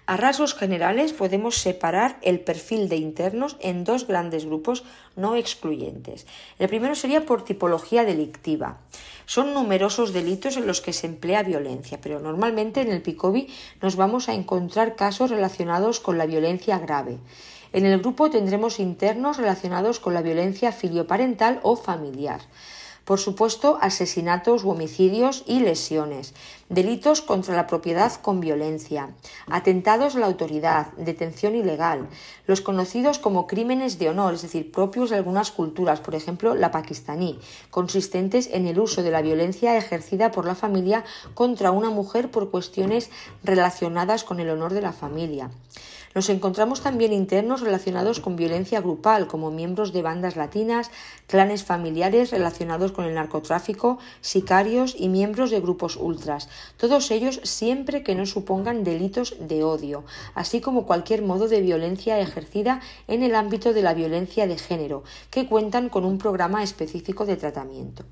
[0.09, 4.83] A rasgos generales podemos separar el perfil de internos en dos grandes grupos
[5.17, 6.27] no excluyentes.
[6.59, 8.79] El primero sería por tipología delictiva.
[9.27, 13.49] Son numerosos delitos en los que se emplea violencia, pero normalmente en el PICOBI
[13.83, 17.19] nos vamos a encontrar casos relacionados con la violencia grave.
[17.75, 22.41] En el grupo tendremos internos relacionados con la violencia filioparental o familiar
[23.09, 26.35] por supuesto, asesinatos u homicidios y lesiones,
[26.69, 29.15] delitos contra la propiedad con violencia,
[29.47, 32.07] atentados a la autoridad, detención ilegal,
[32.47, 36.71] los conocidos como crímenes de honor, es decir, propios de algunas culturas, por ejemplo, la
[36.71, 37.41] pakistaní,
[37.71, 41.03] consistentes en el uso de la violencia ejercida por la familia
[41.33, 43.09] contra una mujer por cuestiones
[43.43, 45.51] relacionadas con el honor de la familia.
[46.19, 50.91] Nos encontramos también internos relacionados con violencia grupal, como miembros de bandas latinas,
[51.29, 58.03] clanes familiares relacionados con el narcotráfico, sicarios y miembros de grupos ultras, todos ellos siempre
[58.03, 60.03] que no supongan delitos de odio,
[60.35, 65.05] así como cualquier modo de violencia ejercida en el ámbito de la violencia de género,
[65.31, 68.03] que cuentan con un programa específico de tratamiento.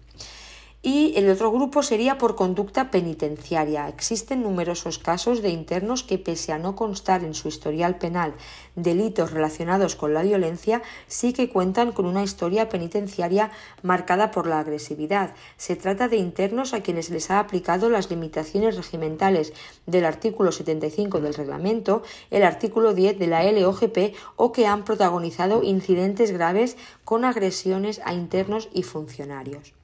[0.86, 3.88] Y el otro grupo sería por conducta penitenciaria.
[3.88, 8.34] Existen numerosos casos de internos que, pese a no constar en su historial penal
[8.76, 13.50] delitos relacionados con la violencia, sí que cuentan con una historia penitenciaria
[13.82, 15.34] marcada por la agresividad.
[15.56, 19.54] Se trata de internos a quienes les ha aplicado las limitaciones regimentales
[19.86, 25.64] del artículo 75 del reglamento, el artículo 10 de la LOGP o que han protagonizado
[25.64, 29.75] incidentes graves con agresiones a internos y funcionarios.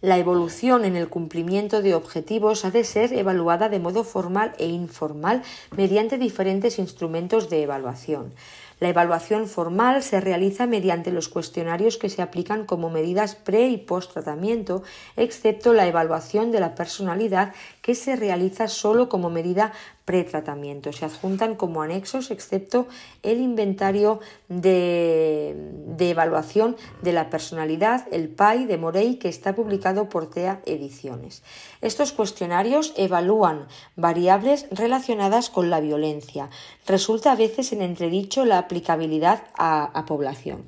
[0.00, 4.68] La evolución en el cumplimiento de objetivos ha de ser evaluada de modo formal e
[4.68, 5.42] informal
[5.76, 8.32] mediante diferentes instrumentos de evaluación.
[8.78, 13.76] La evaluación formal se realiza mediante los cuestionarios que se aplican como medidas pre y
[13.76, 14.84] post tratamiento,
[15.16, 17.52] excepto la evaluación de la personalidad
[17.88, 19.72] que se realiza solo como medida
[20.04, 20.92] pretratamiento.
[20.92, 22.86] Se adjuntan como anexos, excepto
[23.22, 24.20] el inventario
[24.50, 25.56] de,
[25.96, 31.42] de, evaluación de la personalidad, el PAI de Morey, que está publicado por TEA Ediciones.
[31.80, 36.50] Estos cuestionarios evalúan variables relacionadas con la violencia.
[36.86, 40.66] Resulta a veces en entredicho la aplicabilidad a, a población.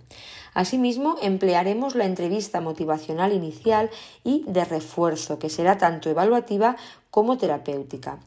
[0.54, 3.90] Asimismo, emplearemos la entrevista motivacional inicial
[4.24, 6.76] y de refuerzo, que será tanto evaluativa
[7.10, 8.18] como terapéutica.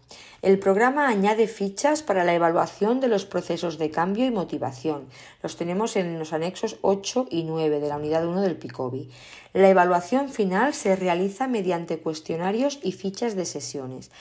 [0.42, 5.06] El programa añade fichas para la evaluación de los procesos de cambio y motivación.
[5.42, 9.10] Los tenemos en los anexos 8 y 9 de la unidad 1 del PICOBI.
[9.54, 14.12] La evaluación final se realiza mediante cuestionarios y fichas de sesiones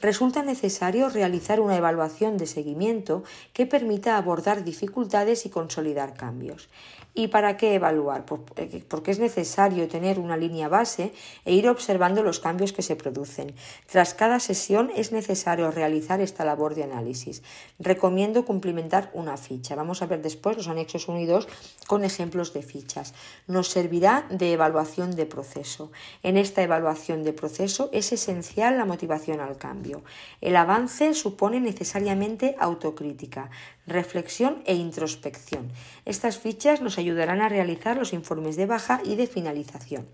[0.00, 6.68] resulta necesario realizar una evaluación de seguimiento que permita abordar dificultades y consolidar cambios.
[7.18, 8.26] ¿Y para qué evaluar?
[8.56, 11.14] Eh, porque es necesario tener una línea base
[11.46, 13.54] e ir observando los cambios que se producen.
[13.90, 17.42] Tras cada sesión es necesario realizar esta labor de análisis.
[17.78, 19.74] Recomiendo cumplimentar una ficha.
[19.74, 21.48] Vamos a ver después los anexos 1 y 2
[21.86, 23.14] con ejemplos de fichas.
[23.46, 25.90] Nos servirá de evaluación de proceso.
[26.22, 30.02] En esta evaluación de proceso es esencial la motivación al cambio.
[30.42, 33.48] El avance supone necesariamente autocrítica,
[33.86, 35.70] reflexión e introspección.
[36.04, 40.06] Estas fichas nos ayudarán a realizar los informes de baja y de finalización.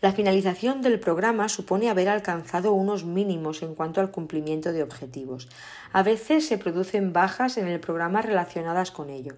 [0.00, 5.48] La finalización del programa supone haber alcanzado unos mínimos en cuanto al cumplimiento de objetivos.
[5.92, 9.34] A veces se producen bajas en el programa relacionadas con ello.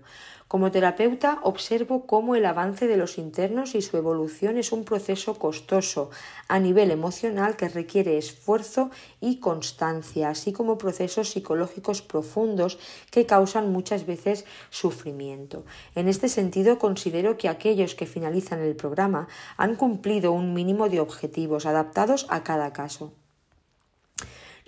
[0.50, 5.36] Como terapeuta observo cómo el avance de los internos y su evolución es un proceso
[5.36, 6.10] costoso
[6.48, 8.90] a nivel emocional que requiere esfuerzo
[9.20, 12.80] y constancia, así como procesos psicológicos profundos
[13.12, 15.64] que causan muchas veces sufrimiento.
[15.94, 20.98] En este sentido, considero que aquellos que finalizan el programa han cumplido un mínimo de
[20.98, 23.12] objetivos adaptados a cada caso.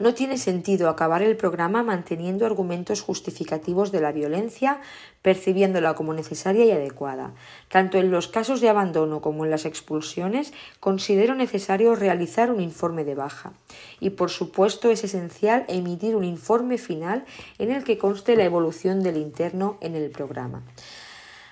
[0.02, 4.80] No tiene sentido acabar el programa manteniendo argumentos justificativos de la violencia,
[5.22, 7.34] percibiéndola como necesaria y adecuada.
[7.68, 13.04] Tanto en los casos de abandono como en las expulsiones, considero necesario realizar un informe
[13.04, 13.52] de baja.
[14.00, 17.24] Y por supuesto es esencial emitir un informe final
[17.60, 20.64] en el que conste la evolución del interno en el programa.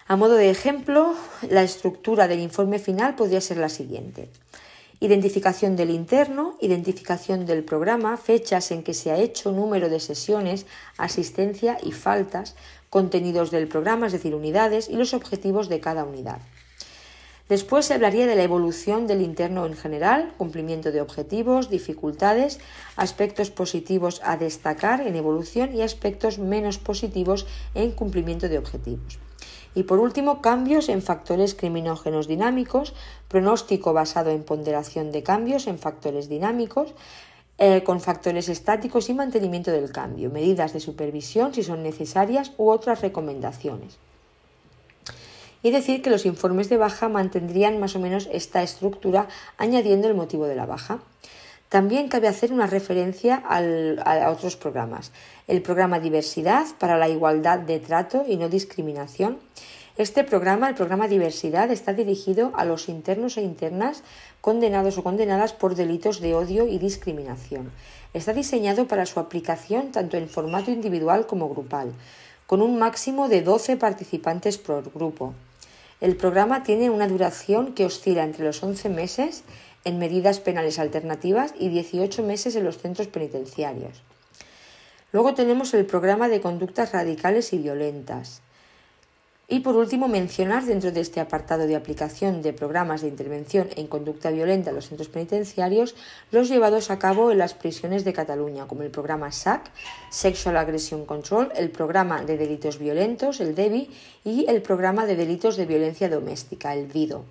[0.08, 1.14] A modo de ejemplo,
[1.48, 4.28] la estructura del informe final podría ser la siguiente
[5.00, 10.66] identificación del interno, identificación del programa, fechas en que se ha hecho, número de sesiones,
[10.98, 12.54] asistencia y faltas,
[12.90, 16.40] contenidos del programa, es decir, unidades y los objetivos de cada unidad.
[17.48, 22.60] Después se hablaría de la evolución del interno en general, cumplimiento de objetivos, dificultades,
[22.94, 29.18] aspectos positivos a destacar en evolución y aspectos menos positivos en cumplimiento de objetivos.
[29.74, 32.94] Y por último, cambios en factores criminógenos dinámicos,
[33.28, 36.92] pronóstico basado en ponderación de cambios en factores dinámicos,
[37.62, 42.70] eh, con factores estáticos y mantenimiento del cambio, medidas de supervisión si son necesarias u
[42.70, 43.98] otras recomendaciones.
[45.62, 49.28] Y decir que los informes de baja mantendrían más o menos esta estructura
[49.58, 51.00] añadiendo el motivo de la baja.
[51.70, 55.12] También cabe hacer una referencia a otros programas.
[55.46, 59.38] El programa Diversidad para la igualdad de trato y no discriminación.
[59.96, 64.02] Este programa, el programa Diversidad, está dirigido a los internos e internas
[64.40, 67.70] condenados o condenadas por delitos de odio y discriminación.
[68.14, 71.92] Está diseñado para su aplicación tanto en formato individual como grupal,
[72.48, 75.34] con un máximo de 12 participantes por grupo.
[76.00, 79.44] El programa tiene una duración que oscila entre los 11 meses
[79.84, 84.02] en medidas penales alternativas y 18 meses en los centros penitenciarios.
[85.12, 88.42] Luego tenemos el programa de conductas radicales y violentas.
[89.52, 93.88] Y por último, mencionar dentro de este apartado de aplicación de programas de intervención en
[93.88, 95.96] conducta violenta en los centros penitenciarios
[96.30, 99.72] los llevados a cabo en las prisiones de Cataluña, como el programa SAC,
[100.08, 103.90] Sexual Aggression Control, el programa de delitos violentos, el DEBI,
[104.24, 107.24] y el programa de delitos de violencia doméstica, el VIDO.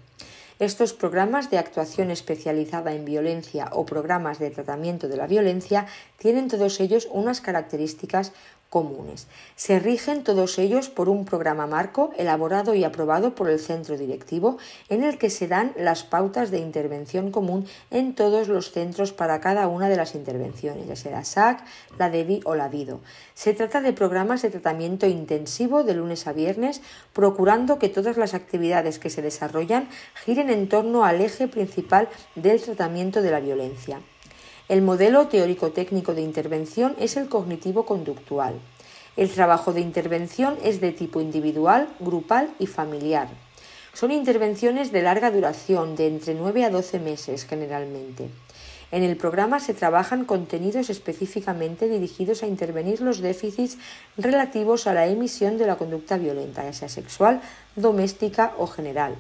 [0.60, 5.88] Estos programas de actuación especializada en violencia o programas de tratamiento de la violencia
[6.18, 8.34] tienen todos ellos unas características
[8.70, 9.28] comunes.
[9.56, 14.58] Se rigen todos ellos por un programa marco elaborado y aprobado por el centro directivo
[14.90, 19.42] en el que se dan las pautas de intervención común en todos los centros para
[19.42, 21.64] cada una de las intervenciones, ya sea la SAC,
[21.98, 23.02] la DEVI o la VIDO.
[23.34, 26.82] Se trata de programas de tratamiento intensivo de lunes a viernes,
[27.14, 29.90] procurando que todas las actividades que se desarrollan
[30.26, 34.02] giren en torno al eje principal del tratamiento de la violencia.
[34.70, 38.54] El modelo teórico-técnico de intervención es el cognitivo-conductual.
[39.18, 43.30] El trabajo de intervención es de tipo individual, grupal y familiar.
[43.94, 48.30] Son intervenciones de larga duración, de entre 9 a 12 meses generalmente.
[48.92, 53.80] En el programa se trabajan contenidos específicamente dirigidos a intervenir los déficits
[54.18, 57.42] relativos a la emisión de la conducta violenta, ya sea sexual,
[57.76, 59.16] doméstica o general.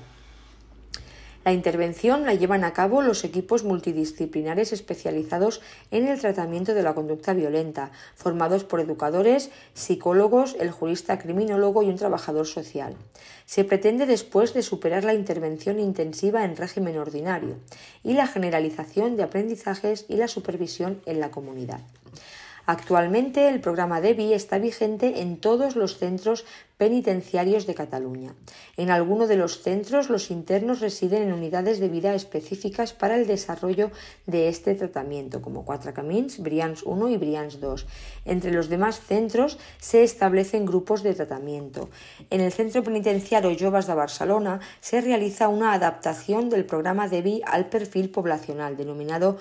[1.49, 6.93] La intervención la llevan a cabo los equipos multidisciplinares especializados en el tratamiento de la
[6.93, 12.95] conducta violenta, formados por educadores, psicólogos, el jurista criminólogo y un trabajador social.
[13.47, 17.55] Se pretende después de superar la intervención intensiva en régimen ordinario
[18.03, 21.79] y la generalización de aprendizajes y la supervisión en la comunidad.
[22.69, 26.45] Actualmente el programa DEBI está vigente en todos los centros
[26.77, 28.35] penitenciarios de Cataluña.
[28.77, 33.25] En alguno de los centros los internos residen en unidades de vida específicas para el
[33.25, 33.89] desarrollo
[34.27, 37.87] de este tratamiento, como Cuatro Camins, Brians 1 y Brians 2.
[38.25, 41.89] Entre los demás centros se establecen grupos de tratamiento.
[42.29, 47.65] En el centro penitenciario Jovas de Barcelona se realiza una adaptación del programa DEBI al
[47.65, 49.37] perfil poblacional denominado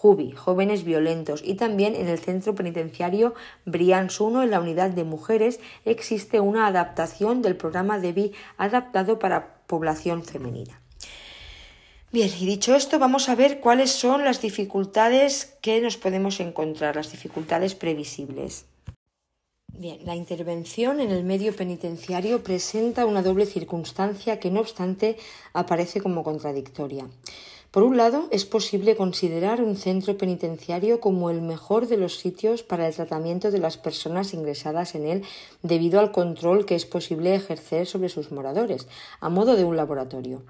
[0.00, 3.34] Jubi, jóvenes violentos, y también en el centro penitenciario
[3.64, 9.64] Brians 1, en la unidad de mujeres, existe una adaptación del programa DEBI adaptado para
[9.66, 10.80] población femenina.
[12.12, 16.94] Bien, y dicho esto, vamos a ver cuáles son las dificultades que nos podemos encontrar,
[16.94, 18.66] las dificultades previsibles.
[19.66, 25.16] Bien, la intervención en el medio penitenciario presenta una doble circunstancia que no obstante
[25.52, 27.08] aparece como contradictoria.
[27.78, 32.64] Por un lado, es posible considerar un centro penitenciario como el mejor de los sitios
[32.64, 35.24] para el tratamiento de las personas ingresadas en él
[35.62, 38.88] debido al control que es posible ejercer sobre sus moradores,
[39.20, 40.42] a modo de un laboratorio.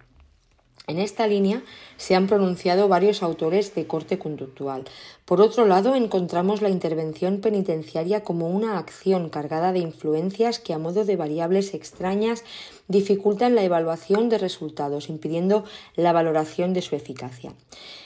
[0.89, 1.63] En esta línea
[1.99, 4.85] se han pronunciado varios autores de corte conductual.
[5.27, 10.79] Por otro lado, encontramos la intervención penitenciaria como una acción cargada de influencias que a
[10.79, 12.43] modo de variables extrañas
[12.89, 17.53] dificultan la evaluación de resultados, impidiendo la valoración de su eficacia.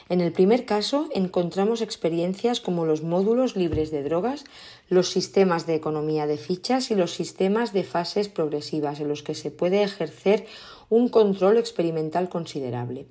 [0.08, 4.44] En el primer caso, encontramos experiencias como los módulos libres de drogas,
[4.88, 9.36] los sistemas de economía de fichas y los sistemas de fases progresivas, en los que
[9.36, 10.46] se puede ejercer
[10.92, 13.06] un control experimental considerable.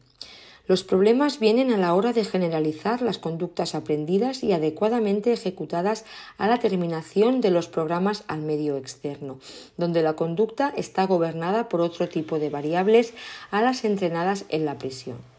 [0.68, 6.06] Los problemas vienen a la hora de generalizar las conductas aprendidas y adecuadamente ejecutadas
[6.38, 9.40] a la terminación de los programas al medio externo,
[9.78, 13.16] donde la conducta está gobernada por otro tipo de variables
[13.49, 15.31] a las entrenadas en la prisión.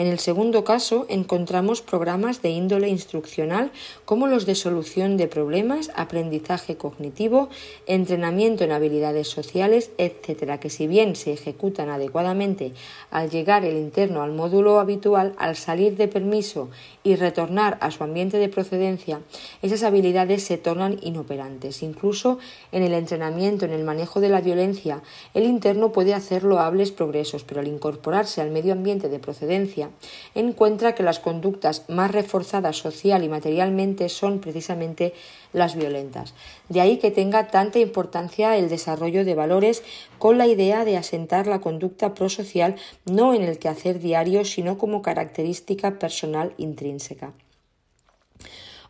[0.00, 3.70] En el segundo caso encontramos programas de índole instruccional
[4.06, 7.50] como los de solución de problemas, aprendizaje cognitivo,
[7.84, 12.72] entrenamiento en habilidades sociales, etcétera, que si bien se ejecutan adecuadamente
[13.10, 16.70] al llegar el interno al módulo habitual, al salir de permiso
[17.04, 19.20] y retornar a su ambiente de procedencia,
[19.60, 21.82] esas habilidades se tornan inoperantes.
[21.82, 22.38] Incluso
[22.72, 25.02] en el entrenamiento, en el manejo de la violencia,
[25.34, 29.89] el interno puede hacer loables progresos, pero al incorporarse al medio ambiente de procedencia,
[30.34, 35.14] encuentra que las conductas más reforzadas social y materialmente son precisamente
[35.52, 36.34] las violentas.
[36.68, 39.82] De ahí que tenga tanta importancia el desarrollo de valores
[40.18, 45.02] con la idea de asentar la conducta prosocial no en el quehacer diario, sino como
[45.02, 47.32] característica personal intrínseca.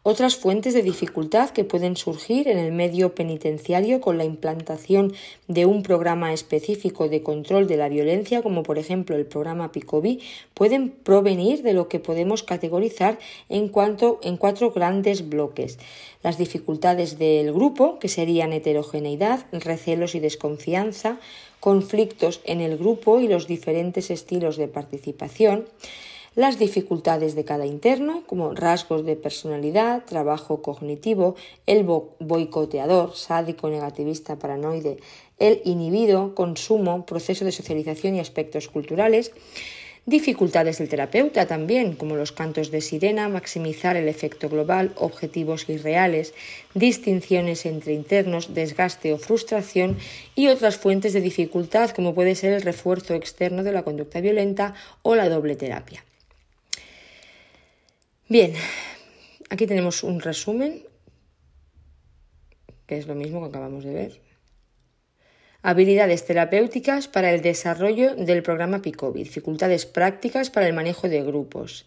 [0.02, 5.12] Otras fuentes de dificultad que pueden surgir en el medio penitenciario con la implantación
[5.46, 10.20] de un programa específico de control de la violencia, como por ejemplo el programa PICOBI,
[10.54, 13.18] pueden provenir de lo que podemos categorizar
[13.50, 15.78] en cuanto en cuatro grandes bloques.
[16.22, 21.20] Las dificultades del grupo, que serían heterogeneidad, recelos y desconfianza,
[21.60, 25.66] conflictos en el grupo y los diferentes estilos de participación,
[26.34, 31.34] las dificultades de cada interno, como rasgos de personalidad, trabajo cognitivo,
[31.66, 34.98] el boicoteador, sádico, negativista, paranoide,
[35.38, 39.32] el inhibido, consumo, proceso de socialización y aspectos culturales,
[40.06, 46.32] Dificultades del terapeuta también, como los cantos de sirena, maximizar el efecto global, objetivos irreales,
[46.74, 49.98] distinciones entre internos, desgaste o frustración
[50.34, 54.74] y otras fuentes de dificultad como puede ser el refuerzo externo de la conducta violenta
[55.02, 56.02] o la doble terapia.
[58.30, 58.52] Bien,
[59.48, 60.84] aquí tenemos un resumen,
[62.86, 64.20] que es lo mismo que acabamos de ver.
[65.62, 69.24] Habilidades terapéuticas para el desarrollo del programa PICOBI.
[69.24, 71.86] Dificultades prácticas para el manejo de grupos.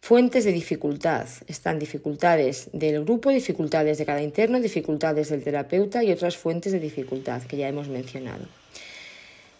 [0.00, 1.28] Fuentes de dificultad.
[1.46, 6.80] Están dificultades del grupo, dificultades de cada interno, dificultades del terapeuta y otras fuentes de
[6.80, 8.61] dificultad que ya hemos mencionado.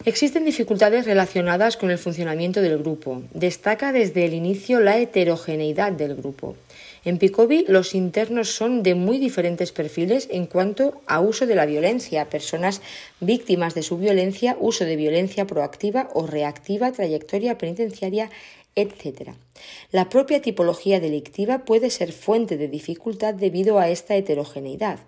[0.05, 3.23] Existen dificultades relacionadas con el funcionamiento del grupo.
[3.33, 6.57] Destaca desde el inicio la heterogeneidad del grupo.
[7.05, 11.65] En Picobi los internos son de muy diferentes perfiles en cuanto a uso de la
[11.65, 12.81] violencia, personas
[13.21, 18.29] víctimas de su violencia, uso de violencia proactiva o reactiva, trayectoria penitenciaria,
[18.75, 19.31] etc.
[19.91, 24.99] La propia tipología delictiva puede ser fuente de dificultad debido a esta heterogeneidad.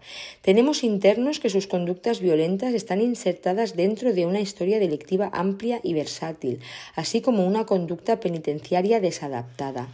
[0.42, 5.94] Tenemos internos que sus conductas violentas están insertadas dentro de una historia delictiva amplia y
[5.94, 6.60] versátil,
[6.96, 9.88] así como una conducta penitenciaria desadaptada.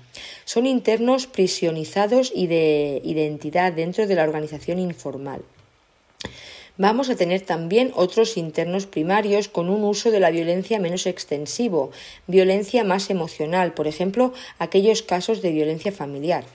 [0.43, 5.41] Son internos prisionizados y de identidad dentro de la organización informal.
[6.77, 11.91] Vamos a tener también otros internos primarios con un uso de la violencia menos extensivo,
[12.27, 16.45] violencia más emocional, por ejemplo, aquellos casos de violencia familiar.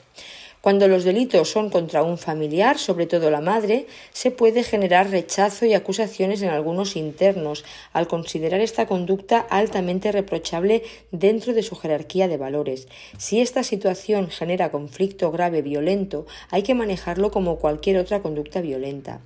[0.66, 5.64] Cuando los delitos son contra un familiar, sobre todo la madre, se puede generar rechazo
[5.64, 10.82] y acusaciones en algunos internos, al considerar esta conducta altamente reprochable
[11.12, 12.88] dentro de su jerarquía de valores.
[13.16, 19.20] Si esta situación genera conflicto grave violento, hay que manejarlo como cualquier otra conducta violenta.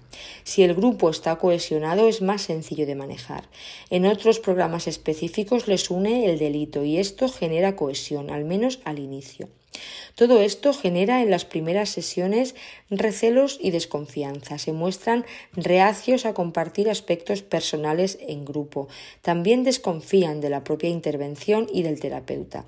[0.45, 3.45] Si el grupo está cohesionado, es más sencillo de manejar.
[3.89, 8.99] En otros programas específicos les une el delito y esto genera cohesión, al menos al
[8.99, 9.49] inicio.
[10.21, 12.55] Todo esto genera en las primeras sesiones
[12.91, 14.59] recelos y desconfianza.
[14.59, 15.25] Se muestran
[15.55, 18.89] reacios a compartir aspectos personales en grupo.
[19.23, 22.67] También desconfían de la propia intervención y del terapeuta.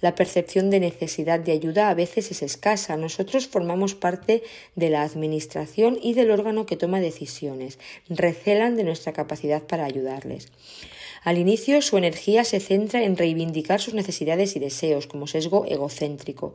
[0.00, 2.96] La percepción de necesidad de ayuda a veces es escasa.
[2.96, 4.42] Nosotros formamos parte
[4.74, 7.78] de la administración y del órgano que toma decisiones.
[8.08, 10.50] Recelan de nuestra capacidad para ayudarles.
[11.24, 16.54] Al inicio su energía se centra en reivindicar sus necesidades y deseos como sesgo egocéntrico.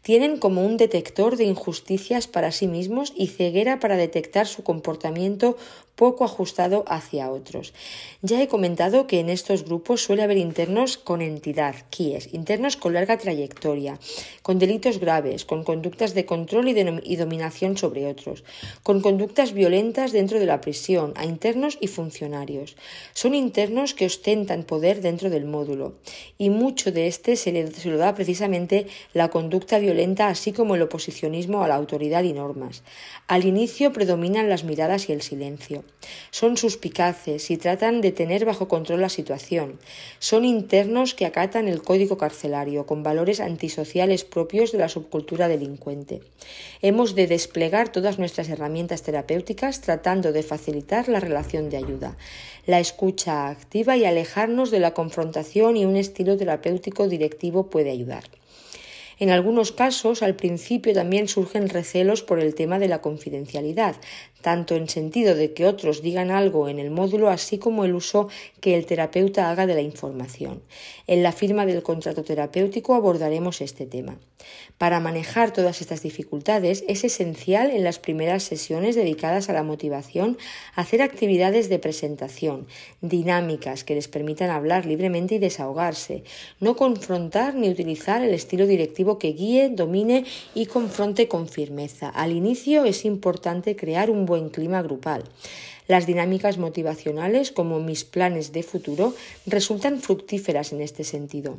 [0.00, 5.56] Tienen como un detector de injusticias para sí mismos y ceguera para detectar su comportamiento
[5.96, 7.72] poco ajustado hacia otros.
[8.22, 12.92] Ya he comentado que en estos grupos suele haber internos con entidad, KIES, internos con
[12.92, 13.98] larga trayectoria,
[14.42, 18.44] con delitos graves, con conductas de control y, dominación sobre otros,
[18.82, 22.76] con conductas violentas dentro de la prisión, a internos y funcionarios.
[23.14, 25.94] Son internos que ostentan poder dentro del módulo
[26.38, 30.74] y mucho de este se, le, se lo da precisamente la conducta violenta así como
[30.74, 32.82] el oposicionismo a la autoridad y normas.
[33.26, 35.84] Al inicio predominan las miradas y el silencio.
[36.30, 39.78] Son suspicaces y tratan de tener bajo control la situación.
[40.18, 46.22] Son internos que acatan el código carcelario con valores antisociales propios de la subcultura delincuente.
[46.82, 52.16] Hemos de desplegar todas nuestras herramientas terapéuticas tratando de facilitar la relación de ayuda,
[52.66, 58.24] la escucha activa y alejarnos de la confrontación y un estilo terapéutico directivo puede ayudar.
[59.18, 63.96] En algunos casos, al principio también surgen recelos por el tema de la confidencialidad,
[64.42, 68.28] tanto en sentido de que otros digan algo en el módulo, así como el uso
[68.60, 70.62] que el terapeuta haga de la información.
[71.06, 74.18] En la firma del contrato terapéutico abordaremos este tema.
[74.78, 80.36] Para manejar todas estas dificultades es esencial en las primeras sesiones dedicadas a la motivación
[80.74, 82.66] hacer actividades de presentación,
[83.00, 86.24] dinámicas que les permitan hablar libremente y desahogarse,
[86.60, 92.08] no confrontar ni utilizar el estilo directivo que guíe, domine y confronte con firmeza.
[92.10, 95.24] Al inicio es importante crear un buen en clima grupal.
[95.88, 99.14] Las dinámicas motivacionales, como mis planes de futuro,
[99.46, 101.58] resultan fructíferas en este sentido.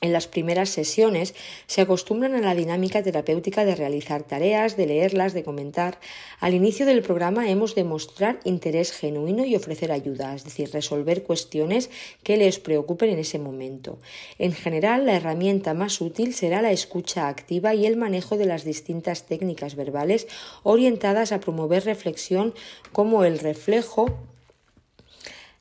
[0.00, 1.34] En las primeras sesiones
[1.66, 6.00] se acostumbran a la dinámica terapéutica de realizar tareas, de leerlas, de comentar.
[6.40, 11.22] Al inicio del programa hemos de mostrar interés genuino y ofrecer ayuda, es decir, resolver
[11.22, 11.88] cuestiones
[12.24, 13.98] que les preocupen en ese momento.
[14.38, 18.64] En general, la herramienta más útil será la escucha activa y el manejo de las
[18.64, 20.26] distintas técnicas verbales
[20.64, 22.54] orientadas a promover reflexión
[22.92, 24.18] como el reflejo,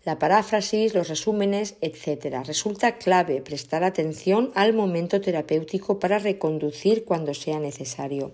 [0.04, 2.44] la paráfrasis, los resúmenes, etc.
[2.46, 8.32] Resulta clave prestar atención al momento terapéutico para reconducir cuando sea necesario.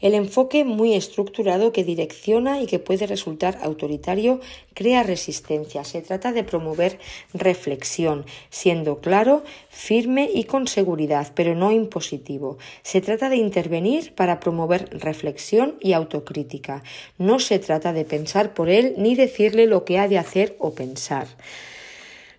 [0.00, 4.40] El enfoque muy estructurado que direcciona y que puede resultar autoritario
[4.72, 5.82] crea resistencia.
[5.84, 6.98] Se trata de promover
[7.34, 12.58] reflexión, siendo claro, firme y con seguridad, pero no impositivo.
[12.82, 16.84] Se trata de intervenir para promover reflexión y autocrítica.
[17.18, 20.72] No se trata de pensar por él ni decirle lo que ha de hacer o
[20.72, 20.99] pensar.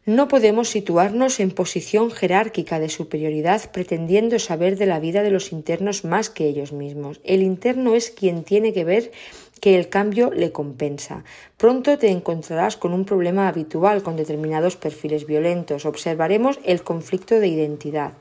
[0.06, 5.52] No podemos situarnos en posición jerárquica de superioridad pretendiendo saber de la vida de los
[5.52, 7.22] internos más que ellos mismos.
[7.24, 9.12] El interno es quien tiene que ver
[9.60, 11.24] que el cambio le compensa.
[11.56, 15.86] Pronto te encontrarás con un problema habitual con determinados perfiles violentos.
[15.86, 18.14] Observaremos el conflicto de identidad.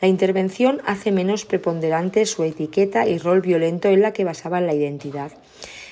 [0.00, 4.74] La intervención hace menos preponderante su etiqueta y rol violento en la que basaba la
[4.74, 5.30] identidad.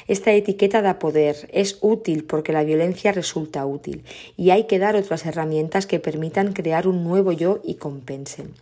[0.08, 4.04] Esta etiqueta da poder, es útil porque la violencia resulta útil
[4.38, 8.54] y hay que dar otras herramientas que permitan crear un nuevo yo y compensen.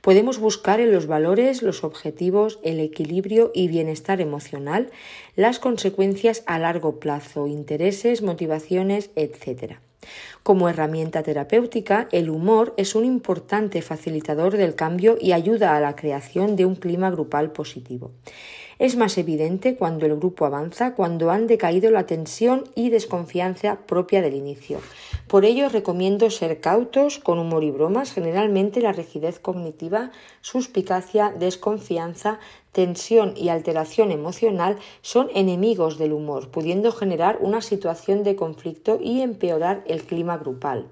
[0.00, 4.88] Podemos buscar en los valores, los objetivos, el equilibrio y bienestar emocional,
[5.36, 9.74] las consecuencias a largo plazo, intereses, motivaciones, etc.
[10.42, 15.94] Como herramienta terapéutica, el humor es un importante facilitador del cambio y ayuda a la
[15.94, 18.12] creación de un clima grupal positivo.
[18.80, 24.22] Es más evidente cuando el grupo avanza, cuando han decaído la tensión y desconfianza propia
[24.22, 24.80] del inicio.
[25.28, 28.10] Por ello recomiendo ser cautos con humor y bromas.
[28.10, 32.40] Generalmente la rigidez cognitiva, suspicacia, desconfianza,
[32.72, 39.20] tensión y alteración emocional son enemigos del humor, pudiendo generar una situación de conflicto y
[39.20, 40.88] empeorar el clima grupal.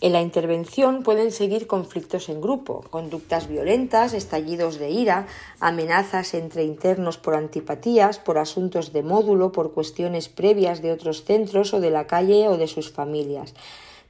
[0.00, 5.26] En la intervención pueden seguir conflictos en grupo, conductas violentas, estallidos de ira,
[5.58, 11.74] amenazas entre internos por antipatías, por asuntos de módulo, por cuestiones previas de otros centros
[11.74, 13.54] o de la calle o de sus familias.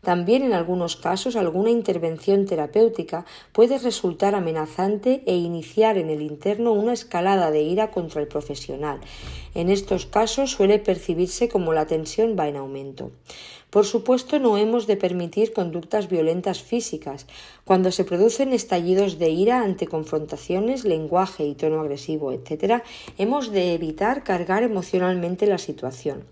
[0.03, 6.73] También en algunos casos alguna intervención terapéutica puede resultar amenazante e iniciar en el interno
[6.73, 9.01] una escalada de ira contra el profesional.
[9.55, 13.11] En estos casos suele percibirse como la tensión va en aumento.
[13.71, 17.27] Por supuesto, no hemos de permitir conductas violentas físicas.
[17.65, 22.83] Cuando se producen estallidos de ira ante confrontaciones, lenguaje y tono agresivo, etc.,
[23.19, 26.25] hemos de evitar cargar emocionalmente la situación.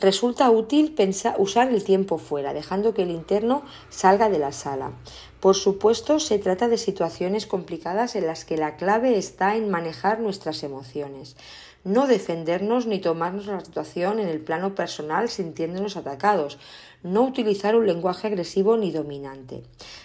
[0.00, 0.94] Resulta útil
[1.36, 4.92] usar el tiempo fuera, dejando que el interno salga de la sala.
[5.40, 10.20] Por supuesto, se trata de situaciones complicadas en las que la clave está en manejar
[10.20, 11.36] nuestras emociones
[11.84, 16.58] no defendernos ni tomarnos la situación en el plano personal sintiéndonos atacados,
[17.02, 19.62] no utilizar un lenguaje agresivo ni dominante,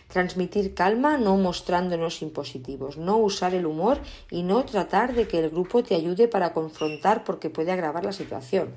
[0.07, 3.99] transmitir calma no mostrándonos impositivos, no usar el humor
[4.31, 8.14] y no tratar de que el grupo te ayude para confrontar porque puede agravar la
[8.14, 8.69] situación.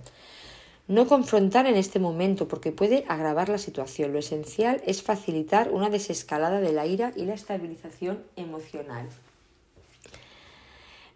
[0.88, 4.14] No confrontar en este momento porque puede agravar la situación.
[4.14, 9.06] Lo esencial es facilitar una desescalada de la ira y la estabilización emocional.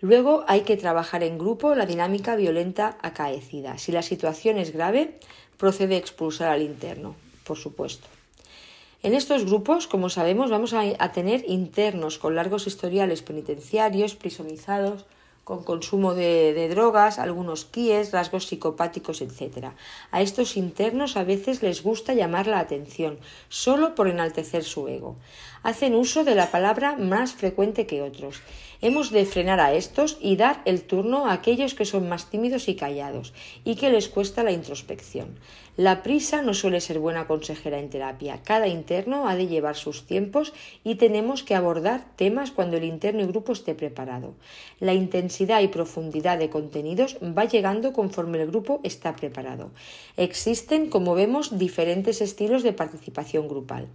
[0.02, 3.78] Luego hay que trabajar en grupo la dinámica violenta acaecida.
[3.78, 5.16] Si la situación es grave,
[5.58, 7.14] procede a expulsar al interno,
[7.44, 8.08] por supuesto.
[9.04, 15.06] En estos grupos, como sabemos, vamos a, tener internos con largos historiales penitenciarios, prisomizados,
[15.44, 19.70] con consumo de, drogas, algunos kíes, rasgos psicopáticos, etc.
[20.10, 23.18] A estos internos a veces les gusta llamar la atención,
[23.48, 25.14] solo por enaltecer su ego.
[25.62, 28.42] Hacen uso de la palabra más frecuente que otros
[28.84, 32.66] Hemos de frenar a estos y dar el turno a aquellos que son más tímidos
[32.66, 33.32] y callados
[33.64, 35.38] y que les cuesta la introspección.
[35.76, 38.40] La prisa no suele ser buena consejera en terapia.
[38.42, 40.52] Cada interno ha de llevar sus tiempos
[40.82, 44.34] y tenemos que abordar temas cuando el interno y grupo esté preparado.
[44.80, 49.70] La intensidad y profundidad de contenidos va llegando conforme el grupo está preparado.
[50.16, 53.86] Existen, como vemos, diferentes estilos de participación grupal.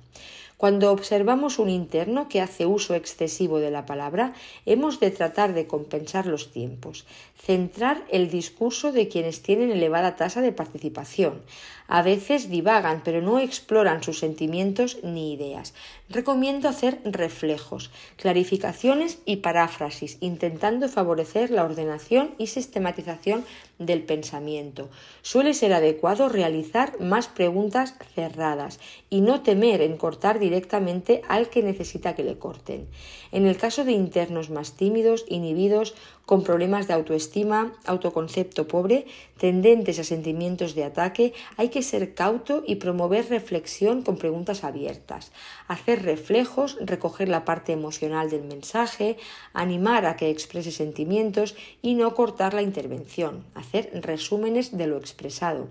[0.57, 4.33] Cuando observamos un interno que hace uso excesivo de la palabra,
[4.65, 7.05] hemos de tratar de compensar los tiempos,
[7.39, 11.43] centrar el discurso de quienes tienen elevada tasa de participación.
[11.87, 15.75] A veces divagan, pero no exploran sus sentimientos ni ideas.
[16.09, 23.45] Recomiendo hacer reflejos, clarificaciones y paráfrasis, intentando favorecer la ordenación y sistematización
[23.79, 24.89] del pensamiento.
[25.21, 28.79] Suele ser adecuado realizar más preguntas cerradas
[29.09, 32.87] y no temer en cortar directamente al que necesita que le corten.
[33.31, 35.95] En el caso de internos más tímidos, inhibidos,
[36.27, 39.07] con problemas de autoestima, autoconcepto pobre,
[39.39, 45.31] tendentes a sentimientos de ataque, hay que ser cauto y promover reflexión con preguntas abiertas,
[45.69, 49.15] hacer reflejos, recoger la parte emocional del mensaje,
[49.53, 55.69] animar a que exprese sentimientos y no cortar la intervención, hacer resúmenes de lo expresado.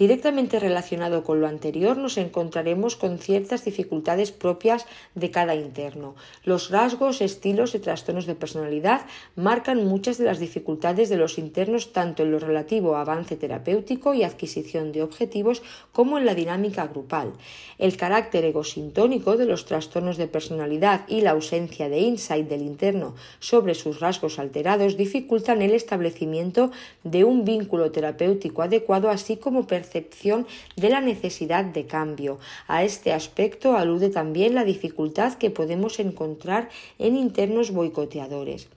[0.00, 6.14] Directamente relacionado con lo anterior nos encontraremos con ciertas dificultades propias de cada interno.
[6.42, 9.02] Los rasgos, estilos y trastornos de personalidad
[9.36, 14.14] marcan muchas de las dificultades de los internos tanto en lo relativo a avance terapéutico
[14.14, 15.62] y adquisición de objetivos
[15.92, 17.34] como en la dinámica grupal.
[17.76, 23.16] El carácter egosintónico de los trastornos de personalidad y la ausencia de insight del interno
[23.38, 26.70] sobre sus rasgos alterados dificultan el establecimiento
[27.04, 32.38] de un vínculo terapéutico adecuado así como percepción de la necesidad de cambio.
[32.66, 36.68] A este aspecto alude también la dificultad que podemos encontrar
[36.98, 38.68] en internos boicoteadores.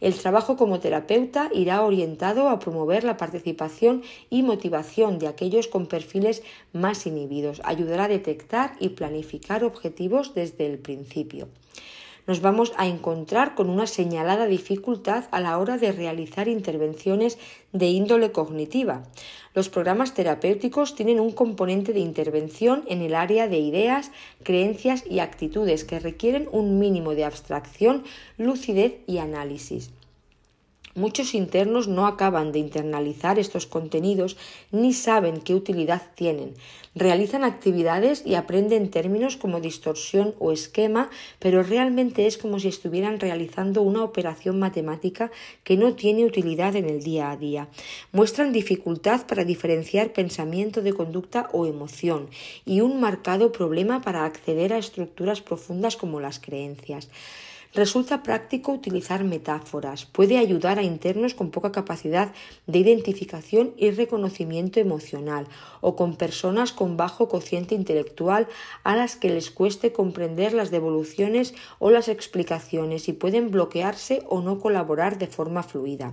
[0.00, 5.86] El trabajo como terapeuta irá orientado a promover la participación y motivación de aquellos con
[5.86, 6.42] perfiles
[6.72, 11.48] más inhibidos, ayudará a detectar y planificar objetivos desde el principio
[12.26, 17.38] nos vamos a encontrar con una señalada dificultad a la hora de realizar intervenciones
[17.72, 19.02] de índole cognitiva.
[19.54, 24.10] Los programas terapéuticos tienen un componente de intervención en el área de ideas,
[24.42, 28.04] creencias y actitudes que requieren un mínimo de abstracción,
[28.38, 29.90] lucidez y análisis.
[30.94, 34.36] Muchos internos no acaban de internalizar estos contenidos
[34.70, 36.54] ni saben qué utilidad tienen.
[36.94, 41.08] Realizan actividades y aprenden términos como distorsión o esquema,
[41.38, 45.30] pero realmente es como si estuvieran realizando una operación matemática
[45.64, 47.68] que no tiene utilidad en el día a día.
[48.12, 52.28] Muestran dificultad para diferenciar pensamiento de conducta o emoción
[52.66, 57.08] y un marcado problema para acceder a estructuras profundas como las creencias.
[57.74, 62.32] Resulta práctico utilizar metáforas, puede ayudar a internos con poca capacidad
[62.66, 65.46] de identificación y reconocimiento emocional
[65.80, 68.46] o con personas con bajo cociente intelectual
[68.84, 74.42] a las que les cueste comprender las devoluciones o las explicaciones y pueden bloquearse o
[74.42, 76.12] no colaborar de forma fluida.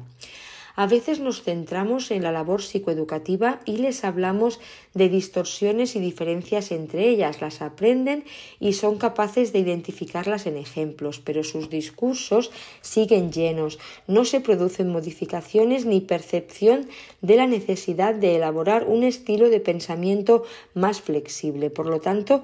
[0.80, 4.62] A veces nos centramos en la labor psicoeducativa y les hablamos
[4.94, 8.24] de distorsiones y diferencias entre ellas, las aprenden
[8.62, 12.50] y son capaces de identificarlas en ejemplos, pero sus discursos
[12.80, 13.78] siguen llenos,
[14.08, 16.88] no se producen modificaciones ni percepción
[17.22, 20.46] de la necesidad de elaborar un estilo de pensamiento
[20.76, 21.70] más flexible.
[21.70, 22.42] Por lo tanto,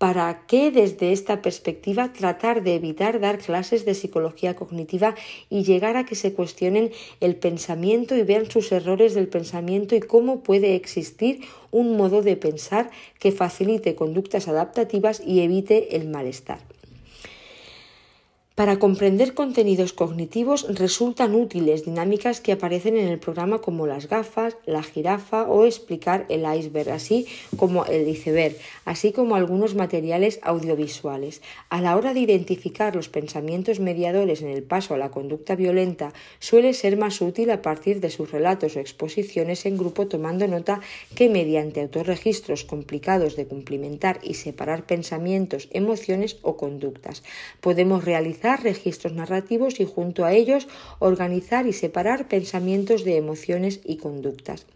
[0.00, 5.14] ¿Para qué desde esta perspectiva tratar de evitar dar clases de psicología cognitiva
[5.50, 6.90] y llegar a que se cuestionen
[7.20, 12.38] el pensamiento y vean sus errores del pensamiento y cómo puede existir un modo de
[12.38, 16.69] pensar que facilite conductas adaptativas y evite el malestar?
[18.60, 24.58] Para comprender contenidos cognitivos resultan útiles dinámicas que aparecen en el programa como las gafas,
[24.66, 27.26] la jirafa o explicar el iceberg, así
[27.56, 28.54] como el iceberg,
[28.84, 31.40] así como algunos materiales audiovisuales.
[31.70, 36.12] A la hora de identificar los pensamientos mediadores en el paso a la conducta violenta,
[36.38, 40.82] suele ser más útil a partir de sus relatos o exposiciones en grupo tomando nota
[41.14, 47.22] que mediante autorregistros complicados de cumplimentar y separar pensamientos, emociones o conductas
[47.62, 50.66] podemos realizar registros narrativos y junto a ellos
[50.98, 54.66] organizar y separar pensamientos de emociones y conductas.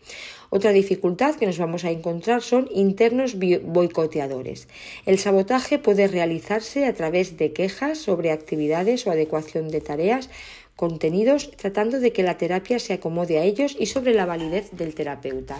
[0.51, 4.68] Otra dificultad que nos vamos a encontrar son internos boicoteadores.
[5.05, 10.30] El sabotaje puede realizarse a través de quejas sobre actividades o adecuación de tareas,
[10.76, 14.94] contenidos, tratando de que la terapia se acomode a ellos y sobre la validez del
[14.94, 15.59] terapeuta.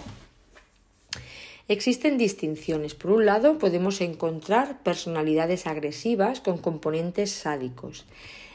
[1.67, 2.93] Existen distinciones.
[2.93, 8.05] Por un lado, podemos encontrar personalidades agresivas con componentes sádicos.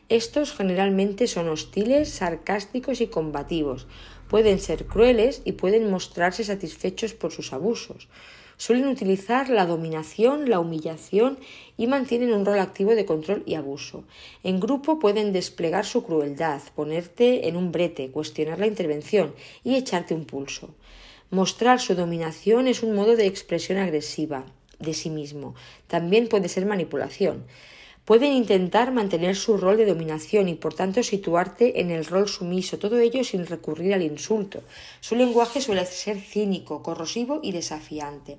[0.09, 3.89] Estos generalmente son hostiles, sarcásticos y combativos.
[4.29, 8.07] Pueden ser crueles y pueden mostrarse satisfechos por sus abusos.
[8.57, 11.39] Suelen utilizar la dominación, la humillación
[11.77, 14.05] y mantienen un rol activo de control y abuso.
[14.45, 19.35] En grupo pueden desplegar su crueldad, ponerte en un brete, cuestionar la intervención
[19.65, 20.69] y echarte un pulso.
[21.31, 24.47] Mostrar su dominación es un modo de expresión agresiva
[24.81, 25.55] de sí mismo.
[25.87, 27.45] También puede ser manipulación.
[28.05, 32.81] Pueden intentar mantener su rol de dominación y por tanto situarte en el rol sumiso,
[32.81, 34.63] todo ello sin recurrir al insulto.
[35.01, 38.39] Su lenguaje suele ser cínico, corrosivo y desafiante.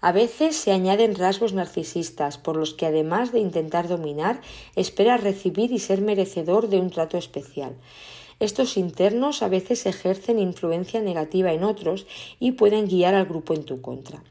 [0.00, 4.40] A veces se añaden rasgos narcisistas, por los que además de intentar dominar,
[4.76, 7.74] espera recibir y ser merecedor de un trato especial.
[8.40, 12.06] Estos internos a veces ejercen influencia negativa en otros
[12.40, 14.22] y pueden guiar al grupo en tu contra.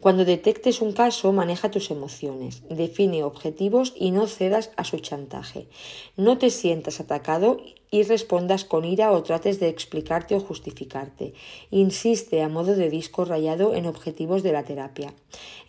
[0.00, 5.68] Cuando detectes un caso, maneja tus emociones, define objetivos y no cedas a su chantaje.
[6.16, 7.58] No te sientas atacado
[7.92, 11.34] y respondas con ira o trates de explicarte o justificarte.
[11.70, 15.12] Insiste a modo de disco rayado en objetivos de la terapia.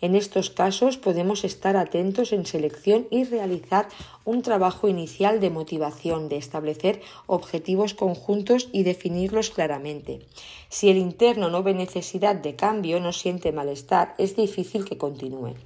[0.00, 3.88] En estos casos podemos estar atentos en selección y realizar
[4.24, 10.20] un trabajo inicial de motivación, de establecer objetivos conjuntos y definirlos claramente.
[10.70, 15.56] Si el interno no ve necesidad de cambio, no siente malestar, es difícil que continúe.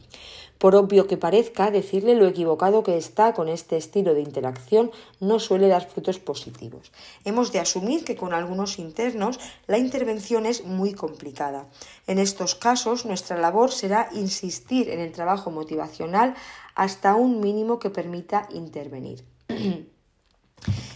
[0.59, 4.90] Por obvio que parezca, decirle lo equivocado que está con este estilo de interacción
[5.20, 6.90] no suele dar frutos positivos.
[7.24, 11.66] Hemos de asumir que con algunos internos la intervención es muy complicada.
[12.06, 16.35] En estos casos, nuestra labor será insistir en el trabajo motivacional
[16.74, 19.24] hasta un mínimo que permita intervenir.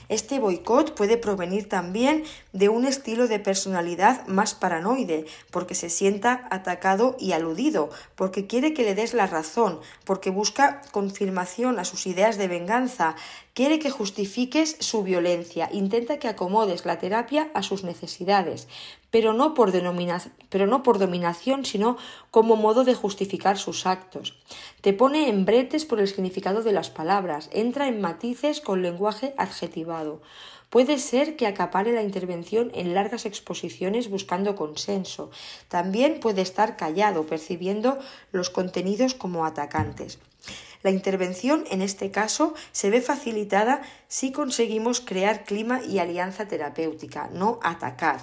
[0.09, 6.49] Este boicot puede provenir también de un estilo de personalidad más paranoide, porque se sienta
[6.51, 12.07] atacado y aludido, porque quiere que le des la razón, porque busca confirmación a sus
[12.07, 13.17] ideas de venganza,
[13.55, 18.67] quiere que justifiques su violencia, intenta que acomodes la terapia a sus necesidades,
[19.11, 21.99] pero no por, dominación, sino
[22.31, 24.39] como modo de justificar sus actos.
[24.81, 29.35] Te pone en bretes por el significado de las palabras, entra en matices con lenguaje
[29.37, 30.23] adjetivado.
[30.71, 35.31] Puede ser que acapare la intervención en largas exposiciones buscando consenso.
[35.69, 37.99] También puede estar callado, percibiendo
[38.33, 40.19] los contenidos como atacantes.
[40.83, 47.29] La intervención, en este caso, se ve facilitada si conseguimos crear clima y alianza terapéutica,
[47.33, 48.21] no atacar.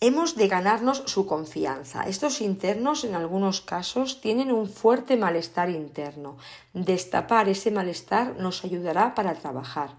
[0.00, 2.02] Hemos de ganarnos su confianza.
[2.08, 6.38] Estos internos en algunos casos tienen un fuerte malestar interno.
[6.72, 9.90] Destapar ese malestar nos ayudará para trabajar.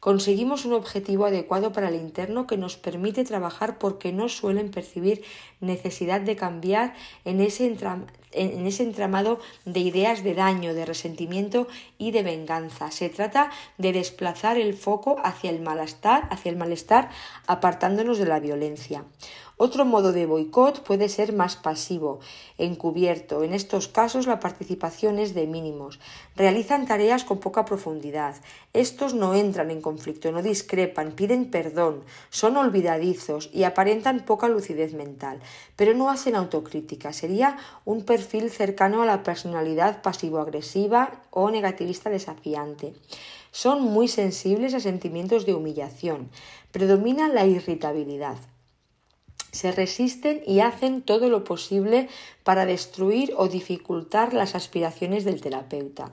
[0.00, 5.24] Conseguimos un objetivo adecuado para el interno que nos permite trabajar porque no suelen percibir
[5.60, 6.94] necesidad de cambiar
[7.24, 7.66] en ese,
[8.32, 11.66] en ese entramado de ideas de daño, de resentimiento
[11.98, 12.90] y de venganza.
[12.90, 17.10] Se trata de desplazar el foco hacia el malestar, hacia el malestar,
[17.46, 19.04] apartándonos de la violencia.
[19.58, 22.20] Otro modo de boicot puede ser más pasivo,
[22.58, 23.42] encubierto.
[23.42, 25.98] En estos casos la participación es de mínimos.
[26.36, 28.34] Realizan tareas con poca profundidad.
[28.74, 34.92] Estos no entran en conflicto, no discrepan, piden perdón, son olvidadizos y aparentan poca lucidez
[34.92, 35.40] mental,
[35.74, 37.14] pero no hacen autocrítica.
[37.14, 37.56] Sería
[37.86, 42.92] un perfil cercano a la personalidad pasivo-agresiva o negativista desafiante.
[43.52, 46.28] Son muy sensibles a sentimientos de humillación.
[46.72, 48.36] Predomina la irritabilidad
[49.56, 52.08] se resisten y hacen todo lo posible
[52.44, 56.12] para destruir o dificultar las aspiraciones del terapeuta.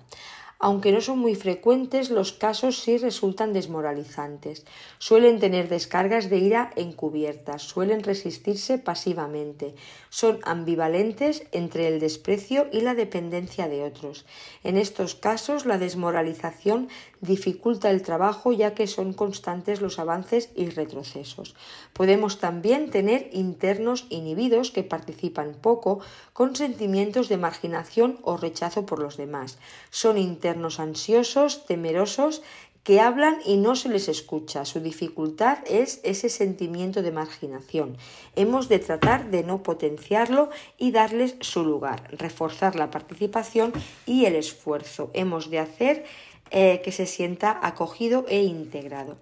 [0.66, 4.66] Aunque no son muy frecuentes, los casos sí resultan desmoralizantes.
[4.98, 9.76] Suelen tener descargas de ira encubiertas, suelen resistirse pasivamente,
[10.10, 14.26] son ambivalentes entre el desprecio y la dependencia de otros.
[14.64, 16.88] En estos casos, la desmoralización
[17.20, 21.56] dificulta el trabajo ya que son constantes los avances y retrocesos.
[21.92, 26.00] Podemos también tener internos inhibidos que participan poco
[26.32, 29.58] con sentimientos de marginación o rechazo por los demás.
[29.90, 32.42] Son internos ansiosos, temerosos,
[32.84, 34.66] que hablan y no se les escucha.
[34.66, 37.98] Su dificultad es ese sentimiento de marginación.
[38.36, 43.72] Hemos de tratar de no potenciarlo y darles su lugar, reforzar la participación
[44.06, 45.12] y el esfuerzo.
[45.14, 46.06] Hemos de hacer
[46.52, 49.18] eh, que se sienta acogido e integrado.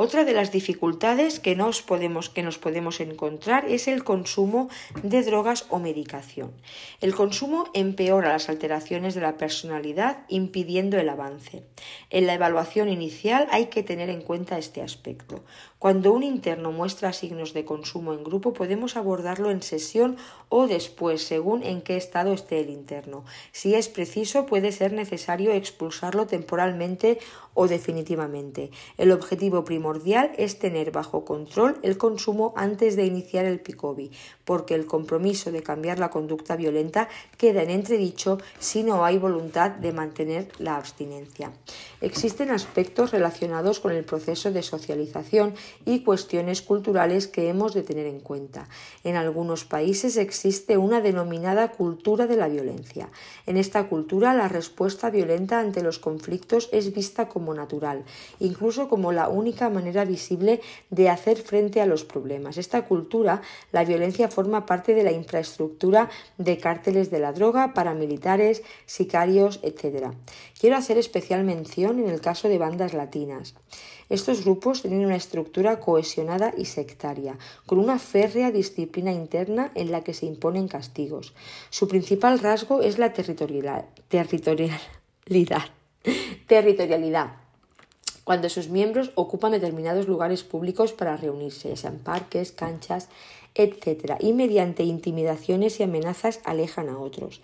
[0.00, 2.30] Otra de las dificultades que nos, podemos,
[3.00, 4.68] encontrar es el consumo
[5.02, 6.52] de drogas o medicación.
[7.00, 11.64] El consumo empeora las alteraciones de la personalidad, impidiendo el avance.
[12.10, 15.42] En la evaluación inicial hay que tener en cuenta este aspecto.
[15.78, 20.16] Cuando un interno muestra signos de consumo en grupo, podemos abordarlo en sesión
[20.48, 23.24] o después, según en qué estado esté el interno.
[23.52, 27.20] Si es preciso, puede ser necesario expulsarlo temporalmente
[27.54, 28.72] o definitivamente.
[28.96, 34.10] El objetivo primordial es tener bajo control el consumo antes de iniciar el PICOBI,
[34.48, 39.72] porque el compromiso de cambiar la conducta violenta queda en entredicho si no hay voluntad
[39.72, 41.52] de mantener la abstinencia.
[42.00, 45.52] Existen aspectos relacionados con el proceso de socialización
[45.84, 48.70] y cuestiones culturales que hemos de tener en cuenta.
[49.04, 53.10] En algunos países existe una denominada cultura de la violencia.
[53.44, 58.02] En esta cultura la respuesta violenta ante los conflictos es vista como natural,
[58.40, 62.56] incluso como la única manera visible de hacer frente a los problemas.
[62.56, 63.42] Esta cultura,
[63.72, 70.12] la violencia forma parte de la infraestructura de cárteles de la droga, paramilitares, sicarios, etc.
[70.60, 73.56] Quiero hacer especial mención en el caso de bandas latinas.
[74.08, 77.36] Estos grupos tienen una estructura cohesionada y sectaria,
[77.66, 81.34] con una férrea disciplina interna en la que se imponen castigos.
[81.70, 83.86] Su principal rasgo es la territorialidad.
[88.28, 93.08] cuando sus miembros ocupan determinados lugares públicos para reunirse, sean parques, canchas,
[93.58, 97.40] etc., y mediante intimidaciones y amenazas alejan a otros.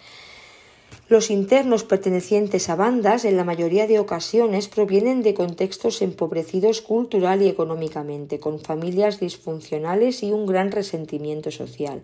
[1.08, 7.42] Los internos pertenecientes a bandas, en la mayoría de ocasiones, provienen de contextos empobrecidos cultural
[7.42, 12.02] y económicamente, con familias disfuncionales y un gran resentimiento social.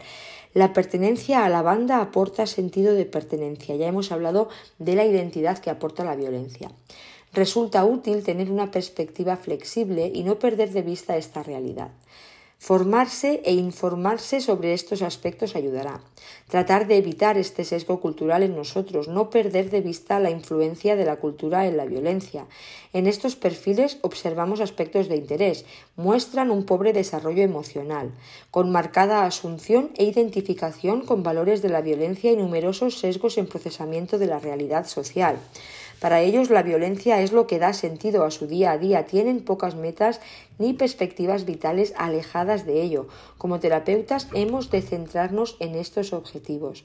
[0.52, 3.74] La pertenencia a la banda aporta sentido de pertenencia.
[3.76, 6.70] Ya hemos hablado de la identidad que aporta la violencia.
[7.32, 11.90] Resulta útil tener una perspectiva flexible y no perder de vista esta realidad.
[12.60, 16.04] Formarse e informarse sobre estos aspectos ayudará.
[16.46, 21.06] Tratar de evitar este sesgo cultural en nosotros, no perder de vista la influencia de
[21.06, 22.44] la cultura en la violencia.
[22.92, 25.64] En estos perfiles observamos aspectos de interés,
[25.96, 28.12] muestran un pobre desarrollo emocional,
[28.50, 34.18] con marcada asunción e identificación con valores de la violencia y numerosos sesgos en procesamiento
[34.18, 35.38] de la realidad social.
[36.00, 39.40] Para ellos la violencia es lo que da sentido a su día a día, tienen
[39.40, 40.20] pocas metas
[40.58, 43.06] ni perspectivas vitales alejadas de ello.
[43.36, 46.84] Como terapeutas hemos de centrarnos en estos objetivos.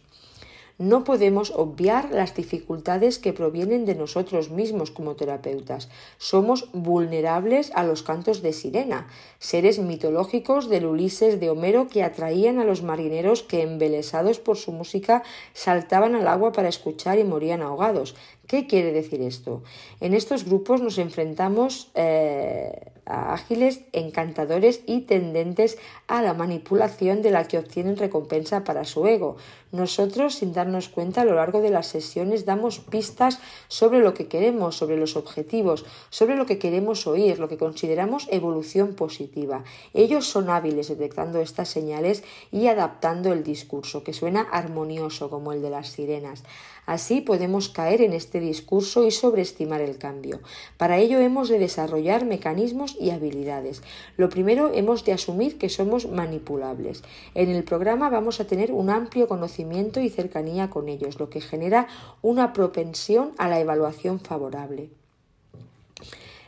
[0.77, 5.87] No podemos obviar las dificultades que provienen de nosotros mismos como terapeutas.
[6.17, 9.07] Somos vulnerables a los cantos de sirena,
[9.39, 14.73] seres mitológicos del Ulises de Homero que atraían a los marineros que, embelesados por su
[14.73, 15.23] música,
[15.53, 18.13] saltaban al agua para escuchar y morían ahogados.
[18.47, 19.63] ¿Qué quiere decir esto?
[20.01, 25.77] En estos grupos nos enfrentamos eh, ágiles, encantadores y tendentes
[26.07, 29.37] a la manipulación de la que obtienen recompensa para su ego.
[29.75, 34.27] Nosotros, sin darnos cuenta, a lo largo de las sesiones damos pistas sobre lo que
[34.27, 39.65] queremos, sobre los objetivos, sobre lo que queremos oír, lo que consideramos evolución positiva.
[39.93, 42.23] Ellos son hábiles detectando estas señales
[42.53, 46.43] y adaptando el discurso, que suena armonioso como el de las sirenas.
[46.85, 50.39] Así podemos caer en este discurso y sobreestimar el cambio.
[50.77, 53.81] Para ello hemos de desarrollar mecanismos y habilidades.
[54.17, 57.03] Lo primero hemos de asumir que somos manipulables.
[57.33, 61.41] En el programa vamos a tener un amplio conocimiento y cercanía con ellos, lo que
[61.41, 61.87] genera
[62.21, 64.89] una propensión a la evaluación favorable.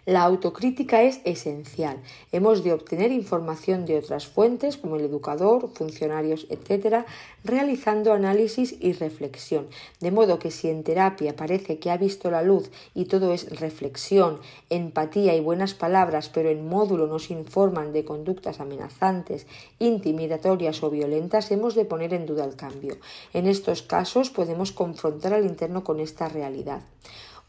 [0.08, 2.02] La autocrítica es esencial.
[2.32, 7.06] Hemos de obtener información de otras fuentes, como el educador, funcionarios, etc.,
[7.44, 9.68] realizando análisis y reflexión.
[10.00, 13.60] De modo que si en terapia parece que ha visto la luz y todo es
[13.60, 14.40] reflexión,
[14.70, 19.46] empatía y buenas palabras, pero en módulo nos informan de conductas amenazantes,
[19.78, 22.96] intimidatorias o violentas, hemos de poner en duda el cambio.
[23.34, 26.80] En estos casos podemos confrontar al interno con esta realidad.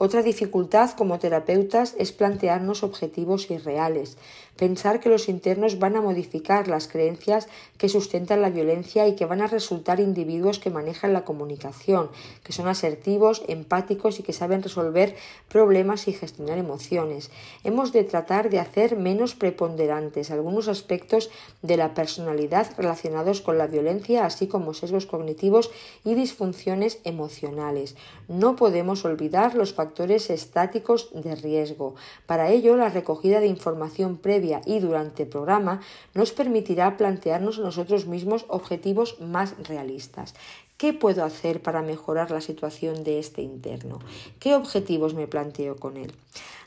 [0.00, 4.16] Otra dificultad como terapeutas es plantearnos objetivos irreales,
[4.58, 7.48] pensar que los internos van a modificar las creencias
[7.78, 12.10] que sustentan la violencia y que van a resultar individuos que manejan la comunicación,
[12.42, 15.14] que son asertivos, empáticos y que saben resolver
[15.48, 17.30] problemas y gestionar emociones.
[17.62, 21.30] Hemos de tratar de hacer menos preponderantes algunos aspectos
[21.62, 25.70] de la personalidad relacionados con la violencia, así como sesgos cognitivos
[26.04, 27.94] y disfunciones emocionales.
[28.26, 31.94] No podemos olvidar los factores estáticos de riesgo.
[32.26, 35.80] Para ello, la recogida de información previa y durante el programa
[36.14, 40.34] nos permitirá plantearnos nosotros mismos objetivos más realistas.
[40.76, 43.98] ¿Qué puedo hacer para mejorar la situación de este interno?
[44.38, 46.12] ¿Qué objetivos me planteo con él?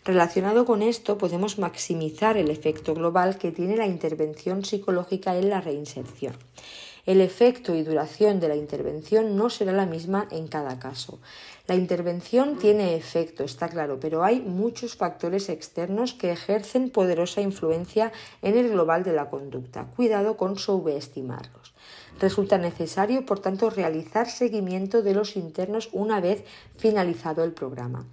[0.04, 5.62] Relacionado con esto, podemos maximizar el efecto global que tiene la intervención psicológica en la
[5.62, 6.36] reinserción.
[7.06, 11.20] El efecto y duración de la intervención no será la misma en cada caso.
[11.72, 18.12] La intervención tiene efecto, está claro, pero hay muchos factores externos que ejercen poderosa influencia
[18.42, 19.86] en el global de la conducta.
[19.96, 21.74] Cuidado con subestimarlos.
[22.20, 26.44] Resulta necesario, por tanto, realizar seguimiento de los internos una vez
[26.76, 28.06] finalizado el programa.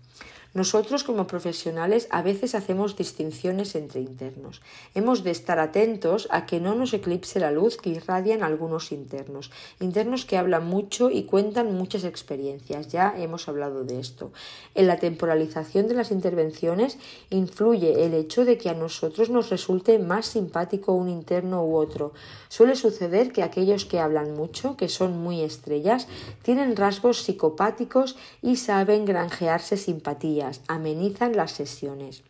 [0.58, 4.60] Nosotros como profesionales a veces hacemos distinciones entre internos.
[4.92, 9.52] Hemos de estar atentos a que no nos eclipse la luz que irradian algunos internos.
[9.78, 12.88] Internos que hablan mucho y cuentan muchas experiencias.
[12.88, 14.32] Ya hemos hablado de esto.
[14.74, 16.98] En la temporalización de las intervenciones
[17.30, 22.14] influye el hecho de que a nosotros nos resulte más simpático un interno u otro.
[22.48, 26.08] Suele suceder que aquellos que hablan mucho, que son muy estrellas,
[26.42, 32.22] tienen rasgos psicopáticos y saben granjearse simpatía amenizan las sesiones.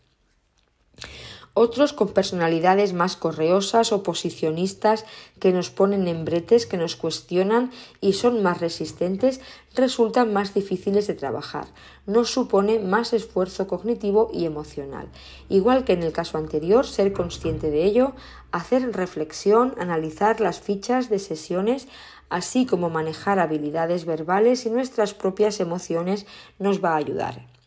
[1.61, 5.05] Otros con personalidades más correosas, oposicionistas,
[5.40, 9.40] que nos ponen en bretes, que nos cuestionan y son más resistentes,
[9.74, 11.66] resultan más difíciles de trabajar.
[12.07, 15.09] Nos supone más esfuerzo cognitivo y emocional.
[15.49, 18.12] Igual que en el caso anterior, ser consciente de ello,
[18.53, 21.89] hacer reflexión, analizar las fichas de sesiones,
[22.31, 26.24] así como manejar habilidades verbales y nuestras propias emociones
[26.61, 27.57] nos va a ayudar.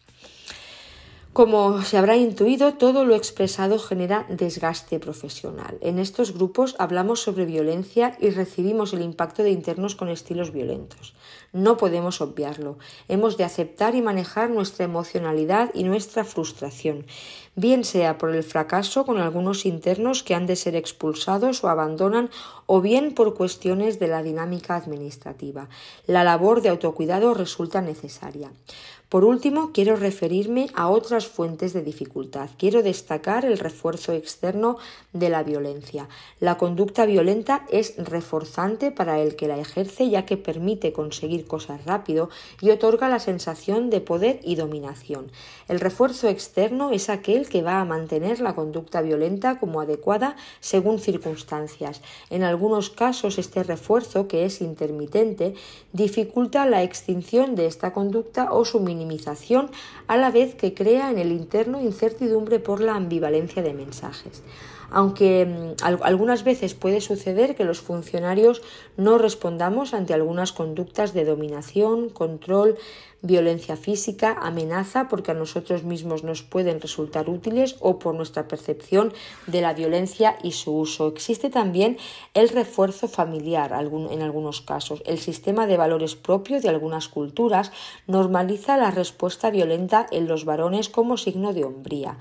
[1.33, 5.77] Como se habrá intuido, todo lo expresado genera desgaste profesional.
[5.79, 11.13] En estos grupos hablamos sobre violencia y recibimos el impacto de internos con estilos violentos.
[11.53, 12.79] No podemos obviarlo.
[13.07, 17.05] Hemos de aceptar y manejar nuestra emocionalidad y nuestra frustración,
[17.55, 22.29] bien sea por el fracaso con algunos internos que han de ser expulsados o abandonan,
[22.65, 25.69] o bien por cuestiones de la dinámica administrativa.
[26.07, 28.51] La labor de autocuidado resulta necesaria.
[29.11, 32.49] Por último, quiero referirme a otras fuentes de dificultad.
[32.57, 34.77] Quiero destacar el refuerzo externo
[35.11, 36.07] de la violencia.
[36.39, 41.83] La conducta violenta es reforzante para el que la ejerce ya que permite conseguir cosas
[41.83, 42.29] rápido
[42.61, 45.29] y otorga la sensación de poder y dominación.
[45.67, 50.99] El refuerzo externo es aquel que va a mantener la conducta violenta como adecuada según
[50.99, 52.01] circunstancias.
[52.29, 55.53] En algunos casos este refuerzo, que es intermitente,
[55.91, 59.71] dificulta la extinción de esta conducta o su minimización
[60.07, 64.43] a la vez que crea en el interno incertidumbre por la ambivalencia de mensajes.
[64.91, 68.61] Aunque mm, algunas veces puede suceder que los funcionarios
[68.97, 72.77] no respondamos ante algunas conductas de dominación, control,
[73.21, 79.13] violencia física, amenaza, porque a nosotros mismos nos pueden resultar útiles o por nuestra percepción
[79.47, 81.07] de la violencia y su uso.
[81.07, 81.97] Existe también
[82.33, 85.03] el refuerzo familiar en algunos casos.
[85.05, 87.71] El sistema de valores propio de algunas culturas
[88.07, 92.17] normaliza la respuesta violenta en los varones como signo de hombría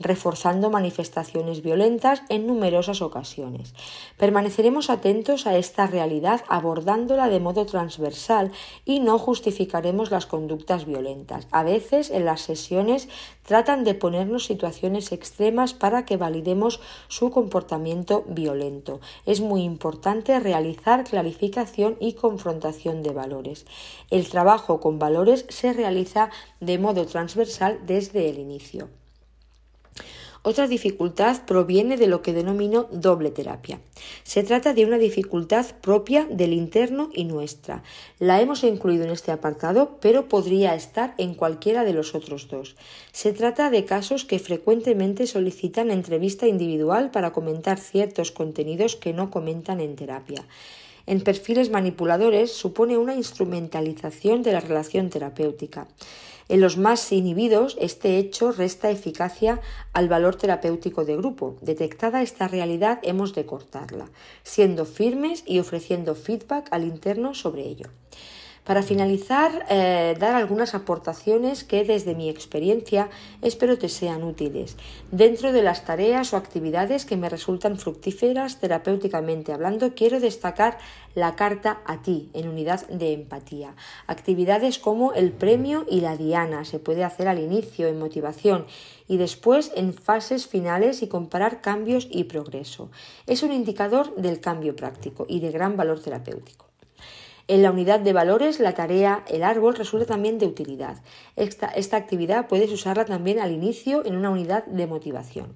[0.00, 3.74] reforzando manifestaciones violentas en numerosas ocasiones.
[4.16, 8.50] Permaneceremos atentos a esta realidad abordándola de modo transversal
[8.84, 11.46] y no justificaremos las conductas violentas.
[11.52, 13.08] A veces en las sesiones
[13.44, 19.00] tratan de ponernos situaciones extremas para que validemos su comportamiento violento.
[19.26, 23.66] Es muy importante realizar clarificación y confrontación de valores.
[24.10, 28.99] El trabajo con valores se realiza de modo transversal desde el inicio.
[30.42, 33.78] Otra dificultad proviene de lo que denomino doble terapia.
[34.22, 37.82] Se trata de una dificultad propia del interno y nuestra.
[38.18, 42.76] La hemos incluido en este apartado, pero podría estar en cualquiera de los otros dos.
[43.12, 49.30] Se trata de casos que frecuentemente solicitan entrevista individual para comentar ciertos contenidos que no
[49.30, 50.46] comentan en terapia
[51.06, 55.88] en perfiles manipuladores supone una instrumentalización de la relación terapéutica.
[56.50, 59.60] En los más inhibidos, este hecho resta eficacia
[59.92, 61.56] al valor terapéutico de grupo.
[61.60, 64.10] Detectada esta realidad, hemos de cortarla,
[64.42, 67.86] siendo firmes y ofreciendo feedback al interno sobre ello.
[68.64, 73.08] Para finalizar, eh, dar algunas aportaciones que desde mi experiencia
[73.40, 74.76] espero te sean útiles
[75.10, 79.94] dentro de las tareas o actividades que me resultan fructíferas terapéuticamente hablando.
[79.94, 80.78] Quiero destacar
[81.14, 83.74] la carta a ti en unidad de empatía.
[84.06, 88.66] Actividades como el premio y la diana se puede hacer al inicio en motivación
[89.08, 92.90] y después en fases finales y comparar cambios y progreso.
[93.26, 96.69] Es un indicador del cambio práctico y de gran valor terapéutico.
[97.48, 101.02] En la unidad de valores, la tarea El árbol resulta también de utilidad.
[101.36, 105.54] Esta, esta, actividad puedes usarla también al inicio en una unidad de motivación.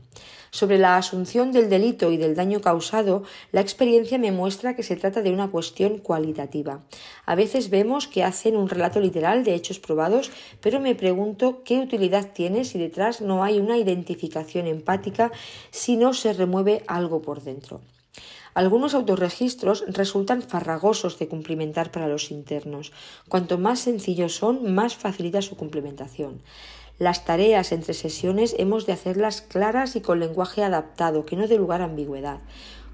[0.55, 4.95] Sobre la asunción del delito y del daño causado, la experiencia me muestra que se
[4.95, 6.79] trata de una cuestión cualitativa.
[7.27, 10.31] A veces vemos que hacen un relato literal de hechos probados,
[10.61, 15.33] pero me pregunto qué utilidad tiene si detrás no hay una identificación empática,
[15.73, 17.81] si no se remueve algo por dentro.
[18.55, 22.93] Algunos autorregistros resultan farragosos de cumplimentar para los internos.
[23.29, 26.41] Cuanto más sencillos son, más facilita su cumplimentación.
[27.01, 31.57] Las tareas entre sesiones hemos de hacerlas claras y con lenguaje adaptado, que no dé
[31.57, 32.39] lugar a ambigüedad.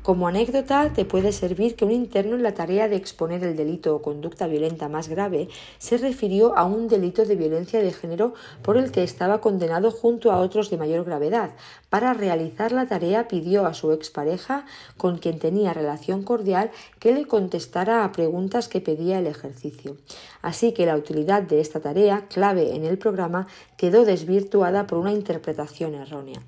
[0.02, 3.94] Como anécdota, te puede servir que un interno en la tarea de exponer el delito
[3.94, 8.32] o conducta violenta más grave se refirió a un delito de violencia de género
[8.62, 11.50] por el que estaba condenado junto a otros de mayor gravedad.
[11.90, 14.64] Para realizar la tarea pidió a su expareja,
[14.96, 19.98] con quien tenía relación cordial, que le contestara a preguntas que pedía el ejercicio.
[20.40, 25.12] Así que la utilidad de esta tarea, clave en el programa, quedó desvirtuada por una
[25.12, 26.40] interpretación errónea.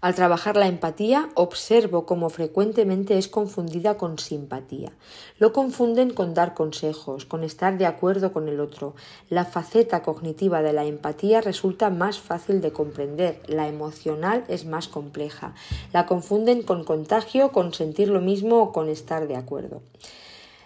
[0.00, 4.92] Al trabajar la empatía, observo cómo frecuentemente es confundida con simpatía.
[5.40, 8.94] Lo confunden con dar consejos, con estar de acuerdo con el otro.
[9.28, 14.86] La faceta cognitiva de la empatía resulta más fácil de comprender, la emocional es más
[14.86, 15.54] compleja.
[15.92, 19.82] La confunden con contagio, con sentir lo mismo o con estar de acuerdo.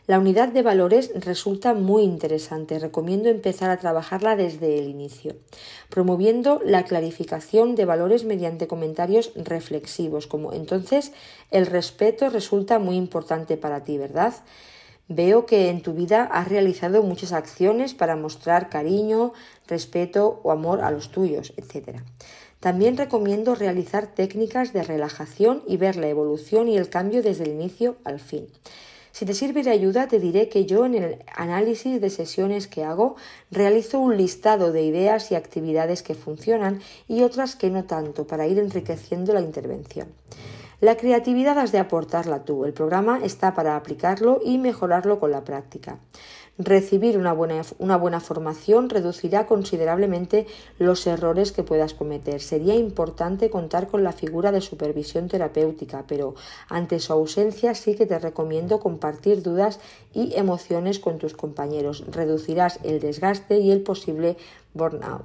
[0.09, 2.81] La unidad de valores resulta muy interesante.
[2.81, 5.37] Recomiendo empezar a trabajarla desde el inicio,
[5.91, 11.13] promoviendo la clarificación de valores mediante comentarios reflexivos, como entonces
[11.53, 14.35] el respeto resulta muy importante para ti, ¿verdad?
[15.07, 19.33] Veo que en tu vida has realizado muchas acciones para mostrar cariño,
[19.69, 22.01] respeto o amor a los tuyos, etc.
[22.59, 27.51] También recomiendo realizar técnicas de relajación y ver la evolución y el cambio desde el
[27.51, 28.49] inicio al fin.
[29.13, 32.83] Si te sirve de ayuda, te diré que yo en el análisis de sesiones que
[32.83, 33.17] hago
[33.51, 38.47] realizo un listado de ideas y actividades que funcionan y otras que no tanto para
[38.47, 40.09] ir enriqueciendo la intervención.
[40.81, 42.65] La creatividad has de aportarla tú.
[42.65, 45.99] El programa está para aplicarlo y mejorarlo con la práctica.
[46.59, 50.47] Recibir una buena, una buena, formación reducirá considerablemente
[50.79, 52.43] los errores que puedas cometer.
[52.43, 56.35] Sería importante contar con la figura de supervisión terapéutica, pero
[56.69, 59.81] ante su ausencia sí que te recomiendo compartir dudas
[60.13, 62.05] y emociones con tus compañeros.
[62.11, 64.37] Reducirás el desgaste y el posible
[64.75, 65.25] burnout.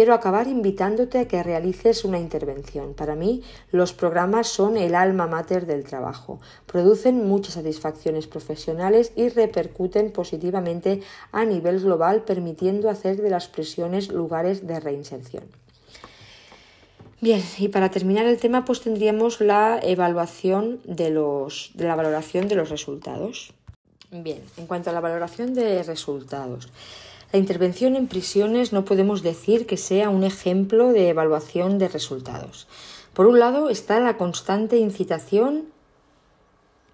[0.00, 2.94] Quiero acabar invitándote a que realices una intervención.
[2.94, 6.40] Para mí, los programas son el alma mater del trabajo.
[6.64, 11.02] Producen muchas satisfacciones profesionales y repercuten positivamente
[11.32, 15.44] a nivel global, permitiendo hacer de las prisiones lugares de reinserción.
[17.20, 22.48] Bien, y para terminar el tema, pues tendríamos la evaluación de, los, de la valoración
[22.48, 23.52] de los resultados.
[24.10, 26.70] Bien, en cuanto a la valoración de resultados,
[27.32, 32.66] la intervención en prisiones no podemos decir que sea un ejemplo de evaluación de resultados.
[33.14, 35.66] Por un lado está la constante incitación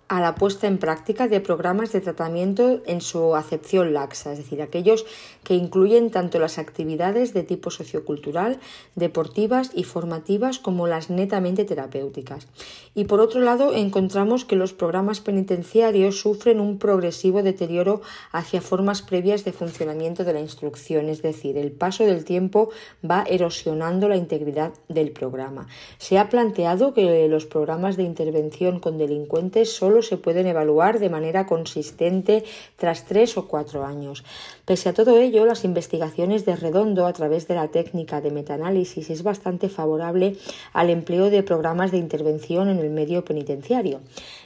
[0.09, 4.62] a la puesta en práctica de programas de tratamiento en su acepción laxa, es decir,
[4.62, 5.05] aquellos
[5.43, 8.61] que incluyen tanto las actividades de tipo sociocultural,
[8.95, 12.47] deportivas y formativas como las netamente terapéuticas.
[12.95, 18.01] Y por otro lado, encontramos que los programas penitenciarios sufren un progresivo deterioro
[18.31, 22.70] hacia formas previas de funcionamiento de la instrucción, es decir, el paso del tiempo
[23.09, 25.66] va erosionando la integridad del programa.
[25.99, 31.10] Se ha planteado que los programas de intervención con delincuentes solo se pueden evaluar de
[31.10, 32.44] manera consistente
[32.77, 34.24] tras tres o cuatro años.
[34.66, 39.10] Pese a todo ello, las investigaciones de Redondo a través de la técnica de metaanálisis
[39.10, 40.36] es bastante favorable
[40.72, 44.01] al empleo de programas de intervención en el medio penitenciario.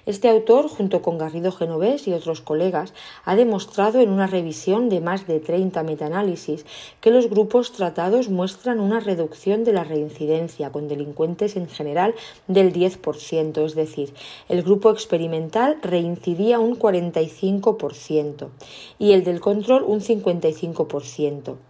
[0.04, 2.92] Este autor, junto con Garrido Genovés y otros colegas,
[3.24, 6.66] ha demostrado en una revisión de más de 30 metaanálisis
[7.00, 12.14] que los grupos tratados muestran una reducción de la reincidencia con delincuentes en general
[12.46, 14.12] del 10%, es decir,
[14.50, 18.48] el grupo experimental reincidía un 45%
[18.98, 21.69] y el del control un 55%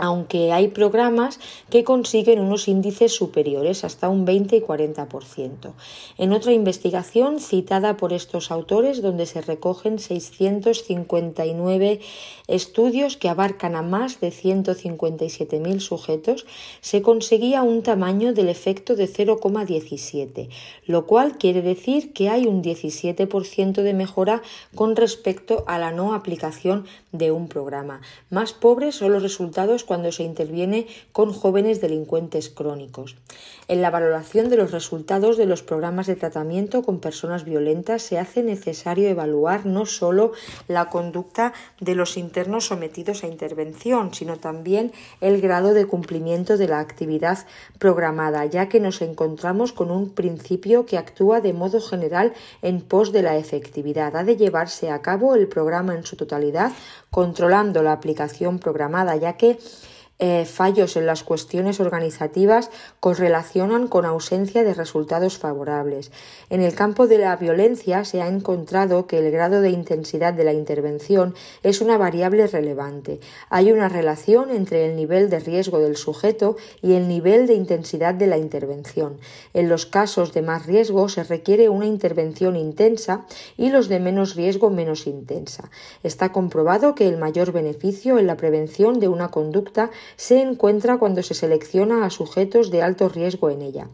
[0.00, 5.74] aunque hay programas que consiguen unos índices superiores, hasta un 20 y 40%.
[6.16, 12.00] En otra investigación citada por estos autores, donde se recogen 659
[12.48, 16.46] estudios que abarcan a más de 157.000 sujetos,
[16.80, 20.48] se conseguía un tamaño del efecto de 0,17,
[20.86, 24.40] lo cual quiere decir que hay un 17% de mejora
[24.74, 28.00] con respecto a la no aplicación de un programa.
[28.30, 33.16] Más pobres son los resultados cuando se interviene con jóvenes delincuentes crónicos.
[33.66, 38.16] En la valoración de los resultados de los programas de tratamiento con personas violentas se
[38.16, 40.30] hace necesario evaluar no solo
[40.68, 46.68] la conducta de los internos sometidos a intervención, sino también el grado de cumplimiento de
[46.68, 47.38] la actividad
[47.80, 53.10] programada, ya que nos encontramos con un principio que actúa de modo general en pos
[53.10, 54.14] de la efectividad.
[54.14, 56.70] Ha de llevarse a cabo el programa en su totalidad,
[57.10, 59.58] controlando la aplicación programada, ya que
[60.22, 62.70] eh, fallos en las cuestiones organizativas
[63.00, 66.12] correlacionan con ausencia de resultados favorables.
[66.50, 70.44] En el campo de la violencia se ha encontrado que el grado de intensidad de
[70.44, 73.20] la intervención es una variable relevante.
[73.48, 78.12] Hay una relación entre el nivel de riesgo del sujeto y el nivel de intensidad
[78.12, 79.18] de la intervención.
[79.54, 83.24] En los casos de más riesgo se requiere una intervención intensa
[83.56, 85.70] y los de menos riesgo menos intensa.
[86.02, 91.22] Está comprobado que el mayor beneficio en la prevención de una conducta se encuentra cuando
[91.22, 93.88] se selecciona a sujetos de alto riesgo en ella.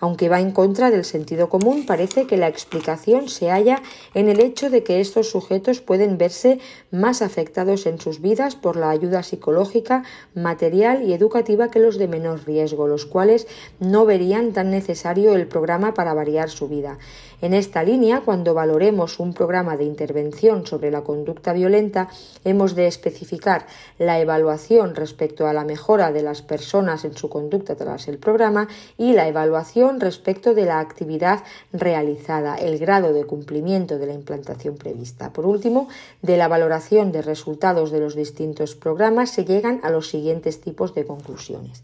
[0.00, 3.82] Aunque va en contra del sentido común, parece que la explicación se halla
[4.14, 6.58] en el hecho de que estos sujetos pueden verse
[6.90, 10.04] más afectados en sus vidas por la ayuda psicológica,
[10.34, 13.46] material y educativa que los de menor riesgo, los cuales
[13.80, 16.98] no verían tan necesario el programa para variar su vida.
[17.42, 22.08] En esta línea, cuando valoremos un programa de intervención sobre la conducta violenta,
[22.44, 23.66] hemos de especificar
[23.98, 28.68] la evaluación respecto a la mejora de las personas en su conducta tras el programa
[28.96, 31.42] y la evaluación respecto de la actividad
[31.72, 35.32] realizada, el grado de cumplimiento de la implantación prevista.
[35.32, 35.88] Por último,
[36.22, 40.94] de la valoración de resultados de los distintos programas se llegan a los siguientes tipos
[40.94, 41.82] de conclusiones.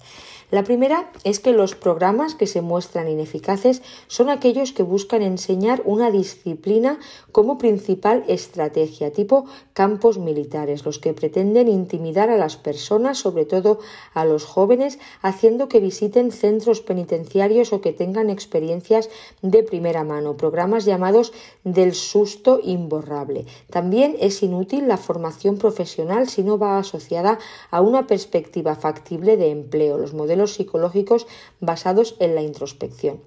[0.51, 5.83] La primera es que los programas que se muestran ineficaces son aquellos que buscan enseñar
[5.85, 6.99] una disciplina
[7.33, 9.45] como principal estrategia, tipo
[9.75, 13.81] campos militares, los que pretenden intimidar a las personas, sobre todo
[14.15, 19.11] a los jóvenes, haciendo que visiten centros penitenciarios o que tengan experiencias
[19.43, 21.35] de primera mano, programas llamados
[21.65, 23.45] del susto imborrable.
[23.69, 27.39] También es inútil la formación profesional si no va asociada
[27.71, 31.27] a una perspectiva factible de empleo, los modelos psicológicos
[31.61, 33.21] basados en la introspección.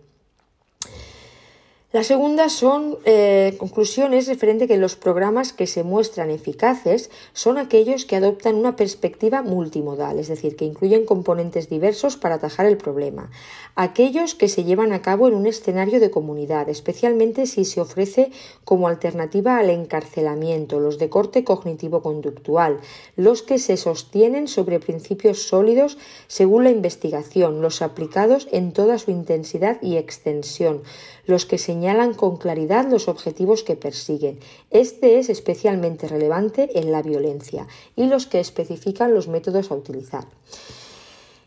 [1.94, 7.58] La segunda son eh, conclusiones referente a que los programas que se muestran eficaces son
[7.58, 12.78] aquellos que adoptan una perspectiva multimodal, es decir, que incluyen componentes diversos para atajar el
[12.78, 13.30] problema.
[13.76, 18.32] Aquellos que se llevan a cabo en un escenario de comunidad, especialmente si se ofrece
[18.64, 22.80] como alternativa al encarcelamiento, los de corte cognitivo-conductual,
[23.18, 25.98] los que se sostienen sobre principios sólidos
[26.28, 30.84] según la investigación, los aplicados en toda su intensidad y extensión,
[31.26, 34.38] los que señalan con claridad los objetivos que persiguen.
[34.70, 40.26] Este es especialmente relevante en la violencia y los que especifican los métodos a utilizar.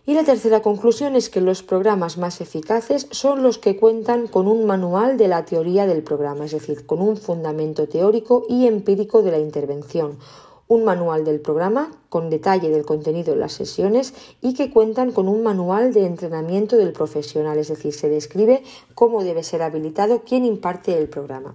[0.04, 4.48] Y la tercera conclusión es que los programas más eficaces son los que cuentan con
[4.48, 9.22] un manual de la teoría del programa, es decir, con un fundamento teórico y empírico
[9.22, 10.18] de la intervención,
[10.68, 15.28] un manual del programa con detalle del contenido de las sesiones y que cuentan con
[15.28, 18.62] un manual de entrenamiento del profesional, es decir, se describe
[18.94, 21.54] cómo debe ser habilitado quien imparte el programa.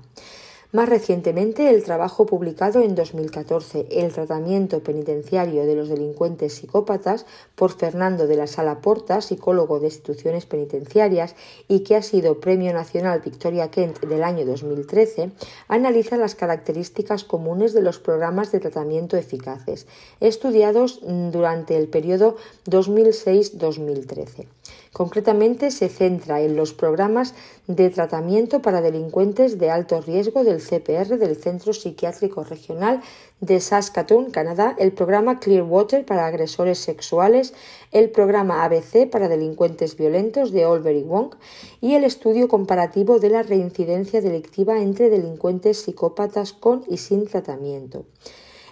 [0.72, 7.26] Más recientemente, el trabajo publicado en 2014, El tratamiento penitenciario de los delincuentes psicópatas,
[7.56, 11.34] por Fernando de la Sala Porta, psicólogo de instituciones penitenciarias,
[11.68, 15.32] y que ha sido Premio Nacional Victoria Kent del año 2013,
[15.70, 19.88] analiza las características comunes de los programas de tratamiento eficaces,
[20.20, 22.36] estudiados durante el periodo
[22.68, 24.46] 2006-2013.
[24.92, 27.36] Concretamente, se centra en los programas
[27.68, 33.02] de tratamiento para delincuentes de alto riesgo del CPR del Centro Psiquiátrico Regional
[33.40, 37.54] de Saskatoon, Canadá, el programa Clearwater para agresores sexuales,
[37.92, 41.36] el programa ABC para delincuentes violentos de Olbury Wong
[41.82, 48.06] y el estudio comparativo de la reincidencia delictiva entre delincuentes psicópatas con y sin tratamiento.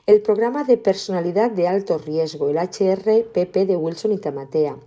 [0.08, 4.78] El programa de personalidad de alto riesgo, el HRPP de Wilson y Tamatea,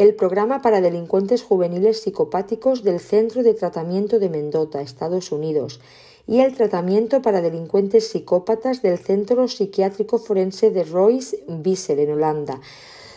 [0.00, 5.78] el programa para delincuentes juveniles psicopáticos del Centro de Tratamiento de Mendota, Estados Unidos,
[6.26, 12.62] y el tratamiento para delincuentes psicópatas del Centro Psiquiátrico Forense de Royce Wiesel en Holanda,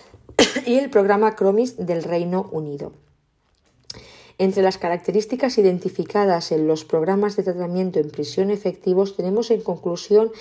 [0.65, 2.91] y el programa Cromis del Reino Unido.
[4.37, 10.33] Entre las características identificadas en los programas de tratamiento en prisión efectivos tenemos en conclusión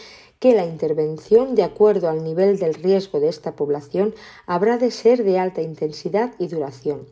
[0.42, 4.12] que la intervención, de acuerdo al nivel del riesgo de esta población,
[4.44, 7.06] habrá de ser de alta intensidad y duración.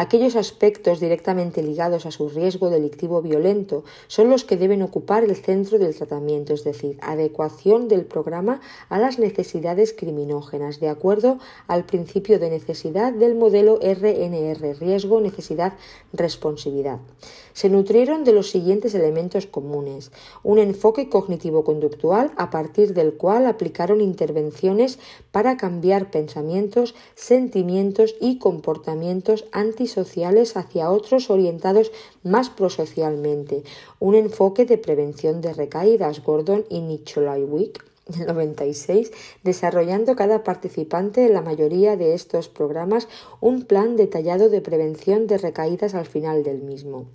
[0.00, 5.34] Aquellos aspectos directamente ligados a su riesgo delictivo violento son los que deben ocupar el
[5.34, 8.60] centro del tratamiento, es decir, adecuación del programa
[8.90, 15.72] a las necesidades criminógenas, de acuerdo al principio de necesidad del modelo RNR, riesgo, necesidad,
[16.12, 17.00] responsividad.
[17.52, 20.12] Se nutrieron de los siguientes elementos comunes.
[20.44, 25.00] Un enfoque cognitivo-conductual a partir del cual aplicaron intervenciones
[25.32, 31.92] para cambiar pensamientos, sentimientos y comportamientos anti sociales hacia otros orientados
[32.22, 33.64] más prosocialmente.
[33.98, 37.84] Un enfoque de prevención de recaídas, Gordon y Nicholaiwick.
[38.08, 39.12] 96,
[39.42, 43.06] desarrollando cada participante en la mayoría de estos programas
[43.40, 47.06] un plan detallado de prevención de recaídas al final del mismo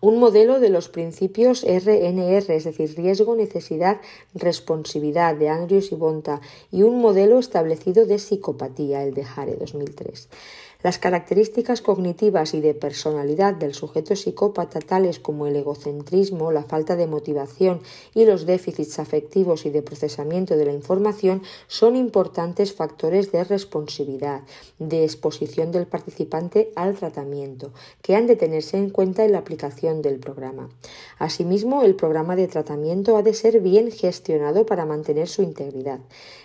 [0.00, 4.00] un modelo de los principios RNR, es decir, riesgo, necesidad,
[4.34, 6.40] responsividad de Andrews y Bonta,
[6.70, 10.28] y un modelo establecido de psicopatía, el de Hare 2003.
[10.80, 16.94] Las características cognitivas y de personalidad del sujeto psicópata, tales como el egocentrismo, la falta
[16.94, 17.80] de motivación
[18.14, 24.42] y los déficits afectivos y de procesamiento de la información, son importantes factores de responsividad,
[24.78, 30.00] de exposición del participante al tratamiento, que han de tenerse en cuenta en la aplicación
[30.00, 30.68] del programa.
[31.18, 35.98] Asimismo, el programa de tratamiento ha de ser bien gestionado para mantener su integridad.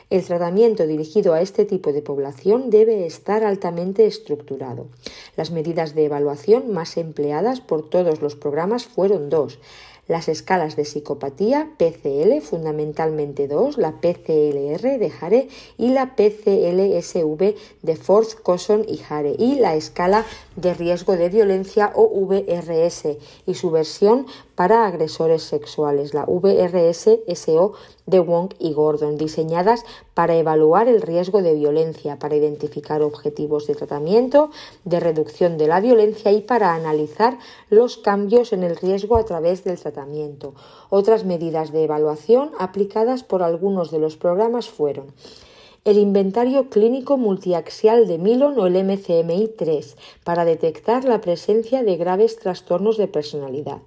[0.09, 4.88] El tratamiento dirigido a este tipo de población debe estar altamente estructurado.
[5.35, 9.59] Las medidas de evaluación más empleadas por todos los programas fueron dos
[10.07, 15.47] las escalas de psicopatía PCL, fundamentalmente dos, la PCLR de Hare
[15.77, 20.25] y la PCLSV de Forth, Coson y Hare, y la escala
[20.55, 27.73] de riesgo de violencia o VRS y su versión para agresores sexuales, la VRS-SO
[28.05, 33.75] de Wong y Gordon, diseñadas para evaluar el riesgo de violencia, para identificar objetivos de
[33.75, 34.51] tratamiento,
[34.84, 37.39] de reducción de la violencia y para analizar
[37.69, 40.53] los cambios en el riesgo a través del tratamiento.
[40.89, 45.07] Otras medidas de evaluación aplicadas por algunos de los programas fueron
[45.85, 52.38] el inventario clínico multiaxial de Milon o el MCMI-3 para detectar la presencia de graves
[52.39, 53.80] trastornos de personalidad,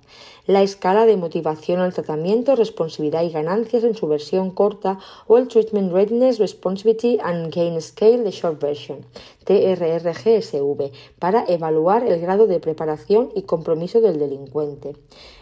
[0.46, 5.48] la escala de motivación al tratamiento, responsividad y ganancias en su versión corta o el
[5.48, 9.04] Treatment Readiness, Responsivity and Gain Scale de Short Version,
[9.44, 14.96] TRRGSV, para evaluar el grado de preparación y compromiso del delincuente,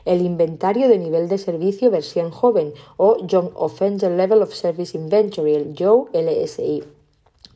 [0.04, 5.54] el inventario de nivel de servicio versión joven o Young Offender Level of Service Inventory,
[5.54, 6.82] el JOE LSI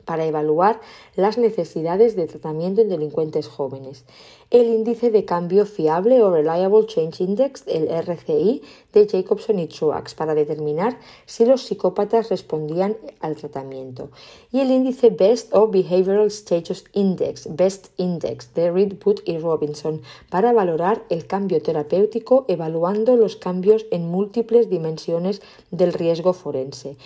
[0.08, 0.80] para evaluar
[1.16, 4.06] las necesidades de tratamiento en delincuentes jóvenes.
[4.50, 8.62] El índice de cambio fiable o Reliable Change Index, el RCI,
[8.94, 14.08] de Jacobson y Truax para determinar si los psicópatas respondían al tratamiento.
[14.50, 20.00] Y el índice BEST o Behavioral Status Index, BEST Index, de Reed, Wood y Robinson
[20.30, 26.96] para valorar el cambio terapéutico evaluando los cambios en múltiples dimensiones del riesgo forense.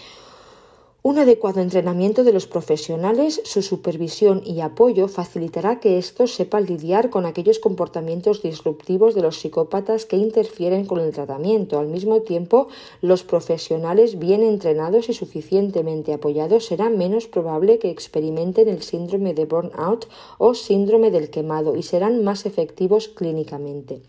[1.04, 7.10] Un adecuado entrenamiento de los profesionales, su supervisión y apoyo facilitará que estos sepan lidiar
[7.10, 11.80] con aquellos comportamientos disruptivos de los psicópatas que interfieren con el tratamiento.
[11.80, 12.68] Al mismo tiempo,
[13.00, 19.46] los profesionales bien entrenados y suficientemente apoyados será menos probable que experimenten el síndrome de
[19.46, 20.06] burnout
[20.38, 24.02] o síndrome del quemado y serán más efectivos clínicamente.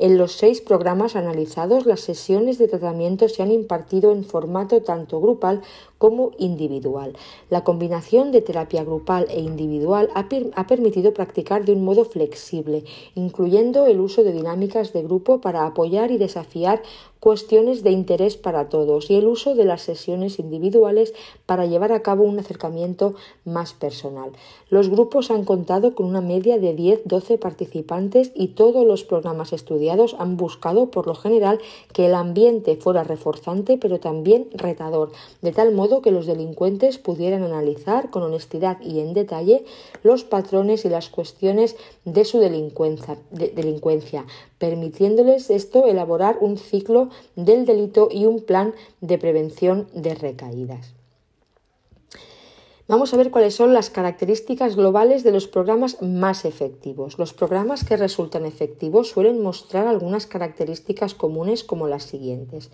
[0.00, 5.20] En los seis programas analizados, las sesiones de tratamiento se han impartido en formato tanto
[5.20, 5.62] grupal
[5.98, 7.14] como individual.
[7.50, 12.84] La combinación de terapia grupal e individual ha, ha, permitido practicar de un modo flexible,
[13.14, 16.82] incluyendo el uso de dinámicas de grupo para apoyar y desafiar
[17.20, 21.14] cuestiones de interés para todos y el uso de las sesiones individuales
[21.46, 23.14] para llevar a cabo un acercamiento
[23.44, 24.30] más personal.
[24.70, 30.14] Los grupos han contado con una media de 10-12 participantes y todos los programas estudiados
[30.18, 31.58] han buscado por lo general
[31.92, 35.10] que el ambiente fuera reforzante pero también retador,
[35.42, 39.64] de tal modo que los delincuentes pudieran analizar con honestidad y en detalle
[40.02, 44.24] los patrones y las cuestiones de su delincuencia, delincuencia
[44.58, 50.94] permitiéndoles esto elaborar un ciclo del delito y un plan de prevención de recaídas.
[52.90, 57.18] Vamos a ver cuáles son las características globales de los programas más efectivos.
[57.18, 62.70] Los programas que resultan efectivos suelen mostrar algunas características comunes como las siguientes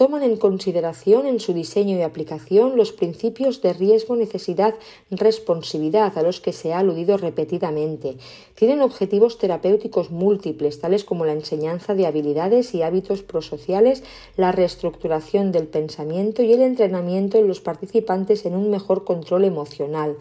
[0.00, 4.74] toman en consideración en su diseño y aplicación los principios de riesgo, necesidad,
[5.10, 8.16] responsividad a los que se ha aludido repetidamente.
[8.54, 14.02] Tienen objetivos terapéuticos múltiples, tales como la enseñanza de habilidades y hábitos prosociales,
[14.38, 20.16] la reestructuración del pensamiento y el entrenamiento en los participantes en un mejor control emocional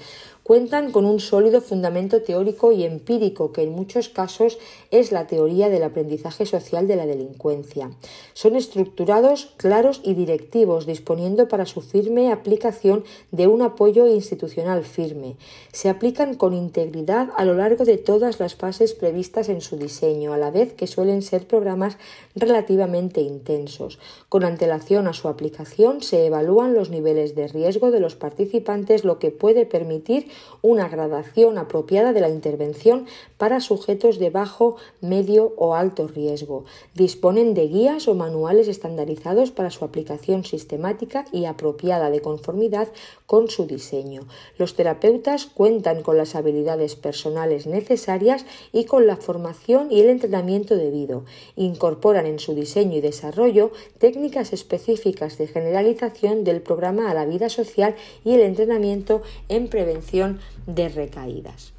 [0.49, 4.57] cuentan con un sólido fundamento teórico y empírico que en muchos casos
[4.89, 7.91] es la teoría del aprendizaje social de la delincuencia.
[8.33, 15.35] Son estructurados, claros y directivos, disponiendo para su firme aplicación de un apoyo institucional firme.
[15.71, 20.33] Se aplican con integridad a lo largo de todas las fases previstas en su diseño,
[20.33, 21.99] a la vez que suelen ser programas
[22.33, 23.99] relativamente intensos.
[24.29, 29.19] Con antelación a su aplicación se evalúan los niveles de riesgo de los participantes, lo
[29.19, 30.27] que puede permitir
[30.61, 33.05] una gradación apropiada de la intervención
[33.37, 36.65] para sujetos de bajo, medio o alto riesgo.
[36.93, 42.87] Disponen de guías o manuales estandarizados para su aplicación sistemática y apropiada de conformidad
[43.25, 44.27] con su diseño.
[44.57, 50.75] Los terapeutas cuentan con las habilidades personales necesarias y con la formación y el entrenamiento
[50.75, 51.23] debido.
[51.55, 57.49] Incorporan en su diseño y desarrollo técnicas específicas de generalización del programa a la vida
[57.49, 57.95] social
[58.25, 59.67] y el entrenamiento en
[60.65, 61.73] de recaídas.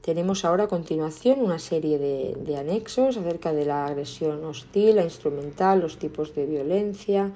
[0.00, 5.02] Tenemos ahora a continuación una serie de, de, anexos acerca de la agresión hostil, la
[5.02, 7.32] instrumental, los tipos de violencia,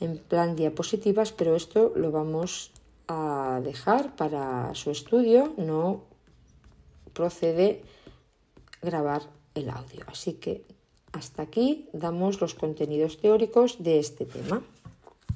[0.00, 2.72] en plan diapositivas, pero esto lo vamos
[3.08, 6.02] a dejar para su estudio, no
[7.14, 7.82] procede
[8.82, 9.22] grabar
[9.54, 10.04] el audio.
[10.06, 10.64] Así que
[11.12, 14.62] hasta aquí damos los contenidos teóricos de este tema.